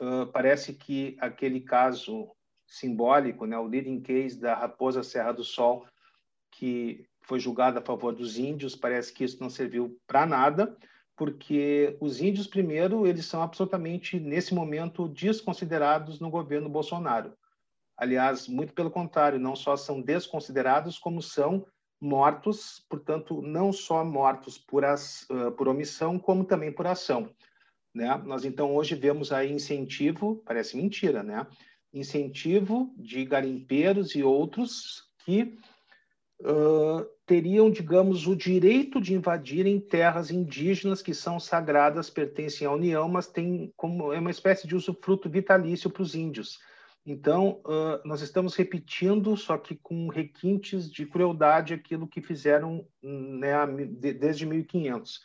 Uh, 0.00 0.26
parece 0.32 0.74
que 0.74 1.16
aquele 1.20 1.60
caso 1.60 2.34
simbólico, 2.66 3.46
né, 3.46 3.56
o 3.56 3.66
leading 3.66 4.00
case 4.00 4.40
da 4.40 4.54
Raposa 4.54 5.02
Serra 5.04 5.30
do 5.30 5.44
Sol, 5.44 5.86
que 6.50 7.06
foi 7.22 7.38
julgado 7.38 7.78
a 7.78 7.82
favor 7.82 8.12
dos 8.12 8.36
índios, 8.36 8.74
parece 8.74 9.12
que 9.12 9.22
isso 9.22 9.40
não 9.40 9.48
serviu 9.48 10.00
para 10.06 10.26
nada, 10.26 10.76
porque 11.16 11.96
os 12.00 12.20
índios, 12.20 12.46
primeiro, 12.46 13.06
eles 13.06 13.26
são 13.26 13.42
absolutamente, 13.42 14.18
nesse 14.18 14.54
momento, 14.54 15.08
desconsiderados 15.08 16.18
no 16.18 16.30
governo 16.30 16.68
Bolsonaro. 16.68 17.32
Aliás, 17.96 18.48
muito 18.48 18.72
pelo 18.72 18.90
contrário, 18.90 19.38
não 19.38 19.54
só 19.54 19.76
são 19.76 20.00
desconsiderados, 20.00 20.98
como 20.98 21.22
são 21.22 21.64
mortos, 22.00 22.84
portanto, 22.88 23.40
não 23.40 23.72
só 23.72 24.04
mortos 24.04 24.58
por, 24.58 24.84
as, 24.84 25.26
por 25.56 25.68
omissão, 25.68 26.18
como 26.18 26.44
também 26.44 26.72
por 26.72 26.86
ação. 26.86 27.30
Né? 27.94 28.14
Nós, 28.24 28.44
então, 28.44 28.74
hoje 28.74 28.96
vemos 28.96 29.32
aí 29.32 29.52
incentivo, 29.52 30.42
parece 30.44 30.76
mentira, 30.76 31.22
né? 31.22 31.46
Incentivo 31.92 32.92
de 32.96 33.24
garimpeiros 33.24 34.16
e 34.16 34.22
outros 34.24 35.08
que 35.24 35.56
teriam, 37.26 37.70
digamos, 37.70 38.26
o 38.26 38.36
direito 38.36 39.00
de 39.00 39.14
invadirem 39.14 39.80
terras 39.80 40.30
indígenas 40.30 41.00
que 41.00 41.14
são 41.14 41.40
sagradas, 41.40 42.10
pertencem 42.10 42.66
à 42.66 42.72
União, 42.72 43.08
mas 43.08 43.26
tem 43.26 43.72
como 43.76 44.12
é 44.12 44.18
uma 44.18 44.30
espécie 44.30 44.66
de 44.66 44.76
usufruto 44.76 45.28
vitalício 45.28 45.88
para 45.88 46.02
os 46.02 46.14
índios. 46.14 46.58
Então, 47.06 47.60
uh, 47.66 48.00
nós 48.06 48.22
estamos 48.22 48.54
repetindo, 48.54 49.36
só 49.36 49.58
que 49.58 49.74
com 49.76 50.08
requintes 50.08 50.90
de 50.90 51.04
crueldade, 51.04 51.74
aquilo 51.74 52.08
que 52.08 52.22
fizeram 52.22 52.86
né, 53.02 53.66
desde 54.16 54.46
1500. 54.46 55.20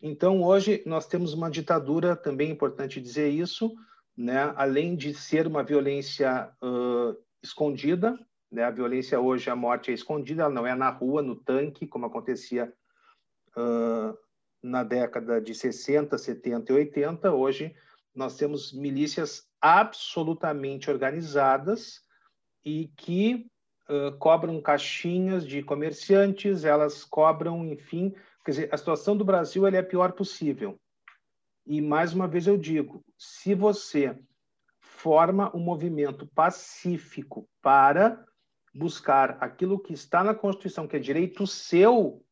Então, 0.00 0.42
hoje, 0.42 0.82
nós 0.84 1.06
temos 1.06 1.32
uma 1.32 1.48
ditadura, 1.48 2.16
também 2.16 2.48
é 2.48 2.52
importante 2.52 3.00
dizer 3.00 3.28
isso, 3.28 3.72
né, 4.16 4.52
além 4.56 4.96
de 4.96 5.14
ser 5.14 5.46
uma 5.46 5.62
violência 5.62 6.50
uh, 6.60 7.16
escondida, 7.40 8.18
né, 8.52 8.64
a 8.64 8.70
violência 8.70 9.18
hoje, 9.18 9.48
a 9.48 9.56
morte 9.56 9.90
é 9.90 9.94
escondida, 9.94 10.42
ela 10.42 10.52
não 10.52 10.66
é 10.66 10.74
na 10.74 10.90
rua, 10.90 11.22
no 11.22 11.34
tanque, 11.34 11.86
como 11.86 12.04
acontecia 12.04 12.70
uh, 13.56 14.16
na 14.62 14.84
década 14.84 15.40
de 15.40 15.54
60, 15.54 16.18
70 16.18 16.70
e 16.70 16.76
80. 16.76 17.32
Hoje, 17.32 17.74
nós 18.14 18.36
temos 18.36 18.70
milícias 18.70 19.48
absolutamente 19.58 20.90
organizadas 20.90 22.02
e 22.62 22.88
que 22.94 23.46
uh, 23.88 24.16
cobram 24.18 24.60
caixinhas 24.60 25.46
de 25.46 25.62
comerciantes, 25.62 26.64
elas 26.64 27.04
cobram, 27.04 27.64
enfim, 27.64 28.14
quer 28.44 28.50
dizer, 28.50 28.68
a 28.70 28.76
situação 28.76 29.16
do 29.16 29.24
Brasil 29.24 29.66
é 29.66 29.78
a 29.78 29.82
pior 29.82 30.12
possível. 30.12 30.78
E 31.66 31.80
mais 31.80 32.12
uma 32.12 32.28
vez 32.28 32.46
eu 32.46 32.58
digo, 32.58 33.02
se 33.16 33.54
você 33.54 34.14
forma 34.78 35.50
um 35.56 35.60
movimento 35.60 36.26
pacífico 36.26 37.48
para 37.62 38.22
buscar 38.74 39.36
aquilo 39.40 39.78
que 39.78 39.92
está 39.92 40.24
na 40.24 40.34
Constituição, 40.34 40.86
que 40.86 40.96
é 40.96 40.98
direito 40.98 41.46
seu, 41.46 42.24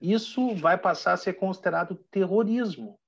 isso 0.00 0.54
vai 0.56 0.76
passar 0.76 1.12
a 1.12 1.16
ser 1.16 1.34
considerado 1.34 1.94
terrorismo. 2.10 2.98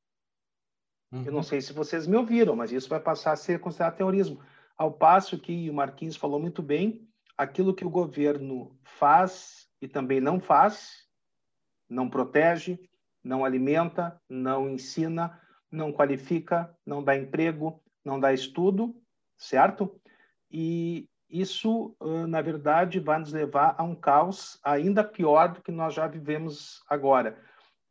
Uhum. 1.10 1.24
Eu 1.24 1.32
não 1.32 1.38
uhum. 1.38 1.42
sei 1.42 1.60
se 1.60 1.72
vocês 1.72 2.06
me 2.06 2.16
ouviram, 2.16 2.54
mas 2.54 2.70
isso 2.70 2.88
vai 2.88 3.00
passar 3.00 3.32
a 3.32 3.36
ser 3.36 3.60
considerado 3.60 3.96
terrorismo. 3.96 4.40
Ao 4.76 4.92
passo 4.92 5.38
que 5.38 5.68
o 5.68 5.74
Marquinhos 5.74 6.16
falou 6.16 6.40
muito 6.40 6.62
bem, 6.62 7.08
aquilo 7.36 7.74
que 7.74 7.84
o 7.84 7.90
governo 7.90 8.78
faz 8.82 9.68
e 9.80 9.88
também 9.88 10.20
não 10.20 10.40
faz, 10.40 11.08
não 11.88 12.08
protege, 12.08 12.78
não 13.22 13.44
alimenta, 13.44 14.20
não 14.28 14.68
ensina, 14.68 15.40
não 15.70 15.92
qualifica, 15.92 16.76
não 16.86 17.02
dá 17.02 17.16
emprego, 17.16 17.82
não 18.04 18.20
dá 18.20 18.32
estudo, 18.32 18.94
certo? 19.36 20.00
E 20.50 21.08
isso, 21.28 21.96
na 22.28 22.40
verdade, 22.40 23.00
vai 23.00 23.18
nos 23.18 23.32
levar 23.32 23.74
a 23.78 23.82
um 23.82 23.94
caos 23.94 24.58
ainda 24.62 25.02
pior 25.02 25.52
do 25.52 25.62
que 25.62 25.72
nós 25.72 25.94
já 25.94 26.06
vivemos 26.06 26.82
agora. 26.88 27.38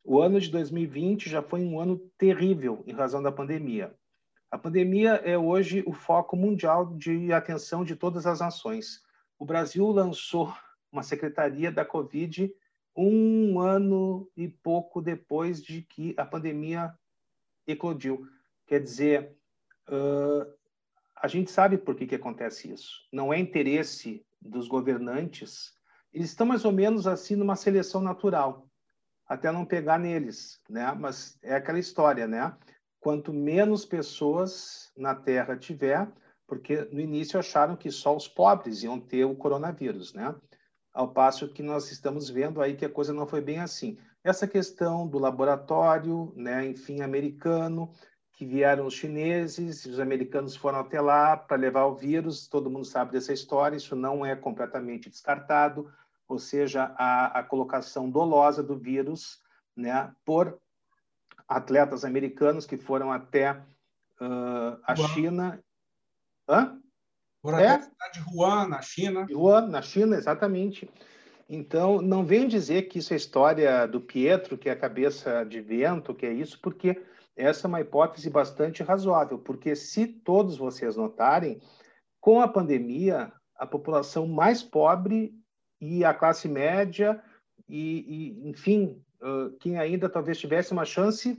O 0.03 0.19
ano 0.19 0.39
de 0.39 0.49
2020 0.49 1.29
já 1.29 1.41
foi 1.41 1.61
um 1.61 1.79
ano 1.79 1.97
terrível 2.17 2.83
em 2.85 2.93
razão 2.93 3.21
da 3.23 3.31
pandemia. 3.31 3.93
A 4.51 4.57
pandemia 4.57 5.15
é 5.23 5.37
hoje 5.37 5.83
o 5.87 5.93
foco 5.93 6.35
mundial 6.35 6.93
de 6.95 7.33
atenção 7.33 7.83
de 7.83 7.95
todas 7.95 8.27
as 8.27 8.39
nações. 8.39 9.01
O 9.39 9.45
Brasil 9.45 9.85
lançou 9.87 10.53
uma 10.91 11.03
secretaria 11.03 11.71
da 11.71 11.83
Covid 11.83 12.53
um 12.95 13.59
ano 13.59 14.29
e 14.37 14.47
pouco 14.47 15.01
depois 15.01 15.63
de 15.63 15.81
que 15.81 16.13
a 16.17 16.23
pandemia 16.23 16.93
eclodiu. 17.65 18.27
Quer 18.67 18.79
dizer, 18.79 19.35
a 21.23 21.27
gente 21.29 21.49
sabe 21.49 21.77
por 21.77 21.95
que, 21.95 22.05
que 22.05 22.15
acontece 22.15 22.69
isso. 22.69 23.07
Não 23.09 23.33
é 23.33 23.39
interesse 23.39 24.25
dos 24.41 24.67
governantes. 24.67 25.71
Eles 26.13 26.27
estão 26.27 26.45
mais 26.45 26.65
ou 26.65 26.71
menos 26.73 27.07
assim 27.07 27.37
numa 27.37 27.55
seleção 27.55 28.01
natural 28.01 28.67
até 29.25 29.49
não 29.49 29.65
pegar 29.65 29.97
neles, 29.97 30.59
né? 30.69 30.93
Mas 30.99 31.39
é 31.41 31.55
aquela 31.55 31.79
história, 31.79 32.27
né? 32.27 32.53
Quanto 32.99 33.31
menos 33.31 33.85
pessoas 33.85 34.91
na 34.97 35.15
Terra 35.15 35.55
tiver, 35.55 36.11
porque 36.45 36.89
no 36.91 36.99
início 36.99 37.39
acharam 37.39 37.77
que 37.77 37.89
só 37.89 38.13
os 38.13 38.27
pobres 38.27 38.83
iam 38.83 38.99
ter 38.99 39.23
o 39.23 39.33
coronavírus, 39.33 40.13
né? 40.13 40.35
Ao 40.93 41.13
passo 41.13 41.47
que 41.47 41.63
nós 41.63 41.89
estamos 41.89 42.29
vendo 42.29 42.61
aí 42.61 42.75
que 42.75 42.83
a 42.83 42.89
coisa 42.89 43.13
não 43.13 43.25
foi 43.25 43.39
bem 43.39 43.59
assim. 43.59 43.97
Essa 44.25 44.45
questão 44.45 45.07
do 45.07 45.19
laboratório, 45.19 46.33
né, 46.35 46.67
enfim, 46.67 47.01
americano, 47.01 47.91
que 48.33 48.45
vieram 48.45 48.85
os 48.85 48.93
chineses, 48.93 49.85
os 49.85 49.99
americanos 49.99 50.55
foram 50.55 50.79
até 50.79 50.99
lá 50.99 51.37
para 51.37 51.55
levar 51.55 51.85
o 51.85 51.95
vírus, 51.95 52.47
todo 52.47 52.69
mundo 52.69 52.85
sabe 52.85 53.11
dessa 53.11 53.31
história, 53.31 53.77
isso 53.77 53.95
não 53.95 54.25
é 54.25 54.35
completamente 54.35 55.09
descartado 55.09 55.91
ou 56.27 56.39
seja, 56.39 56.93
a, 56.97 57.39
a 57.39 57.43
colocação 57.43 58.09
dolosa 58.09 58.63
do 58.63 58.75
vírus 58.75 59.39
né, 59.75 60.11
por 60.25 60.59
atletas 61.47 62.03
americanos 62.03 62.65
que 62.65 62.77
foram 62.77 63.11
até 63.11 63.51
uh, 63.51 64.79
a 64.83 64.95
China. 64.95 65.63
Hã? 66.47 66.79
Por 67.41 67.59
é? 67.59 67.77
de 67.77 68.23
Wuhan, 68.33 68.67
na 68.67 68.81
China. 68.81 69.27
Wuhan, 69.29 69.67
na 69.67 69.81
China, 69.81 70.15
exatamente. 70.15 70.89
Então, 71.49 72.01
não 72.01 72.25
vem 72.25 72.47
dizer 72.47 72.83
que 72.83 72.99
isso 72.99 73.13
é 73.13 73.17
história 73.17 73.85
do 73.85 73.99
Pietro, 73.99 74.57
que 74.57 74.69
é 74.69 74.71
a 74.71 74.79
cabeça 74.79 75.43
de 75.43 75.59
vento, 75.59 76.15
que 76.15 76.25
é 76.25 76.31
isso, 76.31 76.59
porque 76.61 77.03
essa 77.35 77.67
é 77.67 77.69
uma 77.69 77.81
hipótese 77.81 78.29
bastante 78.29 78.83
razoável, 78.83 79.39
porque 79.39 79.75
se 79.75 80.07
todos 80.07 80.57
vocês 80.57 80.95
notarem, 80.95 81.61
com 82.19 82.39
a 82.39 82.47
pandemia, 82.47 83.31
a 83.55 83.65
população 83.65 84.27
mais 84.27 84.61
pobre 84.61 85.33
e 85.81 86.05
a 86.05 86.13
classe 86.13 86.47
média 86.47 87.21
e, 87.67 88.37
e 88.43 88.49
enfim, 88.49 89.03
uh, 89.21 89.51
quem 89.59 89.77
ainda 89.77 90.07
talvez 90.07 90.39
tivesse 90.39 90.71
uma 90.71 90.85
chance, 90.85 91.37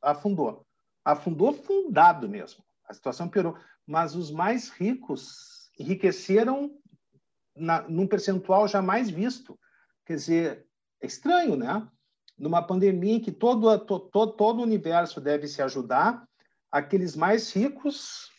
afundou. 0.00 0.66
Afundou 1.04 1.52
fundado 1.52 2.28
mesmo. 2.28 2.62
A 2.86 2.94
situação 2.94 3.28
piorou. 3.28 3.56
Mas 3.86 4.14
os 4.14 4.30
mais 4.30 4.68
ricos 4.68 5.70
enriqueceram 5.78 6.78
na, 7.56 7.82
num 7.88 8.06
percentual 8.06 8.68
jamais 8.68 9.10
visto. 9.10 9.58
Quer 10.06 10.14
dizer, 10.14 10.66
é 11.00 11.06
estranho, 11.06 11.56
né? 11.56 11.88
Numa 12.38 12.62
pandemia 12.62 13.14
em 13.14 13.20
que 13.20 13.32
todo, 13.32 13.78
to, 13.80 14.00
to, 14.00 14.26
todo 14.28 14.60
o 14.60 14.62
universo 14.62 15.20
deve 15.20 15.46
se 15.46 15.62
ajudar, 15.62 16.26
aqueles 16.70 17.14
mais 17.14 17.52
ricos 17.52 18.30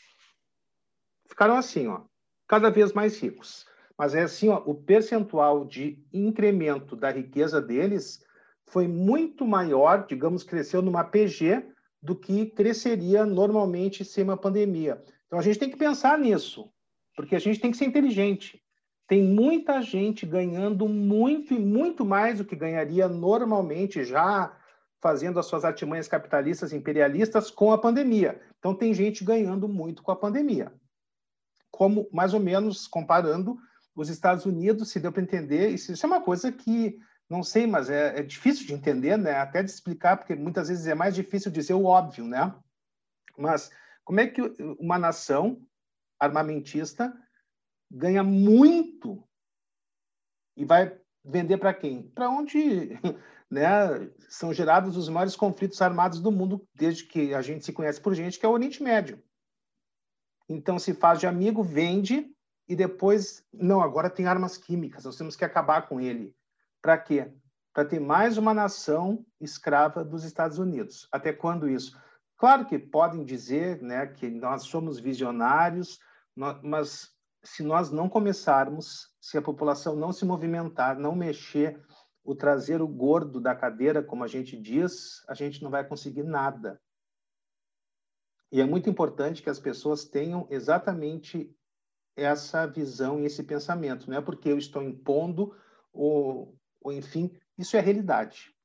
ficaram 1.28 1.56
assim, 1.56 1.88
ó, 1.88 2.02
cada 2.48 2.70
vez 2.70 2.94
mais 2.94 3.20
ricos. 3.20 3.66
Mas 3.98 4.16
é 4.16 4.24
assim, 4.24 4.50
ó, 4.50 4.62
o 4.66 4.74
percentual 4.74 5.66
de 5.66 6.04
incremento 6.12 6.96
da 6.96 7.12
riqueza 7.12 7.62
deles 7.62 8.24
foi 8.66 8.88
muito 8.88 9.46
maior, 9.46 10.06
digamos, 10.08 10.44
cresceu 10.44 10.82
numa 10.82 11.04
PG 11.04 11.68
do 12.02 12.16
que 12.16 12.48
cresceria 12.48 13.26
normalmente 13.26 14.04
sem 14.04 14.24
uma 14.24 14.38
pandemia. 14.38 15.02
Então 15.28 15.38
a 15.38 15.42
gente 15.42 15.60
tem 15.60 15.70
que 15.70 15.78
pensar 15.78 16.18
nisso, 16.18 16.72
porque 17.16 17.36
a 17.36 17.40
gente 17.40 17.60
tem 17.60 17.72
que 17.72 17.78
ser 17.78 17.86
inteligente. 17.86 18.63
Tem 19.08 19.22
muita 19.22 19.82
gente 19.82 20.26
ganhando 20.26 20.88
muito 20.88 21.54
e 21.54 21.60
muito 21.60 22.06
mais 22.06 22.38
do 22.38 22.46
que 22.46 22.56
ganharia 22.56 23.08
normalmente 23.08 24.04
já 24.04 24.58
fazendo 25.02 25.38
as 25.38 25.46
suas 25.46 25.66
artimanhas 25.66 26.08
capitalistas 26.08 26.72
imperialistas 26.72 27.52
com 27.52 27.74
a 27.74 27.78
pandemia. 27.78 28.42
Então 28.58 28.74
tem 28.74 28.94
gente 28.94 29.24
ganhando 29.26 29.68
muito 29.68 30.02
com 30.02 30.12
a 30.12 30.16
pandemia. 30.16 30.72
Como 31.70 32.08
mais 32.14 32.34
ou 32.34 32.40
menos 32.40 32.88
comparando 32.88 33.58
os 33.94 34.10
Estados 34.10 34.46
Unidos, 34.46 34.90
se 34.90 35.00
deu 35.00 35.12
para 35.12 35.22
entender, 35.22 35.70
isso, 35.70 35.92
é 35.92 36.08
uma 36.08 36.22
coisa 36.22 36.52
que 36.52 36.98
Não 37.30 37.42
sei, 37.42 37.66
mas 37.66 37.90
é, 37.90 38.20
é, 38.20 38.24
difícil 38.24 38.68
de 38.68 38.74
entender, 38.74 39.18
né? 39.18 39.34
Até 39.36 39.64
de 39.64 39.72
explicar, 39.72 40.18
porque 40.18 40.36
muitas 40.36 40.68
vezes 40.68 40.86
é 40.88 40.94
mais 40.94 41.16
difícil 41.16 41.52
dizer 41.52 41.74
o 41.74 41.86
óbvio, 41.86 42.26
né? 42.26 42.54
Mas 43.38 43.72
como 44.04 44.20
é 44.20 44.28
que 44.28 44.42
uma 44.80 45.00
nação 45.00 45.62
armamentista 46.20 47.14
ganha 47.94 48.24
muito 48.24 49.24
e 50.58 50.66
vai 50.66 51.00
vender 51.24 51.58
para 51.58 51.74
quem? 51.74 52.10
Para 52.10 52.30
onde 52.30 52.90
né, 53.50 54.10
são 54.28 54.52
gerados 54.52 54.98
os 54.98 55.08
maiores 55.08 55.36
conflitos 55.36 55.82
armados 55.82 56.20
do 56.20 56.32
mundo 56.32 56.68
desde 56.74 57.06
que 57.06 57.34
a 57.36 57.42
gente 57.42 57.64
se 57.64 57.72
conhece 57.72 58.02
por 58.02 58.16
gente, 58.16 58.40
que 58.40 58.46
é 58.46 58.50
o 58.50 58.54
Oriente 58.54 58.82
Médio. 58.82 59.22
Então 60.50 60.80
se 60.80 60.94
faz 60.94 61.20
de 61.20 61.28
amigo, 61.28 61.64
vende 61.64 62.36
e 62.68 62.76
depois, 62.76 63.46
não, 63.54 63.82
agora 63.82 64.10
tem 64.10 64.26
armas 64.26 64.58
químicas, 64.58 65.06
nós 65.06 65.18
temos 65.18 65.36
que 65.36 65.46
acabar 65.46 65.88
com 65.88 66.02
ele. 66.02 66.36
Para 66.82 66.98
quê? 66.98 67.32
Para 67.74 67.86
ter 67.86 68.00
mais 68.00 68.38
uma 68.38 68.54
nação 68.54 69.26
escrava 69.40 70.04
dos 70.04 70.24
Estados 70.24 70.58
Unidos. 70.58 71.08
Até 71.12 71.32
quando 71.32 71.70
isso? 71.70 72.00
Claro 72.38 72.66
que 72.66 72.78
podem 72.78 73.24
dizer 73.24 73.82
né, 73.82 74.08
que 74.08 74.30
nós 74.30 74.64
somos 74.64 75.00
visionários, 75.00 76.00
mas 76.36 77.13
se 77.44 77.62
nós 77.62 77.92
não 77.92 78.08
começarmos, 78.08 79.14
se 79.20 79.38
a 79.38 79.42
população 79.42 79.96
não 79.96 80.12
se 80.12 80.26
movimentar, 80.26 80.98
não 80.98 81.16
mexer 81.16 81.84
o 82.24 82.34
traseiro 82.34 82.88
gordo 82.88 83.42
da 83.42 83.54
cadeira, 83.54 84.02
como 84.02 84.24
a 84.24 84.28
gente 84.28 84.58
diz, 84.58 85.28
a 85.28 85.34
gente 85.34 85.62
não 85.62 85.70
vai 85.70 85.86
conseguir 85.86 86.24
nada. 86.24 86.82
E 88.50 88.62
é 88.62 88.66
muito 88.66 88.90
importante 88.90 89.42
que 89.42 89.50
as 89.50 89.60
pessoas 89.60 90.06
tenham 90.06 90.48
exatamente 90.50 91.54
essa 92.16 92.66
visão 92.66 93.20
e 93.20 93.26
esse 93.26 93.44
pensamento. 93.44 94.10
Não 94.10 94.18
é 94.18 94.22
porque 94.22 94.50
eu 94.50 94.58
estou 94.58 94.82
impondo 94.82 95.56
ou, 95.92 96.58
ou 96.80 96.94
enfim, 96.94 97.36
isso 97.58 97.76
é 97.76 97.80
realidade. 97.80 98.56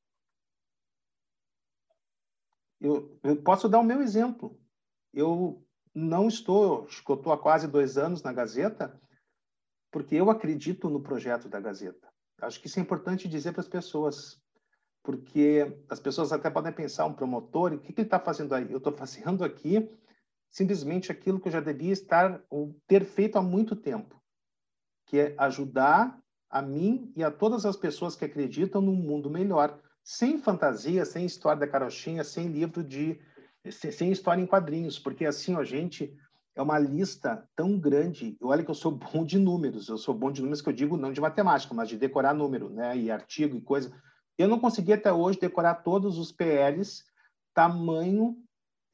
Eu, 2.81 3.19
eu 3.25 3.43
posso 3.43 3.69
dar 3.69 3.81
o 3.81 3.85
meu 3.85 4.01
exemplo. 4.01 4.61
Eu 5.13 5.67
não 5.99 6.29
estou, 6.29 6.87
estou 6.87 7.33
há 7.33 7.39
quase 7.39 7.67
dois 7.67 7.99
anos 7.99 8.23
na 8.23 8.33
Gazeta, 8.33 8.99
porque 9.91 10.15
eu 10.15 10.31
acredito 10.31 10.89
no 10.89 11.03
projeto 11.03 11.49
da 11.49 11.61
Gazeta. 11.61 12.09
Acho 12.41 12.61
que 12.61 12.69
isso 12.69 12.79
é 12.79 12.83
importante 12.83 13.29
dizer 13.29 13.53
para 13.53 13.63
as 13.63 13.69
pessoas, 13.69 14.41
porque 15.03 15.77
as 15.89 15.99
pessoas 15.99 16.33
até 16.33 16.49
podem 16.49 16.73
pensar, 16.73 17.07
um 17.07 17.15
promotor, 17.15 17.73
o 17.73 17.79
que, 17.81 17.93
que 17.93 18.03
ele 18.03 18.07
está 18.07 18.21
fazendo 18.21 18.55
aí? 18.55 18.71
Eu 18.71 18.79
estou 18.79 18.93
fazendo 18.93 19.43
aqui 19.45 19.91
simplesmente 20.49 21.11
aquilo 21.11 21.41
que 21.41 21.49
eu 21.49 21.53
já 21.53 21.61
devia 21.61 21.93
estar 21.93 22.43
ou 22.49 22.75
ter 22.87 23.05
feito 23.05 23.37
há 23.37 23.43
muito 23.43 23.75
tempo, 23.75 24.23
que 25.07 25.19
é 25.19 25.35
ajudar 25.37 26.19
a 26.49 26.63
mim 26.63 27.13
e 27.17 27.25
a 27.25 27.31
todas 27.31 27.67
as 27.67 27.77
pessoas 27.77 28.15
que 28.15 28.25
acreditam 28.25 28.81
num 28.81 28.95
mundo 28.95 29.29
melhor, 29.29 29.79
sem 30.03 30.39
fantasia, 30.39 31.05
sem 31.05 31.27
história 31.27 31.61
da 31.61 31.69
carochinha, 31.69 32.25
sem 32.25 32.49
livro 32.49 32.83
de 32.83 33.21
sem 33.71 34.11
história 34.11 34.43
em 34.43 34.47
quadrinhos, 34.47 34.99
porque 34.99 35.25
assim, 35.25 35.57
a 35.57 35.65
gente 35.65 36.15
é 36.55 36.63
uma 36.63 36.79
lista 36.79 37.47
tão 37.55 37.79
grande. 37.79 38.37
Olha 38.43 38.65
que 38.65 38.71
eu 38.71 38.75
sou 38.75 38.93
bom 38.93 39.25
de 39.25 39.39
números, 39.39 39.89
eu 39.89 39.99
sou 39.99 40.15
bom 40.15 40.31
de 40.31 40.41
números 40.41 40.61
que 40.61 40.69
eu 40.69 40.73
digo 40.73 40.97
não 40.97 41.13
de 41.13 41.21
matemática, 41.21 41.75
mas 41.75 41.89
de 41.89 41.97
decorar 41.97 42.35
número, 42.35 42.69
né, 42.71 42.97
e 42.97 43.11
artigo 43.11 43.57
e 43.57 43.61
coisa. 43.61 43.93
Eu 44.37 44.49
não 44.49 44.59
consegui 44.59 44.93
até 44.93 45.13
hoje 45.13 45.41
decorar 45.41 45.77
todos 45.77 46.19
os 46.19 46.31
PLs 46.31 47.05
tamanho 47.59 48.37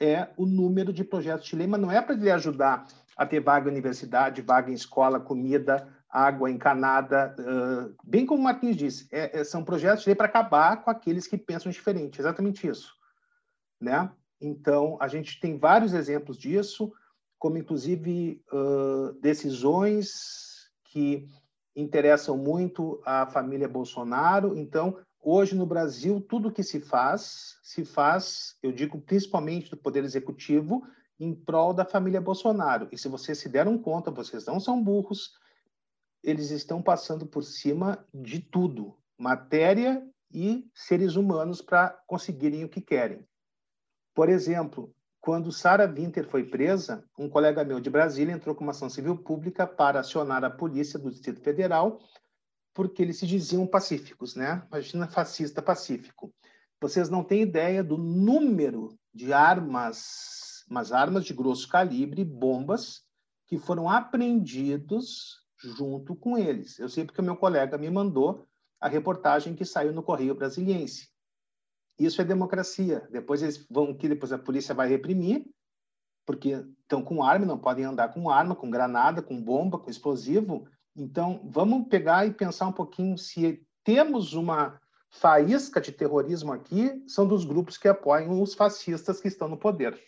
é 0.01 0.29
o 0.39 0.47
número 0.47 0.91
de 0.91 1.05
projetos 1.05 1.47
de 1.47 1.55
lei, 1.55 1.67
mas 1.67 1.81
não 1.81 1.93
é 1.93 2.01
para 2.01 2.15
ele 2.15 2.31
ajudar 2.31 2.87
a 3.15 3.27
ter 3.27 3.41
vaga 3.41 3.69
em 3.69 3.73
universidade, 3.73 4.41
vaga 4.41 4.71
em 4.71 4.75
escola, 4.75 5.21
comida, 5.21 5.87
água 6.09 6.51
encanada, 6.51 7.35
uh, 7.39 7.95
bem 8.03 8.25
como 8.25 8.41
o 8.41 8.45
Marquinhos 8.45 8.77
disse, 8.77 9.09
é, 9.13 9.41
é, 9.41 9.45
são 9.45 9.63
projetos 9.63 10.05
de 10.05 10.09
lei 10.09 10.15
para 10.15 10.27
acabar 10.27 10.83
com 10.83 10.91
aqueles 10.91 11.27
que 11.27 11.37
pensam 11.37 11.71
diferente, 11.71 12.21
exatamente 12.21 12.67
isso, 12.67 12.95
né? 13.81 14.11
Então, 14.41 14.97
a 15.01 15.09
gente 15.09 15.41
tem 15.41 15.59
vários 15.59 15.93
exemplos 15.93 16.37
disso, 16.37 16.93
como 17.39 17.59
inclusive 17.59 18.43
uh, 18.53 19.13
decisões 19.21 20.71
que 20.85 21.29
interessam 21.77 22.37
muito 22.37 23.01
a 23.05 23.27
família 23.27 23.69
Bolsonaro. 23.69 24.57
Então, 24.57 24.99
Hoje, 25.27 25.57
no 25.57 25.65
Brasil, 25.65 26.21
tudo 26.21 26.53
que 26.53 26.63
se 26.63 26.79
faz, 26.79 27.59
se 27.63 27.83
faz, 27.83 28.59
eu 28.63 28.71
digo 28.71 29.01
principalmente 29.01 29.71
do 29.71 29.77
Poder 29.77 30.05
Executivo, 30.05 30.87
em 31.19 31.35
prol 31.35 31.73
da 31.73 31.83
família 31.83 32.21
Bolsonaro. 32.21 32.89
E 32.93 32.99
se 32.99 33.09
vocês 33.09 33.39
se 33.39 33.49
deram 33.49 33.79
conta, 33.79 34.11
vocês 34.11 34.45
não 34.45 34.61
são 34.61 34.85
burros, 34.85 35.33
eles 36.23 36.51
estão 36.51 36.83
passando 36.83 37.25
por 37.25 37.43
cima 37.43 38.07
de 38.13 38.39
tudo, 38.39 38.99
matéria 39.17 40.07
e 40.31 40.69
seres 40.75 41.17
humanos, 41.17 41.63
para 41.63 41.89
conseguirem 42.07 42.63
o 42.63 42.69
que 42.69 42.83
querem. 42.83 43.27
Por 44.15 44.29
exemplo, 44.29 44.95
quando 45.21 45.51
Sara 45.51 45.87
Winter 45.87 46.27
foi 46.29 46.45
presa, 46.45 47.05
um 47.19 47.29
colega 47.29 47.65
meu 47.65 47.81
de 47.81 47.91
Brasília 47.91 48.33
entrou 48.33 48.55
com 48.55 48.63
uma 48.63 48.71
ação 48.71 48.89
civil 48.89 49.17
pública 49.17 49.67
para 49.67 50.01
acionar 50.01 50.45
a 50.45 50.51
polícia 50.51 50.99
do 50.99 51.11
Distrito 51.11 51.41
Federal 51.41 52.01
porque 52.75 53.01
eles 53.01 53.19
se 53.19 53.27
diziam 53.27 53.67
pacíficos, 53.67 54.35
né? 54.35 54.67
Imagina 54.69 55.07
fascista 55.07 55.63
pacífico. 55.63 56.35
Vocês 56.81 57.09
não 57.09 57.23
têm 57.23 57.43
ideia 57.43 57.85
do 57.85 57.97
número 57.97 58.99
de 59.15 59.33
armas, 59.33 60.65
mas 60.69 60.93
armas 60.93 61.25
de 61.25 61.33
grosso 61.33 61.69
calibre, 61.69 62.25
bombas, 62.25 63.05
que 63.47 63.57
foram 63.57 63.89
apreendidos 63.89 65.39
junto 65.57 66.17
com 66.17 66.37
eles. 66.37 66.79
Eu 66.79 66.89
sei 66.89 67.05
porque 67.05 67.21
o 67.21 67.25
meu 67.25 67.37
colega 67.37 67.79
me 67.79 67.89
mandou 67.89 68.47
a 68.81 68.89
reportagem 68.89 69.55
que 69.55 69.65
saiu 69.65 69.93
no 69.93 70.03
Correio 70.03 70.35
Brasiliense. 70.35 71.09
Isso 71.99 72.21
é 72.21 72.25
democracia. 72.25 73.07
Depois 73.11 73.43
eles 73.43 73.67
vão 73.71 73.95
que 73.95 74.09
depois 74.09 74.33
a 74.33 74.39
polícia 74.39 74.75
vai 74.75 74.89
reprimir, 74.89 75.47
porque 76.27 76.65
estão 76.83 77.03
com 77.03 77.23
arma, 77.23 77.47
não 77.47 77.59
podem 77.59 77.85
andar 77.85 78.13
com 78.13 78.31
arma, 78.31 78.57
com 78.57 78.71
granada, 78.71 79.23
com 79.23 79.41
bomba, 79.41 79.79
com 79.79 79.91
explosivo. 79.91 80.67
Então, 80.97 81.41
vamos 81.45 81.89
pegar 81.89 82.27
e 82.27 82.33
pensar 82.33 82.67
um 82.67 82.73
pouquinho 82.73 83.19
se 83.19 83.65
temos 83.85 84.33
uma 84.33 84.81
faísca 85.11 85.81
de 85.81 85.93
terrorismo 85.93 86.53
aqui, 86.53 87.03
são 87.07 87.27
dos 87.27 87.45
grupos 87.45 87.77
que 87.77 87.87
apoiam 87.87 88.43
os 88.43 88.55
fascistas 88.55 89.21
que 89.21 89.29
estão 89.29 89.49
no 89.49 89.57
poder. 89.57 90.01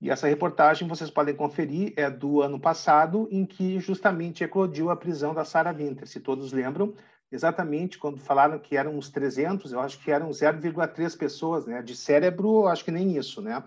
E 0.00 0.10
essa 0.10 0.26
reportagem 0.26 0.88
vocês 0.88 1.10
podem 1.10 1.34
conferir, 1.34 1.94
é 1.96 2.10
do 2.10 2.42
ano 2.42 2.60
passado, 2.60 3.28
em 3.30 3.46
que 3.46 3.78
justamente 3.78 4.44
eclodiu 4.44 4.90
a 4.90 4.96
prisão 4.96 5.32
da 5.32 5.44
Sarah 5.44 5.72
Winter. 5.72 6.06
Se 6.06 6.20
todos 6.20 6.52
lembram, 6.52 6.94
exatamente 7.30 7.98
quando 7.98 8.18
falaram 8.18 8.58
que 8.58 8.76
eram 8.76 8.96
uns 8.96 9.10
300, 9.10 9.72
eu 9.72 9.80
acho 9.80 9.98
que 10.02 10.10
eram 10.10 10.30
0,3 10.30 11.16
pessoas, 11.16 11.66
né? 11.66 11.82
De 11.82 11.96
cérebro, 11.96 12.62
eu 12.62 12.68
acho 12.68 12.84
que 12.84 12.90
nem 12.90 13.16
isso, 13.16 13.40
né? 13.40 13.62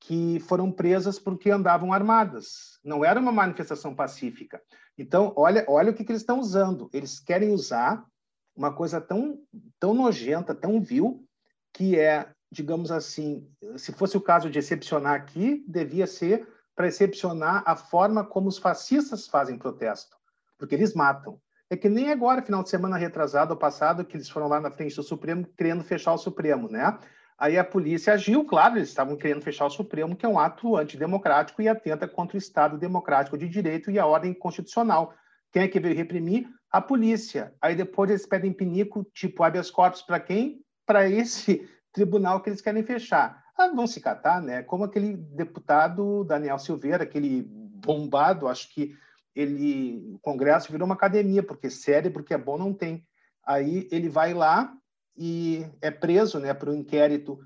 Que 0.00 0.40
foram 0.40 0.70
presas 0.70 1.18
porque 1.18 1.50
andavam 1.50 1.92
armadas. 1.92 2.78
Não 2.84 3.04
era 3.04 3.20
uma 3.20 3.32
manifestação 3.32 3.94
pacífica. 3.94 4.60
Então, 4.96 5.32
olha, 5.36 5.64
olha 5.68 5.90
o 5.90 5.94
que, 5.94 6.04
que 6.04 6.12
eles 6.12 6.22
estão 6.22 6.38
usando. 6.40 6.90
Eles 6.92 7.20
querem 7.20 7.50
usar 7.50 8.04
uma 8.54 8.72
coisa 8.72 9.00
tão, 9.00 9.38
tão 9.78 9.94
nojenta, 9.94 10.54
tão 10.54 10.80
vil, 10.80 11.24
que 11.72 11.98
é, 11.98 12.30
digamos 12.50 12.90
assim, 12.90 13.48
se 13.76 13.92
fosse 13.92 14.16
o 14.16 14.20
caso 14.20 14.50
de 14.50 14.58
excepcionar 14.58 15.14
aqui, 15.14 15.64
devia 15.66 16.06
ser 16.06 16.46
para 16.74 16.88
excepcionar 16.88 17.62
a 17.66 17.76
forma 17.76 18.24
como 18.24 18.48
os 18.48 18.58
fascistas 18.58 19.26
fazem 19.26 19.58
protesto, 19.58 20.16
porque 20.58 20.74
eles 20.74 20.94
matam. 20.94 21.40
É 21.72 21.76
que 21.76 21.88
nem 21.88 22.12
agora, 22.12 22.42
final 22.42 22.62
de 22.62 22.68
semana 22.68 22.98
retrasado 22.98 23.54
ou 23.54 23.58
passado, 23.58 24.04
que 24.04 24.14
eles 24.14 24.28
foram 24.28 24.46
lá 24.46 24.60
na 24.60 24.70
frente 24.70 24.94
do 24.94 25.02
Supremo 25.02 25.46
querendo 25.56 25.82
fechar 25.82 26.12
o 26.12 26.18
Supremo, 26.18 26.68
né? 26.68 26.98
Aí 27.38 27.56
a 27.56 27.64
polícia 27.64 28.12
agiu, 28.12 28.44
claro, 28.44 28.76
eles 28.76 28.90
estavam 28.90 29.16
querendo 29.16 29.40
fechar 29.40 29.64
o 29.64 29.70
Supremo, 29.70 30.14
que 30.14 30.26
é 30.26 30.28
um 30.28 30.38
ato 30.38 30.76
antidemocrático 30.76 31.62
e 31.62 31.68
atenta 31.70 32.06
contra 32.06 32.36
o 32.36 32.38
Estado 32.38 32.76
democrático 32.76 33.38
de 33.38 33.48
direito 33.48 33.90
e 33.90 33.98
a 33.98 34.04
ordem 34.04 34.34
constitucional. 34.34 35.14
Quem 35.50 35.62
é 35.62 35.68
que 35.68 35.80
veio 35.80 35.96
reprimir? 35.96 36.46
A 36.70 36.78
polícia. 36.78 37.54
Aí 37.58 37.74
depois 37.74 38.10
eles 38.10 38.26
pedem 38.26 38.52
pinico, 38.52 39.02
tipo 39.14 39.42
habeas 39.42 39.70
corpus 39.70 40.02
para 40.02 40.20
quem? 40.20 40.60
Para 40.84 41.08
esse 41.08 41.66
tribunal 41.90 42.42
que 42.42 42.50
eles 42.50 42.60
querem 42.60 42.82
fechar. 42.82 43.42
Ah, 43.56 43.68
vão 43.68 43.86
se 43.86 43.98
catar, 43.98 44.42
né? 44.42 44.62
Como 44.62 44.84
aquele 44.84 45.16
deputado 45.16 46.22
Daniel 46.24 46.58
Silveira, 46.58 47.04
aquele 47.04 47.42
bombado, 47.48 48.46
acho 48.46 48.68
que 48.74 48.94
ele, 49.34 50.14
o 50.14 50.18
Congresso 50.18 50.70
virou 50.70 50.86
uma 50.86 50.94
academia, 50.94 51.42
porque 51.42 51.70
cérebro 51.70 52.24
que 52.24 52.34
é 52.34 52.38
bom 52.38 52.58
não 52.58 52.72
tem. 52.72 53.06
Aí 53.44 53.88
ele 53.90 54.08
vai 54.08 54.34
lá, 54.34 54.72
e 55.16 55.66
é 55.80 55.90
preso 55.90 56.38
né, 56.38 56.54
para 56.54 56.70
o 56.70 56.74
inquérito 56.74 57.38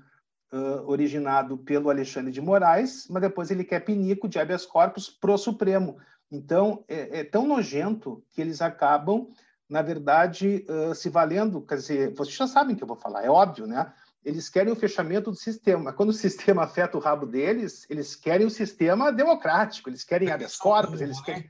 uh, 0.51 0.89
originado 0.89 1.57
pelo 1.57 1.89
Alexandre 1.89 2.31
de 2.31 2.41
Moraes, 2.41 3.07
mas 3.09 3.21
depois 3.21 3.51
ele 3.51 3.63
quer 3.63 3.81
pinico 3.81 4.27
de 4.27 4.39
habeas 4.39 4.65
corpus 4.65 5.09
pro 5.09 5.37
Supremo. 5.37 5.97
Então, 6.31 6.83
é, 6.87 7.19
é 7.19 7.23
tão 7.23 7.47
nojento 7.47 8.23
que 8.31 8.41
eles 8.41 8.61
acabam, 8.61 9.27
na 9.69 9.81
verdade, 9.81 10.65
uh, 10.69 10.95
se 10.95 11.09
valendo, 11.09 11.61
quer 11.61 11.75
dizer, 11.75 12.13
vocês 12.15 12.35
já 12.35 12.47
sabem 12.47 12.73
o 12.73 12.77
que 12.77 12.83
eu 12.83 12.87
vou 12.87 12.97
falar, 12.97 13.23
é 13.23 13.29
óbvio, 13.29 13.67
né? 13.67 13.91
Eles 14.23 14.49
querem 14.49 14.73
o 14.73 14.75
fechamento 14.75 15.31
do 15.31 15.37
sistema. 15.37 15.93
Quando 15.93 16.09
o 16.09 16.13
sistema 16.13 16.63
afeta 16.63 16.97
o 16.97 17.01
rabo 17.01 17.25
deles, 17.25 17.85
eles 17.89 18.13
querem 18.13 18.45
o 18.45 18.49
sistema 18.49 19.11
democrático, 19.11 19.89
eles 19.89 20.03
querem 20.03 20.29
habeas 20.29 20.57
corpus, 20.57 20.99
eles 20.99 21.21
querem 21.21 21.49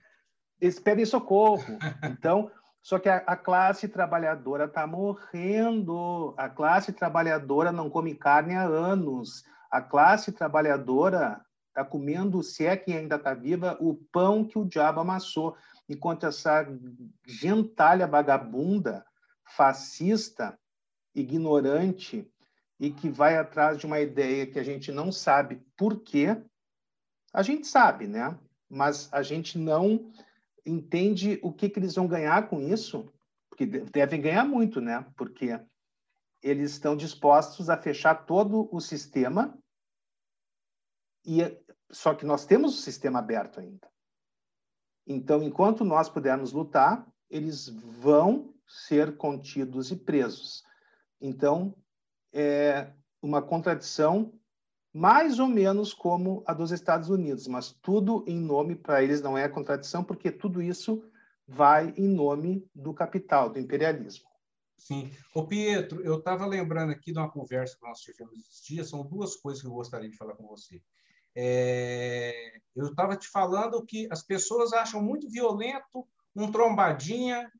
eles 0.59 0.79
pedem 0.79 1.05
socorro. 1.05 1.77
Então, 2.03 2.51
Só 2.87 2.97
que 2.97 3.09
a, 3.09 3.17
a 3.17 3.35
classe 3.35 3.89
trabalhadora 3.89 4.63
está 4.63 4.87
morrendo. 4.87 6.33
A 6.37 6.47
classe 6.47 6.93
trabalhadora 6.93 7.69
não 7.69 7.89
come 7.89 8.15
carne 8.15 8.55
há 8.55 8.63
anos. 8.63 9.43
A 9.69 9.81
classe 9.81 10.31
trabalhadora 10.31 11.41
está 11.67 11.83
comendo, 11.83 12.41
se 12.41 12.65
é 12.65 12.77
que 12.77 12.93
ainda 12.93 13.17
está 13.17 13.33
viva, 13.33 13.77
o 13.81 13.93
pão 13.93 14.45
que 14.45 14.57
o 14.57 14.63
diabo 14.63 15.01
amassou. 15.01 15.57
Enquanto 15.89 16.27
essa 16.27 16.65
gentalha 17.25 18.07
vagabunda, 18.07 19.05
fascista, 19.43 20.57
ignorante 21.13 22.25
e 22.79 22.89
que 22.89 23.09
vai 23.09 23.37
atrás 23.37 23.77
de 23.77 23.85
uma 23.85 23.99
ideia 23.99 24.47
que 24.47 24.59
a 24.59 24.63
gente 24.63 24.93
não 24.93 25.11
sabe 25.11 25.61
por 25.75 25.99
quê, 25.99 26.41
a 27.33 27.41
gente 27.41 27.67
sabe, 27.67 28.07
né? 28.07 28.37
Mas 28.69 29.11
a 29.11 29.21
gente 29.21 29.57
não 29.57 30.09
entende 30.67 31.39
o 31.41 31.51
que, 31.51 31.69
que 31.69 31.79
eles 31.79 31.95
vão 31.95 32.07
ganhar 32.07 32.49
com 32.49 32.61
isso, 32.61 33.11
porque 33.49 33.65
devem 33.65 34.21
ganhar 34.21 34.43
muito, 34.43 34.81
né? 34.81 35.05
Porque 35.15 35.59
eles 36.41 36.71
estão 36.71 36.95
dispostos 36.95 37.69
a 37.69 37.77
fechar 37.77 38.25
todo 38.25 38.69
o 38.71 38.79
sistema 38.79 39.57
e 41.25 41.41
só 41.89 42.13
que 42.13 42.25
nós 42.25 42.45
temos 42.45 42.77
o 42.77 42.81
sistema 42.81 43.19
aberto 43.19 43.59
ainda. 43.59 43.89
Então, 45.05 45.41
enquanto 45.41 45.85
nós 45.85 46.09
pudermos 46.09 46.51
lutar, 46.51 47.07
eles 47.29 47.69
vão 47.69 48.53
ser 48.67 49.15
contidos 49.17 49.89
e 49.89 49.95
presos. 49.95 50.63
Então, 51.19 51.73
é 52.33 52.93
uma 53.21 53.41
contradição 53.41 54.36
mais 54.97 55.37
ou 55.37 55.47
menos 55.47 55.93
como 55.93 56.43
a 56.47 56.55
dos 56.55 56.71
Estados 56.71 57.07
Unidos, 57.07 57.47
mas 57.47 57.71
tudo 57.71 58.25
em 58.25 58.39
nome, 58.39 58.75
para 58.75 59.03
eles 59.03 59.21
não 59.21 59.37
é 59.37 59.47
contradição, 59.47 60.03
porque 60.03 60.31
tudo 60.31 60.59
isso 60.59 61.03
vai 61.47 61.93
em 61.95 62.07
nome 62.07 62.67
do 62.73 62.95
capital, 62.95 63.47
do 63.47 63.59
imperialismo. 63.59 64.27
Sim. 64.75 65.11
Ô 65.35 65.45
Pietro, 65.45 66.01
eu 66.01 66.17
estava 66.17 66.47
lembrando 66.47 66.91
aqui 66.91 67.13
de 67.13 67.19
uma 67.19 67.29
conversa 67.29 67.77
que 67.77 67.87
nós 67.87 67.99
tivemos 67.99 68.39
esses 68.39 68.65
dias, 68.65 68.89
são 68.89 69.05
duas 69.05 69.35
coisas 69.35 69.61
que 69.61 69.67
eu 69.67 69.71
gostaria 69.71 70.09
de 70.09 70.17
falar 70.17 70.33
com 70.33 70.47
você. 70.47 70.81
É... 71.35 72.59
eu 72.75 72.87
estava 72.87 73.15
te 73.15 73.27
falando 73.27 73.85
que 73.85 74.07
as 74.11 74.23
pessoas 74.23 74.73
acham 74.73 74.99
muito 74.99 75.29
violento 75.29 76.07
um 76.35 76.51
trombadinha, 76.51 77.51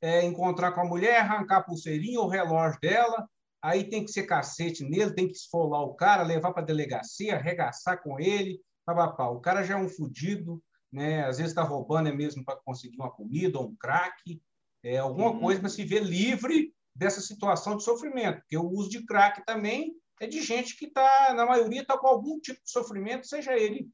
é, 0.00 0.24
encontrar 0.24 0.72
com 0.72 0.80
a 0.80 0.86
mulher, 0.86 1.20
arrancar 1.20 1.58
a 1.58 1.62
pulseirinha, 1.62 2.20
o 2.20 2.28
relógio 2.28 2.80
dela, 2.80 3.28
aí 3.62 3.88
tem 3.88 4.04
que 4.04 4.12
ser 4.12 4.24
cacete 4.24 4.84
nele, 4.84 5.14
tem 5.14 5.26
que 5.26 5.34
esfolar 5.34 5.82
o 5.82 5.94
cara, 5.94 6.22
levar 6.22 6.52
para 6.52 6.62
a 6.62 6.66
delegacia, 6.66 7.36
arregaçar 7.36 8.02
com 8.02 8.18
ele, 8.20 8.60
papapá. 8.84 9.28
O 9.28 9.40
cara 9.40 9.62
já 9.62 9.74
é 9.74 9.76
um 9.76 9.88
fudido, 9.88 10.62
né? 10.92 11.24
às 11.24 11.38
vezes 11.38 11.52
está 11.52 11.62
roubando 11.62 12.08
é 12.08 12.12
mesmo 12.12 12.44
para 12.44 12.60
conseguir 12.64 12.96
uma 12.96 13.10
comida 13.10 13.58
ou 13.58 13.68
um 13.68 13.76
crack, 13.76 14.40
é, 14.82 14.98
alguma 14.98 15.30
uhum. 15.30 15.40
coisa 15.40 15.60
para 15.60 15.68
se 15.68 15.84
ver 15.84 16.02
livre 16.02 16.72
dessa 16.94 17.20
situação 17.20 17.76
de 17.76 17.84
sofrimento, 17.84 18.40
porque 18.40 18.56
o 18.56 18.68
uso 18.68 18.90
de 18.90 19.04
crack 19.04 19.44
também 19.44 19.94
é 20.20 20.26
de 20.26 20.42
gente 20.42 20.76
que 20.76 20.86
está, 20.86 21.32
na 21.34 21.46
maioria, 21.46 21.82
está 21.82 21.96
com 21.96 22.08
algum 22.08 22.40
tipo 22.40 22.60
de 22.62 22.70
sofrimento, 22.70 23.26
seja 23.26 23.56
ele 23.56 23.88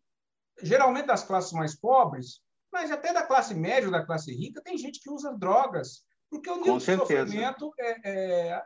geralmente 0.63 1.07
das 1.07 1.25
classes 1.25 1.53
mais 1.53 1.75
pobres, 1.75 2.41
mas 2.73 2.91
até 2.91 3.13
da 3.13 3.27
classe 3.27 3.55
média 3.55 3.91
da 3.91 4.05
classe 4.05 4.33
rica, 4.33 4.63
tem 4.63 4.79
gente 4.79 5.01
que 5.01 5.11
usa 5.11 5.37
drogas, 5.37 6.05
porque 6.31 6.51
o 6.51 6.57
nível 6.57 6.79
de 6.79 6.85
sofrimento 6.85 7.73
é, 7.79 8.01
é, 8.05 8.63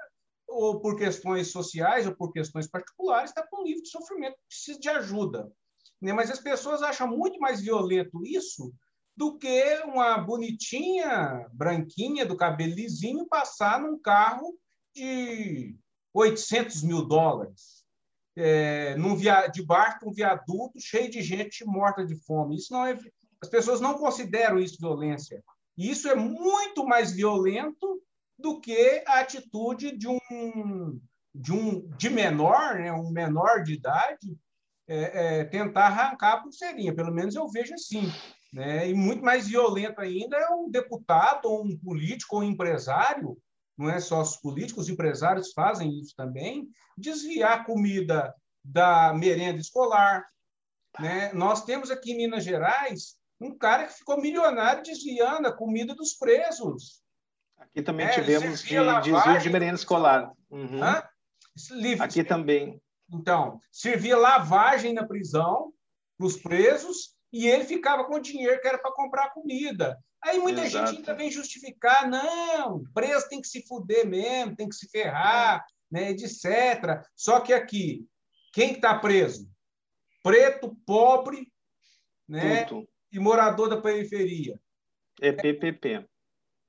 ou 0.49 0.81
por 0.81 0.97
questões 0.97 1.53
sociais 1.53 2.07
ou 2.07 2.17
por 2.17 2.33
questões 2.33 2.67
particulares, 2.67 3.31
está 3.31 3.47
com 3.47 3.61
um 3.61 3.65
nível 3.65 3.83
de 3.83 3.91
sofrimento, 3.91 4.37
precisa 4.49 4.81
de 4.81 4.89
ajuda. 4.89 5.53
Né? 6.01 6.13
Mas 6.13 6.31
as 6.31 6.41
pessoas 6.41 6.83
acham 6.83 7.07
muito 7.07 7.39
mais 7.39 7.61
violento 7.61 8.25
isso 8.25 8.73
do 9.17 9.37
que 9.37 9.81
uma 9.85 10.17
bonitinha, 10.19 11.47
branquinha, 11.53 12.25
do 12.25 12.37
cabelo 12.37 12.75
lisinho, 12.75 13.27
passar 13.27 13.81
num 13.81 13.99
carro 13.99 14.57
de 14.95 15.77
800 16.15 16.83
mil 16.85 17.05
dólares, 17.05 17.85
é, 18.37 18.95
num 18.97 19.17
via, 19.17 19.49
de 19.49 19.67
um 20.05 20.13
viaduto 20.13 20.81
cheio 20.81 21.11
de 21.11 21.21
gente 21.21 21.65
morta 21.65 22.07
de 22.07 22.15
fome. 22.25 22.57
Isso 22.57 22.73
não 22.73 22.87
é. 22.87 22.97
As 23.41 23.49
pessoas 23.49 23.81
não 23.81 23.99
consideram 23.99 24.59
isso 24.59 24.79
violência. 24.81 25.43
E 25.77 25.91
isso 25.91 26.09
é 26.09 26.15
muito 26.15 26.85
mais 26.87 27.13
violento 27.13 28.01
do 28.39 28.61
que 28.61 29.03
a 29.07 29.21
atitude 29.21 29.97
de 29.97 30.09
um 30.09 31.01
de 31.35 31.53
um 31.53 31.89
de 31.97 32.11
menor, 32.11 32.77
né, 32.77 32.93
um 32.93 33.11
menor 33.11 33.63
de 33.63 33.75
idade, 33.75 34.37
é, 34.89 35.41
é, 35.41 35.45
tentar 35.45 35.87
arrancar 35.87 36.33
a 36.33 36.41
pulseirinha. 36.41 36.95
Pelo 36.95 37.13
menos 37.13 37.35
eu 37.35 37.49
vejo 37.49 37.75
assim. 37.75 38.11
Né? 38.53 38.89
E 38.89 38.95
muito 38.95 39.23
mais 39.23 39.47
violento 39.47 40.01
ainda 40.01 40.37
é 40.37 40.49
um 40.51 40.71
deputado, 40.71 41.47
ou 41.47 41.65
um 41.65 41.77
político, 41.77 42.37
ou 42.37 42.43
um 42.43 42.45
empresário, 42.45 43.37
não 43.77 43.89
é 43.89 44.01
só 44.01 44.21
os 44.21 44.37
políticos, 44.37 44.85
os 44.85 44.91
empresários 44.91 45.53
fazem 45.53 46.01
isso 46.01 46.15
também, 46.17 46.69
desviar 46.97 47.65
comida 47.65 48.35
da 48.65 49.15
merenda 49.15 49.61
escolar. 49.61 50.27
Né? 50.99 51.33
Nós 51.33 51.65
temos 51.65 51.91
aqui 51.91 52.13
em 52.13 52.17
Minas 52.17 52.43
Gerais 52.43 53.17
um 53.41 53.57
cara 53.57 53.87
que 53.87 53.99
ficou 53.99 54.21
milionário 54.21 54.83
desviando 54.83 55.47
a 55.47 55.57
comida 55.57 55.95
dos 55.95 56.15
presos. 56.15 57.01
Aqui 57.79 57.83
também 57.85 58.07
é, 58.07 58.11
tivemos 58.11 58.61
de 58.63 58.75
desvio 59.13 59.41
de 59.41 59.51
merenda 59.51 59.77
escolar. 59.77 60.33
Uhum. 60.51 60.81
Aqui 62.01 62.25
também. 62.25 62.81
Então, 63.13 63.61
servia 63.71 64.17
lavagem 64.17 64.93
na 64.93 65.07
prisão 65.07 65.73
para 66.17 66.27
os 66.27 66.37
presos 66.37 67.17
e 67.33 67.47
ele 67.47 67.65
ficava 67.65 68.05
com 68.05 68.17
o 68.17 68.21
dinheiro 68.21 68.61
que 68.61 68.67
era 68.67 68.79
para 68.79 68.93
comprar 68.93 69.31
comida. 69.31 69.97
Aí 70.21 70.41
muita 70.41 70.65
Exato. 70.65 70.89
gente 70.89 70.99
ainda 70.99 71.15
vem 71.15 71.31
justificar, 71.31 72.11
não, 72.11 72.83
preso 72.93 73.29
tem 73.29 73.41
que 73.41 73.47
se 73.47 73.65
fuder 73.65 74.05
mesmo, 74.05 74.57
tem 74.57 74.69
que 74.69 74.75
se 74.75 74.89
ferrar, 74.91 75.65
né, 75.89 76.11
etc. 76.11 77.05
Só 77.15 77.39
que 77.39 77.53
aqui, 77.53 78.05
quem 78.53 78.73
está 78.73 78.99
preso? 78.99 79.49
Preto, 80.21 80.77
pobre, 80.85 81.47
né, 82.29 82.67
e 83.13 83.21
morador 83.21 83.69
da 83.69 83.81
periferia. 83.81 84.61
É 85.21 85.31
PPP. 85.31 86.09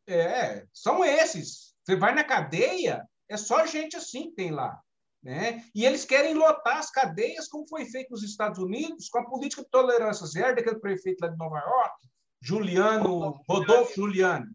É, 0.10 0.66
são 0.74 1.05
esses. 1.05 1.76
Você 1.84 1.95
vai 1.95 2.16
na 2.16 2.24
cadeia, 2.24 3.07
é 3.30 3.38
só 3.38 3.66
gente 3.66 3.95
assim 3.95 4.30
que 4.30 4.36
tem 4.36 4.51
lá. 4.51 4.80
Né? 5.22 5.64
E 5.76 5.86
eles 5.86 6.03
querem 6.03 6.34
lotar 6.34 6.78
as 6.78 6.89
cadeias, 6.89 7.47
como 7.47 7.68
foi 7.68 7.86
feito 7.86 8.10
nos 8.10 8.24
Estados 8.24 8.57
Unidos, 8.57 9.10
com 9.10 9.20
a 9.20 9.30
política 9.30 9.62
de 9.62 9.70
tolerância 9.70 10.26
zero 10.26 10.55
daquele 10.55 10.80
prefeito 10.80 11.22
lá 11.22 11.28
de 11.28 11.38
Nova 11.38 11.60
York, 11.60 12.07
Juliano, 12.41 13.43
Rodolfo 13.47 13.93
Giuliani. 13.93 14.47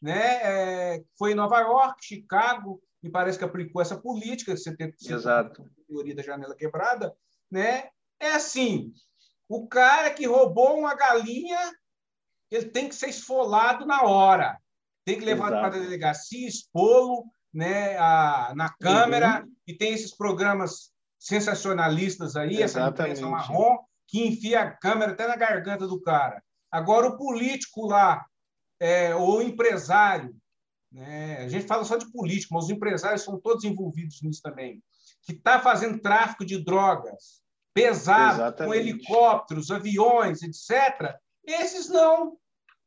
Né? 0.00 0.42
É, 0.42 1.04
foi 1.18 1.32
em 1.32 1.34
Nova 1.34 1.58
York, 1.60 2.04
Chicago, 2.04 2.80
e 3.02 3.10
parece 3.10 3.38
que 3.38 3.44
aplicou 3.44 3.82
essa 3.82 3.98
política, 3.98 4.56
você 4.56 4.76
tem 4.76 4.94
Exato. 5.00 5.68
teoria 5.88 6.14
da 6.14 6.22
janela 6.22 6.54
quebrada. 6.54 7.16
Né? 7.50 7.88
É 8.20 8.32
assim: 8.32 8.92
o 9.48 9.66
cara 9.66 10.10
que 10.10 10.26
roubou 10.26 10.78
uma 10.78 10.94
galinha, 10.94 11.58
ele 12.50 12.66
tem 12.66 12.88
que 12.88 12.94
ser 12.94 13.08
esfolado 13.08 13.86
na 13.86 14.02
hora 14.02 14.60
tem 15.04 15.18
que 15.18 15.24
levar 15.24 15.50
para 15.50 15.66
a 15.66 15.70
delegacia, 15.70 16.46
expô-lo 16.46 17.24
né, 17.52 17.96
a, 17.98 18.52
na 18.54 18.68
câmera, 18.68 19.42
uhum. 19.42 19.52
e 19.66 19.74
tem 19.74 19.92
esses 19.92 20.16
programas 20.16 20.90
sensacionalistas 21.18 22.36
aí, 22.36 22.62
essa 22.62 22.88
imprensa 22.88 23.26
marrom, 23.26 23.78
que 24.06 24.26
enfia 24.26 24.60
a 24.60 24.70
câmera 24.70 25.12
até 25.12 25.26
na 25.26 25.36
garganta 25.36 25.86
do 25.86 26.00
cara. 26.00 26.42
Agora, 26.70 27.08
o 27.08 27.16
político 27.16 27.86
lá, 27.86 28.24
é, 28.78 29.14
ou 29.14 29.38
o 29.38 29.42
empresário, 29.42 30.34
né, 30.92 31.38
a 31.38 31.48
gente 31.48 31.66
fala 31.66 31.84
só 31.84 31.96
de 31.96 32.10
político, 32.10 32.54
mas 32.54 32.64
os 32.64 32.70
empresários 32.70 33.22
são 33.22 33.38
todos 33.40 33.64
envolvidos 33.64 34.22
nisso 34.22 34.40
também, 34.42 34.82
que 35.22 35.32
está 35.32 35.60
fazendo 35.60 36.00
tráfico 36.00 36.44
de 36.44 36.62
drogas 36.62 37.40
pesado, 37.72 38.42
Exatamente. 38.42 38.66
com 38.66 38.74
helicópteros, 38.74 39.70
aviões, 39.70 40.42
etc., 40.42 41.14
esses 41.44 41.88
não. 41.88 42.36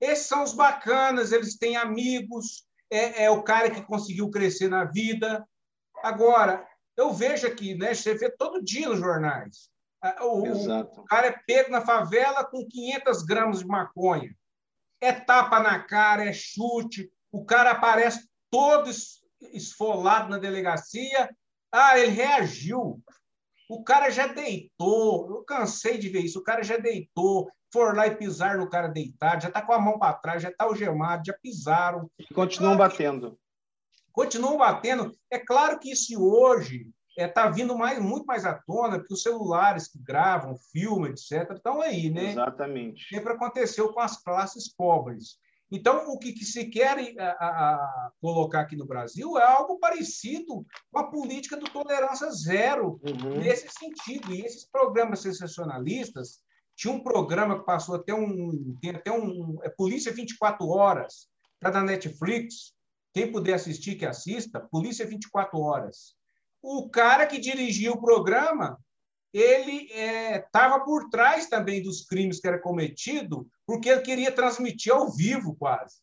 Esses 0.04 0.28
são 0.28 0.44
os 0.44 0.54
bacanas, 0.54 1.32
eles 1.32 1.58
têm 1.58 1.78
amigos, 1.78 2.66
é, 2.92 3.24
é 3.24 3.30
o 3.30 3.42
cara 3.42 3.72
que 3.72 3.82
conseguiu 3.82 4.30
crescer 4.30 4.68
na 4.68 4.84
vida. 4.84 5.48
Agora, 6.04 6.68
eu 6.98 7.14
vejo 7.14 7.48
aqui, 7.48 7.74
né, 7.74 7.94
você 7.94 8.14
vê 8.14 8.30
todo 8.30 8.62
dia 8.62 8.90
nos 8.90 9.00
jornais. 9.00 9.70
O, 10.20 10.44
o, 10.44 11.06
cara 11.06 11.28
é 11.28 11.40
pego 11.48 11.72
na 11.72 11.80
favela 11.80 12.44
com 12.44 12.68
500 12.68 13.24
gramas 13.24 13.60
de 13.60 13.66
maconha. 13.66 14.36
É 15.00 15.14
tapa 15.14 15.62
na 15.62 15.82
cara, 15.82 16.26
é 16.26 16.34
chute. 16.34 17.10
O 17.32 17.46
cara 17.46 17.72
aparece 17.72 18.28
todo 18.52 18.90
esfolado 19.54 20.30
na 20.30 20.38
delegacia. 20.38 21.34
Ah, 21.72 21.98
ele 21.98 22.12
reagiu. 22.12 23.02
O 23.70 23.82
cara 23.82 24.10
já 24.10 24.28
deitou. 24.28 25.30
Eu 25.30 25.44
cansei 25.46 25.98
de 25.98 26.10
ver 26.10 26.20
isso. 26.20 26.40
O 26.40 26.44
cara 26.44 26.62
já 26.62 26.76
deitou, 26.76 27.50
for 27.74 27.96
lá 27.96 28.08
e 28.08 28.16
pisar 28.16 28.58
no 28.58 28.70
cara 28.70 28.88
deitado, 28.88 29.42
já 29.42 29.48
está 29.50 29.62
com 29.62 29.74
a 29.74 29.80
mão 29.80 29.98
para 29.98 30.14
trás, 30.14 30.44
já 30.44 30.50
está 30.50 30.66
algemado, 30.66 31.24
já 31.26 31.34
pisaram. 31.34 32.10
E 32.18 32.34
continuam 32.34 32.78
claro 32.78 32.92
batendo. 32.92 33.40
Continuam 34.12 34.58
batendo. 34.58 35.12
É 35.32 35.40
claro 35.40 35.80
que 35.80 35.92
isso 35.92 36.24
hoje 36.24 36.88
está 37.18 37.24
é, 37.24 37.28
tá 37.28 37.50
vindo 37.50 37.78
mais, 37.78 38.00
muito 38.00 38.26
mais 38.26 38.46
à 38.46 38.54
tona, 38.54 39.00
porque 39.00 39.14
os 39.14 39.24
celulares 39.24 39.88
que 39.88 40.00
gravam, 40.00 40.56
filmam, 40.72 41.10
etc., 41.10 41.52
estão 41.52 41.82
aí, 41.82 42.10
né? 42.10 42.32
Exatamente. 42.32 43.08
Sempre 43.08 43.34
aconteceu 43.34 43.92
com 43.92 44.00
as 44.00 44.22
classes 44.22 44.74
pobres. 44.74 45.38
Então, 45.72 46.08
o 46.10 46.20
que, 46.20 46.34
que 46.34 46.46
se 46.46 46.66
quer 46.66 46.98
a, 47.20 47.32
a, 47.32 48.12
colocar 48.22 48.62
aqui 48.62 48.76
no 48.76 48.86
Brasil 48.86 49.40
é 49.40 49.44
algo 49.44 49.80
parecido 49.80 50.64
com 50.92 51.00
a 51.00 51.10
política 51.10 51.58
do 51.58 51.66
tolerância 51.66 52.30
zero, 52.30 53.00
uhum. 53.04 53.40
nesse 53.40 53.68
sentido. 53.70 54.32
E 54.32 54.42
esses 54.42 54.66
programas 54.66 55.22
sensacionalistas, 55.22 56.44
tinha 56.76 56.94
um 56.94 57.04
programa 57.04 57.60
que 57.60 57.66
passou 57.66 57.96
até 57.96 58.14
um. 58.14 58.76
Tem 58.82 58.92
até 58.92 59.12
um. 59.12 59.58
É 59.64 59.70
Polícia 59.70 60.12
24 60.12 60.68
Horas, 60.68 61.28
está 61.56 61.72
na 61.72 61.84
Netflix. 61.84 62.74
Quem 63.14 63.32
puder 63.32 63.54
assistir, 63.54 63.96
que 63.96 64.06
assista. 64.06 64.60
Polícia 64.60 65.06
24 65.06 65.60
Horas. 65.60 66.16
O 66.62 66.90
cara 66.90 67.28
que 67.28 67.38
dirigia 67.38 67.92
o 67.92 68.02
programa 68.02 68.80
ele 69.34 69.88
estava 69.92 70.76
é, 70.76 70.86
por 70.86 71.10
trás 71.10 71.48
também 71.48 71.82
dos 71.82 72.06
crimes 72.06 72.40
que 72.40 72.48
era 72.48 72.60
cometido, 72.60 73.50
porque 73.66 73.90
ele 73.90 74.02
queria 74.02 74.32
transmitir 74.32 74.94
ao 74.94 75.12
vivo 75.12 75.56
quase, 75.56 75.98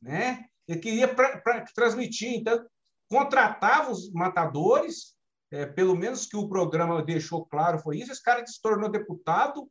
né? 0.00 0.44
Ele 0.66 0.80
queria 0.80 1.14
pra, 1.14 1.40
pra 1.40 1.64
transmitir, 1.74 2.34
então 2.34 2.66
contratava 3.08 3.92
os 3.92 4.10
matadores, 4.10 5.14
é, 5.52 5.64
pelo 5.64 5.94
menos 5.94 6.26
que 6.26 6.36
o 6.36 6.48
programa 6.48 7.02
deixou 7.02 7.46
claro 7.46 7.78
foi 7.78 7.98
isso. 7.98 8.10
Esse 8.10 8.22
cara 8.22 8.44
se 8.44 8.60
tornou 8.60 8.90
deputado 8.90 9.70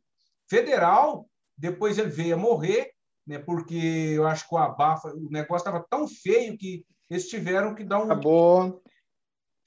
federal, 0.52 1.30
depois 1.58 1.98
ele 1.98 2.10
veio 2.10 2.36
a 2.36 2.38
morrer, 2.38 2.92
né? 3.26 3.40
Porque 3.40 4.14
eu 4.16 4.28
acho 4.28 4.48
que 4.48 4.54
o 4.54 4.58
abafa, 4.58 5.08
o 5.08 5.30
negócio 5.30 5.66
estava 5.66 5.86
tão 5.90 6.06
feio 6.06 6.58
que 6.58 6.86
eles 7.10 7.30
tiveram 7.30 7.74
que 7.74 7.86
dar 7.86 8.00
um. 8.00 8.04
Acabou. 8.04 8.84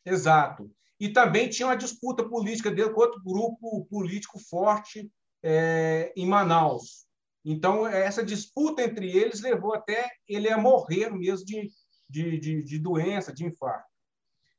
Exato. 0.05 0.71
E 1.01 1.09
também 1.09 1.49
tinha 1.49 1.69
uma 1.69 1.77
disputa 1.77 2.29
política 2.29 2.71
dele 2.71 2.91
com 2.91 3.01
outro 3.01 3.23
grupo 3.23 3.87
político 3.87 4.39
forte 4.39 5.11
é, 5.43 6.13
em 6.15 6.27
Manaus. 6.27 7.07
Então, 7.45 7.87
essa 7.87 8.25
disputa 8.25 8.83
entre 8.83 9.11
eles 9.11 9.41
levou 9.41 9.75
até 9.75 10.11
ele 10.29 10.51
a 10.51 10.59
morrer 10.59 11.11
mesmo 11.11 11.45
de, 11.45 11.71
de, 12.09 12.39
de, 12.39 12.63
de 12.63 12.79
doença, 12.79 13.33
de 13.33 13.45
infarto. 13.45 13.89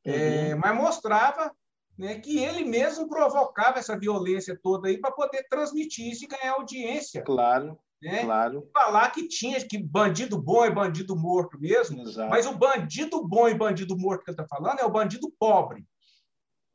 Uhum. 0.06 0.14
É, 0.14 0.56
mas 0.56 0.76
mostrava 0.76 1.52
né, 1.98 2.20
que 2.20 2.40
ele 2.40 2.64
mesmo 2.66 3.08
provocava 3.08 3.80
essa 3.80 3.98
violência 3.98 4.60
toda 4.62 4.88
aí 4.88 4.98
para 4.98 5.12
poder 5.12 5.48
transmitir 5.50 6.12
isso 6.12 6.26
e 6.26 6.28
ganhar 6.28 6.54
audiência. 6.54 7.22
Claro. 7.24 7.78
Né? 8.02 8.24
Claro. 8.24 8.70
Falar 8.74 9.10
que 9.12 9.28
tinha 9.28 9.66
que 9.66 9.78
bandido 9.78 10.38
bom 10.38 10.64
é 10.66 10.70
bandido 10.70 11.16
morto 11.16 11.60
mesmo, 11.60 12.02
Exato. 12.02 12.30
mas 12.30 12.46
o 12.46 12.54
bandido 12.54 13.26
bom 13.26 13.48
e 13.48 13.54
bandido 13.54 13.98
morto 13.98 14.24
que 14.24 14.32
ele 14.32 14.42
está 14.42 14.48
falando 14.48 14.80
é 14.80 14.86
o 14.86 14.92
bandido 14.92 15.34
pobre 15.40 15.86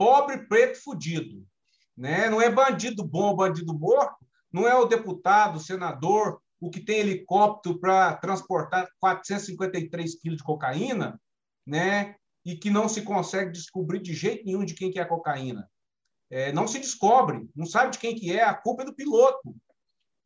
pobre, 0.00 0.38
preto, 0.46 0.82
fudido. 0.82 1.46
Né? 1.94 2.30
Não 2.30 2.40
é 2.40 2.50
bandido 2.50 3.04
bom, 3.04 3.36
bandido 3.36 3.78
morto, 3.78 4.16
não 4.50 4.66
é 4.66 4.74
o 4.74 4.86
deputado, 4.86 5.56
o 5.56 5.60
senador, 5.60 6.40
o 6.58 6.70
que 6.70 6.80
tem 6.80 7.00
helicóptero 7.00 7.78
para 7.78 8.16
transportar 8.16 8.88
453 8.98 10.18
quilos 10.18 10.38
de 10.38 10.44
cocaína, 10.44 11.20
né? 11.66 12.16
E 12.44 12.56
que 12.56 12.70
não 12.70 12.88
se 12.88 13.02
consegue 13.02 13.52
descobrir 13.52 14.00
de 14.00 14.14
jeito 14.14 14.44
nenhum 14.44 14.64
de 14.64 14.74
quem 14.74 14.90
que 14.90 14.98
é 14.98 15.02
a 15.02 15.08
cocaína. 15.08 15.68
É, 16.30 16.52
não 16.52 16.66
se 16.66 16.78
descobre, 16.78 17.48
não 17.54 17.66
sabe 17.66 17.92
de 17.92 17.98
quem 17.98 18.14
que 18.14 18.32
é, 18.32 18.42
a 18.42 18.54
culpa 18.54 18.82
é 18.82 18.86
do 18.86 18.94
piloto. 18.94 19.54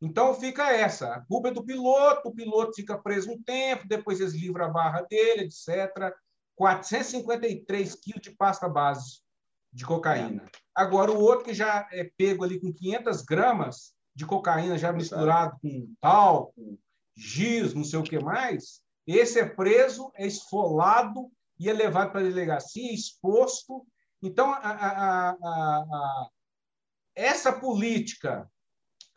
Então 0.01 0.33
fica 0.33 0.71
essa, 0.71 1.13
a 1.13 1.21
culpa 1.25 1.49
é 1.49 1.51
do 1.51 1.65
piloto, 1.65 2.29
o 2.29 2.35
piloto 2.35 2.75
fica 2.75 2.97
preso 2.97 3.31
um 3.31 3.41
tempo, 3.41 3.87
depois 3.87 4.19
eles 4.19 4.33
livram 4.33 4.65
a 4.65 4.69
barra 4.69 5.01
dele, 5.01 5.43
etc. 5.43 6.13
453 6.55 7.95
quilos 7.95 8.21
de 8.21 8.31
pasta 8.31 8.69
base 8.69 9.21
de 9.73 9.85
cocaína. 9.85 10.45
Agora, 10.73 11.11
o 11.11 11.19
outro 11.19 11.45
que 11.45 11.53
já 11.53 11.87
é 11.91 12.09
pego 12.17 12.43
ali 12.43 12.59
com 12.59 12.71
500 12.71 13.21
gramas 13.23 13.93
de 14.13 14.25
cocaína 14.25 14.77
já 14.77 14.93
misturado 14.93 15.57
com 15.61 15.93
talco, 15.99 16.79
giz, 17.15 17.73
não 17.73 17.83
sei 17.83 17.99
o 17.99 18.03
que 18.03 18.19
mais, 18.19 18.81
esse 19.05 19.39
é 19.39 19.45
preso, 19.45 20.11
é 20.15 20.25
esfolado 20.25 21.29
é 21.59 21.73
levado 21.73 22.11
para 22.11 22.21
a 22.21 22.23
delegacia, 22.23 22.93
exposto. 22.93 23.85
Então, 24.21 24.51
a, 24.51 24.57
a, 24.57 25.29
a, 25.31 26.29
essa 27.15 27.53
política 27.53 28.49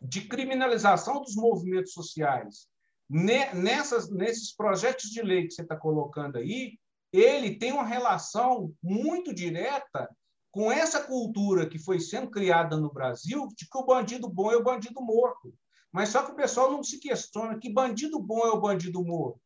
de 0.01 0.22
criminalização 0.22 1.20
dos 1.20 1.34
movimentos 1.34 1.93
sociais, 1.93 2.68
nessas, 3.09 4.11
nesses 4.11 4.55
projetos 4.55 5.11
de 5.11 5.22
lei 5.22 5.47
que 5.47 5.55
você 5.55 5.62
está 5.62 5.76
colocando 5.76 6.36
aí, 6.36 6.78
ele 7.12 7.57
tem 7.57 7.72
uma 7.72 7.84
relação 7.84 8.72
muito 8.82 9.34
direta 9.34 10.09
com 10.51 10.70
essa 10.70 11.03
cultura 11.03 11.68
que 11.68 11.78
foi 11.78 12.01
sendo 12.01 12.30
criada 12.30 12.76
no 12.76 12.93
Brasil 12.93 13.49
de 13.57 13.68
que 13.68 13.78
o 13.78 13.84
bandido 13.84 14.28
bom 14.28 14.53
é 14.53 14.57
o 14.57 14.62
bandido 14.62 15.01
morto. 15.01 15.55
Mas 15.91 16.11
só 16.11 16.22
que 16.22 16.32
o 16.32 16.36
pessoal 16.36 16.70
não 16.70 16.82
se 16.82 16.99
questiona 16.99 17.59
que 17.59 17.72
bandido 17.72 18.20
bom 18.20 18.47
é 18.47 18.51
o 18.51 18.61
bandido 18.61 19.03
morto. 19.03 19.41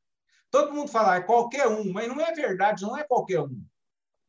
Todo 0.52 0.74
mundo 0.74 0.90
fala, 0.90 1.14
ah, 1.14 1.16
é 1.16 1.22
qualquer 1.22 1.66
um, 1.66 1.90
mas 1.90 2.06
não 2.06 2.20
é 2.20 2.30
verdade, 2.34 2.82
não 2.82 2.94
é 2.94 3.02
qualquer 3.02 3.40
um. 3.40 3.64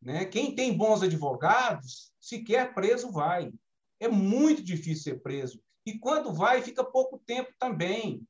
Né? 0.01 0.23
Quem 0.23 0.55
tem 0.55 0.75
bons 0.75 1.03
advogados, 1.03 2.13
se 2.17 2.41
quer 2.41 2.73
preso, 2.73 3.11
vai. 3.11 3.51
É 3.99 4.07
muito 4.07 4.63
difícil 4.63 5.03
ser 5.03 5.21
preso. 5.21 5.61
E 5.85 5.99
quando 5.99 6.33
vai, 6.33 6.61
fica 6.61 6.81
pouco 6.81 7.21
tempo 7.25 7.51
também. 7.59 8.25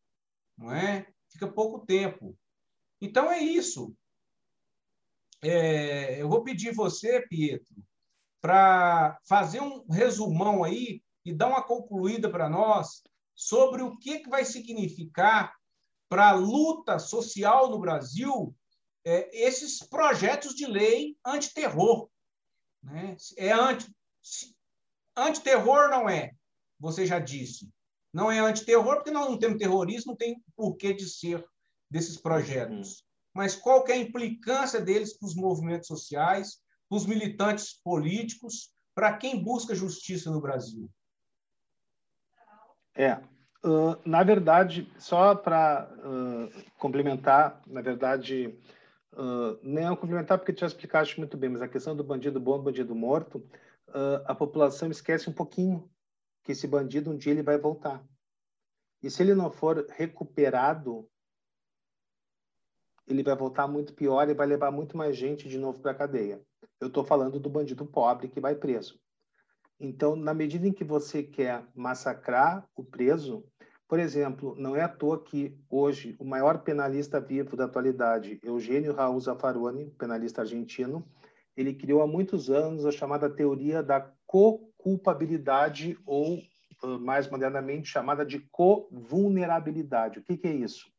Não 0.58 0.74
é? 0.74 1.06
Fica 1.30 1.48
pouco 1.48 1.86
tempo. 1.86 2.36
Então 3.00 3.32
é 3.32 3.38
isso. 3.38 3.96
É, 5.44 6.20
eu 6.20 6.28
vou 6.28 6.44
pedir 6.44 6.74
você, 6.74 7.22
Pietro, 7.28 7.76
para 8.42 9.20
fazer 9.28 9.62
um 9.62 9.86
resumão 9.88 10.64
aí 10.64 11.04
e 11.24 11.32
dar 11.32 11.48
uma 11.48 11.62
concluída 11.62 12.28
para 12.28 12.50
nós 12.50 13.04
sobre 13.36 13.84
o 13.84 14.00
que, 14.00 14.20
que 14.20 14.30
vai 14.30 14.44
significar 14.44 15.54
para 16.14 16.30
a 16.30 16.34
luta 16.34 17.00
social 17.00 17.72
no 17.72 17.80
Brasil 17.80 18.56
é, 19.04 19.36
esses 19.36 19.80
projetos 19.80 20.54
de 20.54 20.68
lei 20.68 21.18
antiterror. 21.26 22.08
Né? 22.84 23.18
É 23.36 23.52
anti, 23.52 23.92
antiterror 25.18 25.90
não 25.90 26.08
é, 26.08 26.36
você 26.80 27.04
já 27.04 27.18
disse. 27.18 27.68
Não 28.14 28.32
é 28.32 28.38
antiterror 28.38 28.98
porque 28.98 29.10
nós 29.10 29.28
não 29.28 29.40
temos 29.40 29.58
terrorismo, 29.58 30.12
não 30.12 30.16
tem 30.16 30.40
porquê 30.56 30.94
de 30.94 31.10
ser 31.10 31.44
desses 31.90 32.16
projetos. 32.16 33.00
Uhum. 33.00 33.06
Mas 33.34 33.56
qual 33.56 33.84
é 33.88 33.94
a 33.94 33.98
implicância 33.98 34.80
deles 34.80 35.18
para 35.18 35.26
os 35.26 35.34
movimentos 35.34 35.88
sociais, 35.88 36.62
os 36.92 37.08
militantes 37.08 37.82
políticos, 37.84 38.72
para 38.94 39.18
quem 39.18 39.44
busca 39.44 39.74
justiça 39.74 40.30
no 40.30 40.40
Brasil? 40.40 40.88
É, 42.94 43.20
uh, 43.64 43.98
na 44.06 44.24
verdade, 44.24 44.92
só 44.98 45.36
para 45.36 45.90
uh, 46.00 46.64
complementar, 46.78 47.62
na 47.66 47.82
verdade, 47.82 48.58
uh, 49.14 49.58
não 49.64 49.96
complementar 49.96 50.38
porque 50.38 50.56
já 50.56 50.68
explicaste 50.68 51.18
muito 51.20 51.38
bem, 51.38 51.50
mas 51.50 51.62
a 51.62 51.68
questão 51.68 51.96
do 51.96 52.04
bandido 52.04 52.40
bom, 52.40 52.62
bandido 52.62 52.94
morto, 52.94 53.44
a 54.26 54.34
população 54.34 54.90
esquece 54.90 55.30
um 55.30 55.34
pouquinho 55.34 55.88
que 56.44 56.52
esse 56.52 56.66
bandido 56.66 57.12
um 57.12 57.18
dia 57.18 57.32
ele 57.32 57.44
vai 57.44 57.60
voltar. 57.60 58.04
E 59.04 59.12
se 59.12 59.22
ele 59.22 59.36
não 59.36 59.52
for 59.52 59.86
recuperado, 59.92 61.08
ele 63.06 63.22
vai 63.22 63.36
voltar 63.36 63.68
muito 63.68 63.94
pior 63.94 64.28
e 64.30 64.34
vai 64.34 64.48
levar 64.48 64.72
muito 64.72 64.98
mais 64.98 65.16
gente 65.16 65.48
de 65.48 65.60
novo 65.60 65.80
para 65.80 65.92
a 65.92 65.96
cadeia. 65.96 66.42
Eu 66.80 66.88
estou 66.88 67.04
falando 67.04 67.40
do 67.40 67.50
bandido 67.50 67.86
pobre 67.86 68.30
que 68.30 68.40
vai 68.40 68.56
preso. 68.56 69.03
Então, 69.80 70.16
na 70.16 70.34
medida 70.34 70.68
em 70.68 70.72
que 70.72 70.84
você 70.84 71.24
quer 71.24 71.66
massacrar 71.76 72.68
o 72.76 72.84
preso, 72.84 73.44
por 73.88 74.00
exemplo, 74.00 74.56
não 74.58 74.76
é 74.76 74.82
à 74.82 74.88
toa 74.88 75.22
que 75.22 75.58
hoje 75.70 76.16
o 76.20 76.26
maior 76.26 76.60
penalista 76.60 77.20
vivo 77.20 77.56
da 77.56 77.66
atualidade, 77.66 78.40
Eugênio 78.42 78.94
Raul 78.94 79.20
Zaffaroni, 79.20 79.92
penalista 79.98 80.42
argentino, 80.42 81.06
ele 81.56 81.74
criou 81.74 82.02
há 82.02 82.08
muitos 82.08 82.50
anos 82.50 82.86
a 82.86 82.92
chamada 82.92 83.30
teoria 83.30 83.84
da 83.84 84.12
co-culpabilidade 84.26 85.98
ou, 86.06 86.42
mais 87.00 87.30
modernamente, 87.30 87.90
chamada 87.90 88.26
de 88.26 88.40
co-vulnerabilidade. 88.52 90.20
O 90.20 90.24
que, 90.24 90.38
que 90.38 90.48
é 90.48 90.54
isso? 90.54 90.94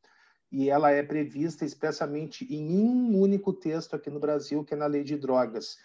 e 0.55 0.69
ela 0.69 0.89
é 0.89 1.03
prevista 1.03 1.65
expressamente 1.65 2.45
em 2.53 2.77
um 2.77 3.19
único 3.19 3.51
texto 3.51 3.93
aqui 3.93 4.09
no 4.09 4.21
Brasil, 4.21 4.63
que 4.63 4.73
é 4.73 4.77
na 4.77 4.85
Lei 4.85 5.03
de 5.03 5.17
Drogas, 5.17 5.77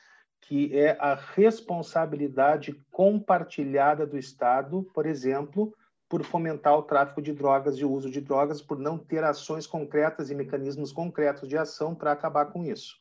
que 0.43 0.77
é 0.77 0.97
a 1.01 1.15
responsabilidade 1.15 2.75
compartilhada 2.91 4.07
do 4.07 4.19
Estado, 4.19 4.83
por 4.95 5.07
exemplo, 5.07 5.75
por 6.09 6.25
fomentar 6.25 6.77
o 6.77 6.83
tráfico 6.83 7.23
de 7.23 7.33
drogas 7.33 7.77
e 7.77 7.85
o 7.85 7.91
uso 7.91 8.11
de 8.11 8.21
drogas, 8.21 8.61
por 8.61 8.79
não 8.79 8.99
ter 8.99 9.23
ações 9.23 9.67
concretas 9.67 10.31
e 10.31 10.35
mecanismos 10.35 10.93
concretos 10.93 11.49
de 11.49 11.57
ação 11.57 11.95
para 11.95 12.13
acabar 12.13 12.47
com 12.47 12.65
isso. 12.65 12.97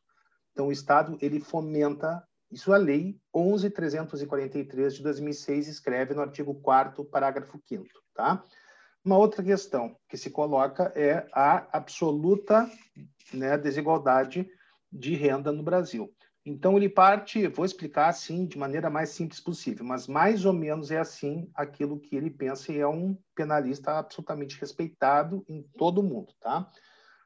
Então, 0.52 0.68
o 0.68 0.72
Estado 0.72 1.18
ele 1.22 1.40
fomenta 1.40 2.24
isso 2.52 2.74
a 2.74 2.78
lei 2.78 3.16
11.343 3.34 4.90
de 4.90 5.04
2006 5.04 5.68
escreve 5.68 6.14
no 6.16 6.22
artigo 6.22 6.56
4 6.56 7.06
parágrafo 7.06 7.60
5 7.68 7.86
tá? 8.14 8.44
Uma 9.06 9.18
outra 9.18 9.44
questão 9.44 9.96
que 10.08 10.18
se 10.18 10.30
coloca 10.30 10.92
é 10.96 11.28
a 11.32 11.78
absoluta 11.78 12.70
né, 13.34 13.58
desigualdade 13.58 14.50
de 14.92 15.16
renda 15.16 15.52
no 15.52 15.64
Brasil. 15.64 16.14
Então, 16.50 16.76
ele 16.76 16.90
parte, 16.90 17.48
vou 17.48 17.64
explicar 17.64 18.08
assim, 18.08 18.48
de 18.48 18.58
maneira 18.58 18.90
mais 18.90 19.10
simples 19.10 19.40
possível, 19.40 19.86
mas 19.86 20.08
mais 20.08 20.46
ou 20.46 20.54
menos 20.54 20.90
é 20.90 20.98
assim 20.98 21.48
aquilo 21.54 22.00
que 22.00 22.16
ele 22.16 22.32
pensa 22.32 22.74
e 22.74 22.80
é 22.80 22.88
um 22.88 23.16
penalista 23.36 24.00
absolutamente 24.00 24.60
respeitado 24.60 25.46
em 25.48 25.62
todo 25.78 26.02
mundo, 26.02 26.34
tá? 26.40 26.68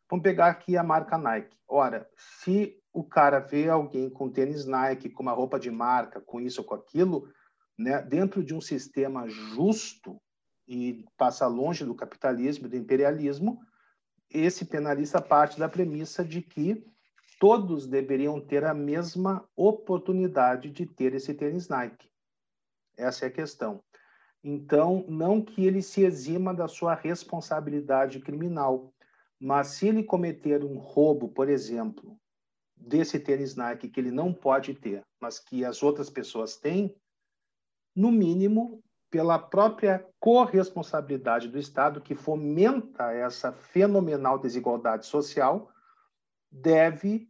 Vamos 0.10 0.24
pegar 0.24 0.48
aqui 0.48 0.76
a 0.76 0.84
marca 0.84 1.18
Nike. 1.18 1.56
Ora, 1.66 2.06
se 2.18 2.78
o 2.92 3.02
cara 3.02 3.40
vê 3.40 3.70
alguém 3.70 4.10
com 4.10 4.30
tênis 4.30 4.66
Nike, 4.66 5.10
com 5.10 5.24
uma 5.24 5.32
roupa 5.32 5.58
de 5.58 5.72
marca, 5.72 6.20
com 6.20 6.42
isso 6.42 6.60
ou 6.60 6.68
com 6.68 6.76
aquilo, 6.76 7.30
né, 7.80 8.02
dentro 8.02 8.44
de 8.44 8.54
um 8.54 8.60
sistema 8.60 9.28
justo 9.30 10.22
e 10.68 11.06
passa 11.18 11.48
longe 11.48 11.86
do 11.86 11.96
capitalismo, 11.96 12.68
do 12.68 12.76
imperialismo, 12.76 13.58
esse 14.30 14.66
penalista 14.66 15.22
parte 15.22 15.58
da 15.58 15.70
premissa 15.70 16.26
de 16.26 16.42
que 16.42 16.86
todos 17.40 17.88
deveriam 17.88 18.40
ter 18.40 18.64
a 18.64 18.74
mesma 18.74 19.48
oportunidade 19.56 20.70
de 20.70 20.86
ter 20.86 21.14
esse 21.14 21.34
tênis 21.34 21.68
Nike. 21.68 22.10
Essa 22.98 23.26
é 23.26 23.28
a 23.28 23.32
questão. 23.32 23.84
Então, 24.44 25.06
não 25.08 25.42
que 25.42 25.66
ele 25.66 25.82
se 25.82 26.04
exima 26.04 26.54
da 26.54 26.68
sua 26.68 26.94
responsabilidade 26.94 28.20
criminal, 28.20 28.94
mas 29.40 29.68
se 29.68 29.88
ele 29.88 30.04
cometer 30.04 30.64
um 30.64 30.78
roubo, 30.78 31.30
por 31.30 31.50
exemplo, 31.50 32.18
desse 32.76 33.20
tênis 33.20 33.56
Nike 33.56 33.90
que 33.90 34.00
ele 34.00 34.12
não 34.12 34.34
pode 34.34 34.74
ter, 34.74 35.02
mas 35.20 35.40
que 35.40 35.64
as 35.64 35.82
outras 35.82 36.10
pessoas 36.10 36.58
têm, 36.58 36.94
no 37.96 38.12
mínimo, 38.12 38.84
pela 39.10 39.38
própria 39.38 40.06
corresponsabilidade 40.20 41.48
do 41.48 41.60
Estado, 41.60 42.02
que 42.02 42.16
fomenta 42.16 43.12
essa 43.12 43.52
fenomenal 43.52 44.40
desigualdade 44.40 45.06
social, 45.06 45.70
deve 46.54 47.28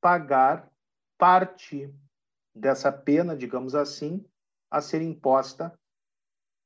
pagar 0.00 0.68
parte 1.16 1.94
dessa 2.54 2.90
pena, 2.90 3.36
digamos 3.36 3.74
assim, 3.74 4.24
a 4.68 4.80
ser 4.80 5.00
imposta 5.00 5.78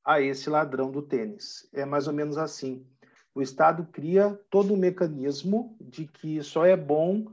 a 0.02 0.20
esse 0.20 0.48
ladrão 0.48 0.90
do 0.90 1.02
tênis. 1.02 1.68
É 1.72 1.84
mais 1.84 2.08
ou 2.08 2.14
menos 2.14 2.38
assim. 2.38 2.86
O 3.34 3.42
Estado 3.42 3.86
cria 3.92 4.34
todo 4.50 4.72
um 4.72 4.76
mecanismo 4.76 5.76
de 5.80 6.06
que 6.06 6.42
só 6.42 6.64
é 6.64 6.76
bom 6.76 7.26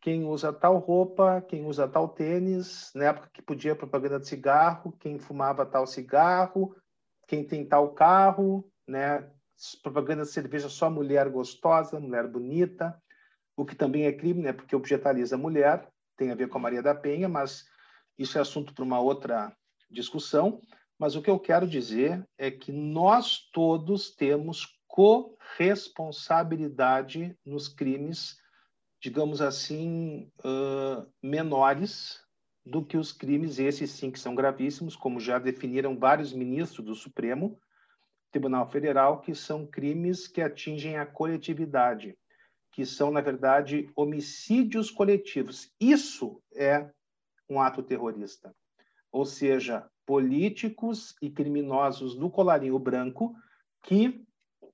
quem 0.00 0.24
usa 0.24 0.52
tal 0.52 0.78
roupa, 0.78 1.42
quem 1.42 1.66
usa 1.66 1.88
tal 1.88 2.08
tênis, 2.08 2.92
na 2.94 3.06
época 3.06 3.30
que 3.32 3.42
podia 3.42 3.74
propaganda 3.74 4.20
de 4.20 4.28
cigarro, 4.28 4.92
quem 5.00 5.18
fumava 5.18 5.66
tal 5.66 5.86
cigarro, 5.86 6.76
quem 7.26 7.44
tem 7.44 7.66
tal 7.66 7.92
carro, 7.94 8.70
né? 8.86 9.28
Propaganda 9.82 10.22
de 10.22 10.28
cerveja 10.28 10.68
só 10.68 10.88
mulher 10.88 11.28
gostosa, 11.28 11.98
mulher 11.98 12.28
bonita, 12.28 12.96
o 13.58 13.66
que 13.66 13.74
também 13.74 14.04
é 14.06 14.12
crime, 14.12 14.42
né? 14.42 14.52
Porque 14.52 14.76
objetaliza 14.76 15.36
a 15.36 15.38
mulher, 15.38 15.88
tem 16.16 16.30
a 16.30 16.34
ver 16.34 16.48
com 16.48 16.58
a 16.58 16.60
Maria 16.60 16.82
da 16.82 16.94
Penha, 16.94 17.28
mas 17.28 17.64
isso 18.18 18.38
é 18.38 18.40
assunto 18.40 18.74
para 18.74 18.84
uma 18.84 19.00
outra 19.00 19.52
discussão. 19.90 20.60
Mas 20.98 21.16
o 21.16 21.22
que 21.22 21.30
eu 21.30 21.38
quero 21.38 21.66
dizer 21.66 22.22
é 22.36 22.50
que 22.50 22.72
nós 22.72 23.48
todos 23.52 24.14
temos 24.14 24.66
corresponsabilidade 24.86 27.34
nos 27.44 27.68
crimes 27.68 28.36
digamos 29.00 29.40
assim, 29.40 30.30
uh, 30.40 31.06
menores 31.22 32.20
do 32.64 32.84
que 32.84 32.96
os 32.96 33.12
crimes, 33.12 33.58
esses 33.58 33.90
sim 33.90 34.10
que 34.10 34.18
são 34.18 34.34
gravíssimos, 34.34 34.96
como 34.96 35.20
já 35.20 35.38
definiram 35.38 35.98
vários 35.98 36.32
ministros 36.32 36.84
do 36.84 36.94
Supremo 36.94 37.58
Tribunal 38.30 38.68
Federal, 38.68 39.20
que 39.20 39.34
são 39.34 39.66
crimes 39.66 40.28
que 40.28 40.42
atingem 40.42 40.98
a 40.98 41.06
coletividade, 41.06 42.18
que 42.78 42.86
são, 42.86 43.10
na 43.10 43.20
verdade, 43.20 43.90
homicídios 43.96 44.88
coletivos. 44.88 45.68
Isso 45.80 46.40
é 46.54 46.88
um 47.50 47.60
ato 47.60 47.82
terrorista. 47.82 48.54
Ou 49.10 49.24
seja, 49.24 49.84
políticos 50.06 51.16
e 51.20 51.28
criminosos 51.28 52.14
do 52.14 52.30
colarinho 52.30 52.78
branco 52.78 53.34
que 53.82 54.24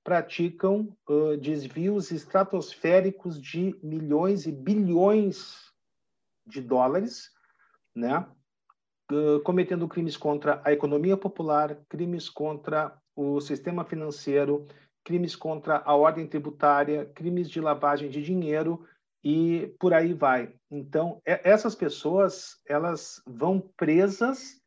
praticam 0.03 0.95
uh, 1.09 1.35
desvios 1.37 2.11
estratosféricos 2.11 3.41
de 3.41 3.75
milhões 3.81 4.45
e 4.45 4.51
bilhões 4.51 5.73
de 6.45 6.61
dólares, 6.61 7.31
né? 7.95 8.23
Uh, 9.11 9.39
cometendo 9.39 9.87
crimes 9.87 10.15
contra 10.15 10.61
a 10.63 10.71
economia 10.71 11.17
popular, 11.17 11.75
crimes 11.89 12.29
contra 12.29 12.95
o 13.15 13.41
sistema 13.41 13.83
financeiro, 13.83 14.67
crimes 15.05 15.35
contra 15.35 15.83
a 15.85 15.95
ordem 15.95 16.27
tributária, 16.27 17.05
crimes 17.13 17.49
de 17.49 17.61
lavagem 17.61 18.09
de 18.09 18.21
dinheiro 18.21 18.85
e 19.23 19.73
por 19.79 19.93
aí 19.93 20.13
vai. 20.13 20.53
Então, 20.69 21.21
essas 21.23 21.75
pessoas, 21.75 22.59
elas 22.67 23.21
vão 23.25 23.61
presas 23.77 24.59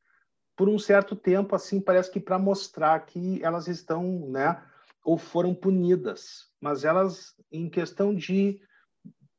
por 0.56 0.68
um 0.68 0.78
certo 0.78 1.14
tempo, 1.14 1.54
assim, 1.54 1.80
parece 1.80 2.10
que 2.10 2.20
para 2.20 2.38
mostrar 2.38 2.98
que 3.00 3.42
elas 3.42 3.68
estão, 3.68 4.28
né, 4.28 4.62
ou 5.04 5.18
foram 5.18 5.54
punidas, 5.54 6.48
mas 6.60 6.84
elas, 6.84 7.34
em 7.52 7.68
questão 7.68 8.14
de 8.14 8.60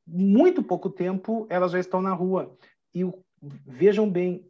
muito 0.06 0.62
pouco 0.62 0.90
tempo, 0.90 1.48
elas 1.50 1.72
já 1.72 1.80
estão 1.80 2.02
na 2.02 2.14
rua. 2.14 2.58
E 2.94 3.04
vejam 3.42 4.10
bem, 4.10 4.50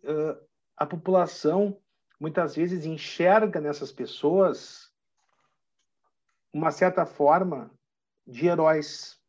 a 0.78 0.86
população 0.86 1.78
muitas 2.20 2.56
vezes 2.56 2.86
enxerga 2.86 3.60
nessas 3.60 3.92
pessoas 3.92 4.89
uma 6.54 6.72
certa 6.72 7.06
forma 7.06 7.72
de 8.26 8.48
heróis. 8.48 9.20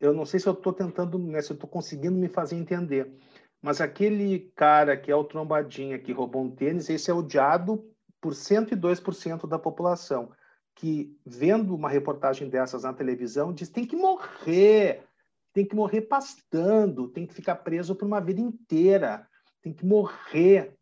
Eu 0.00 0.12
não 0.12 0.24
sei 0.24 0.38
se 0.38 0.48
eu 0.48 0.52
estou 0.52 0.72
tentando, 0.72 1.18
né, 1.18 1.40
se 1.42 1.50
eu 1.50 1.54
estou 1.54 1.68
conseguindo 1.68 2.16
me 2.16 2.28
fazer 2.28 2.56
entender, 2.56 3.12
mas 3.60 3.80
aquele 3.80 4.52
cara 4.54 4.96
que 4.96 5.10
é 5.10 5.16
o 5.16 5.24
trombadinha 5.24 5.98
que 5.98 6.12
roubou 6.12 6.42
um 6.42 6.50
tênis, 6.50 6.88
esse 6.88 7.10
é 7.10 7.14
odiado 7.14 7.84
por 8.20 8.32
102% 8.32 9.46
da 9.48 9.58
população 9.58 10.32
que, 10.78 11.16
vendo 11.26 11.74
uma 11.74 11.88
reportagem 11.88 12.48
dessas 12.48 12.84
na 12.84 12.92
televisão, 12.92 13.52
diz 13.52 13.68
tem 13.68 13.84
que 13.84 13.96
morrer, 13.96 15.04
tem 15.52 15.66
que 15.66 15.74
morrer 15.74 16.02
pastando, 16.02 17.08
tem 17.08 17.26
que 17.26 17.34
ficar 17.34 17.56
preso 17.56 17.96
por 17.96 18.06
uma 18.06 18.20
vida 18.20 18.40
inteira, 18.40 19.26
tem 19.60 19.72
que 19.72 19.84
morrer, 19.84 20.76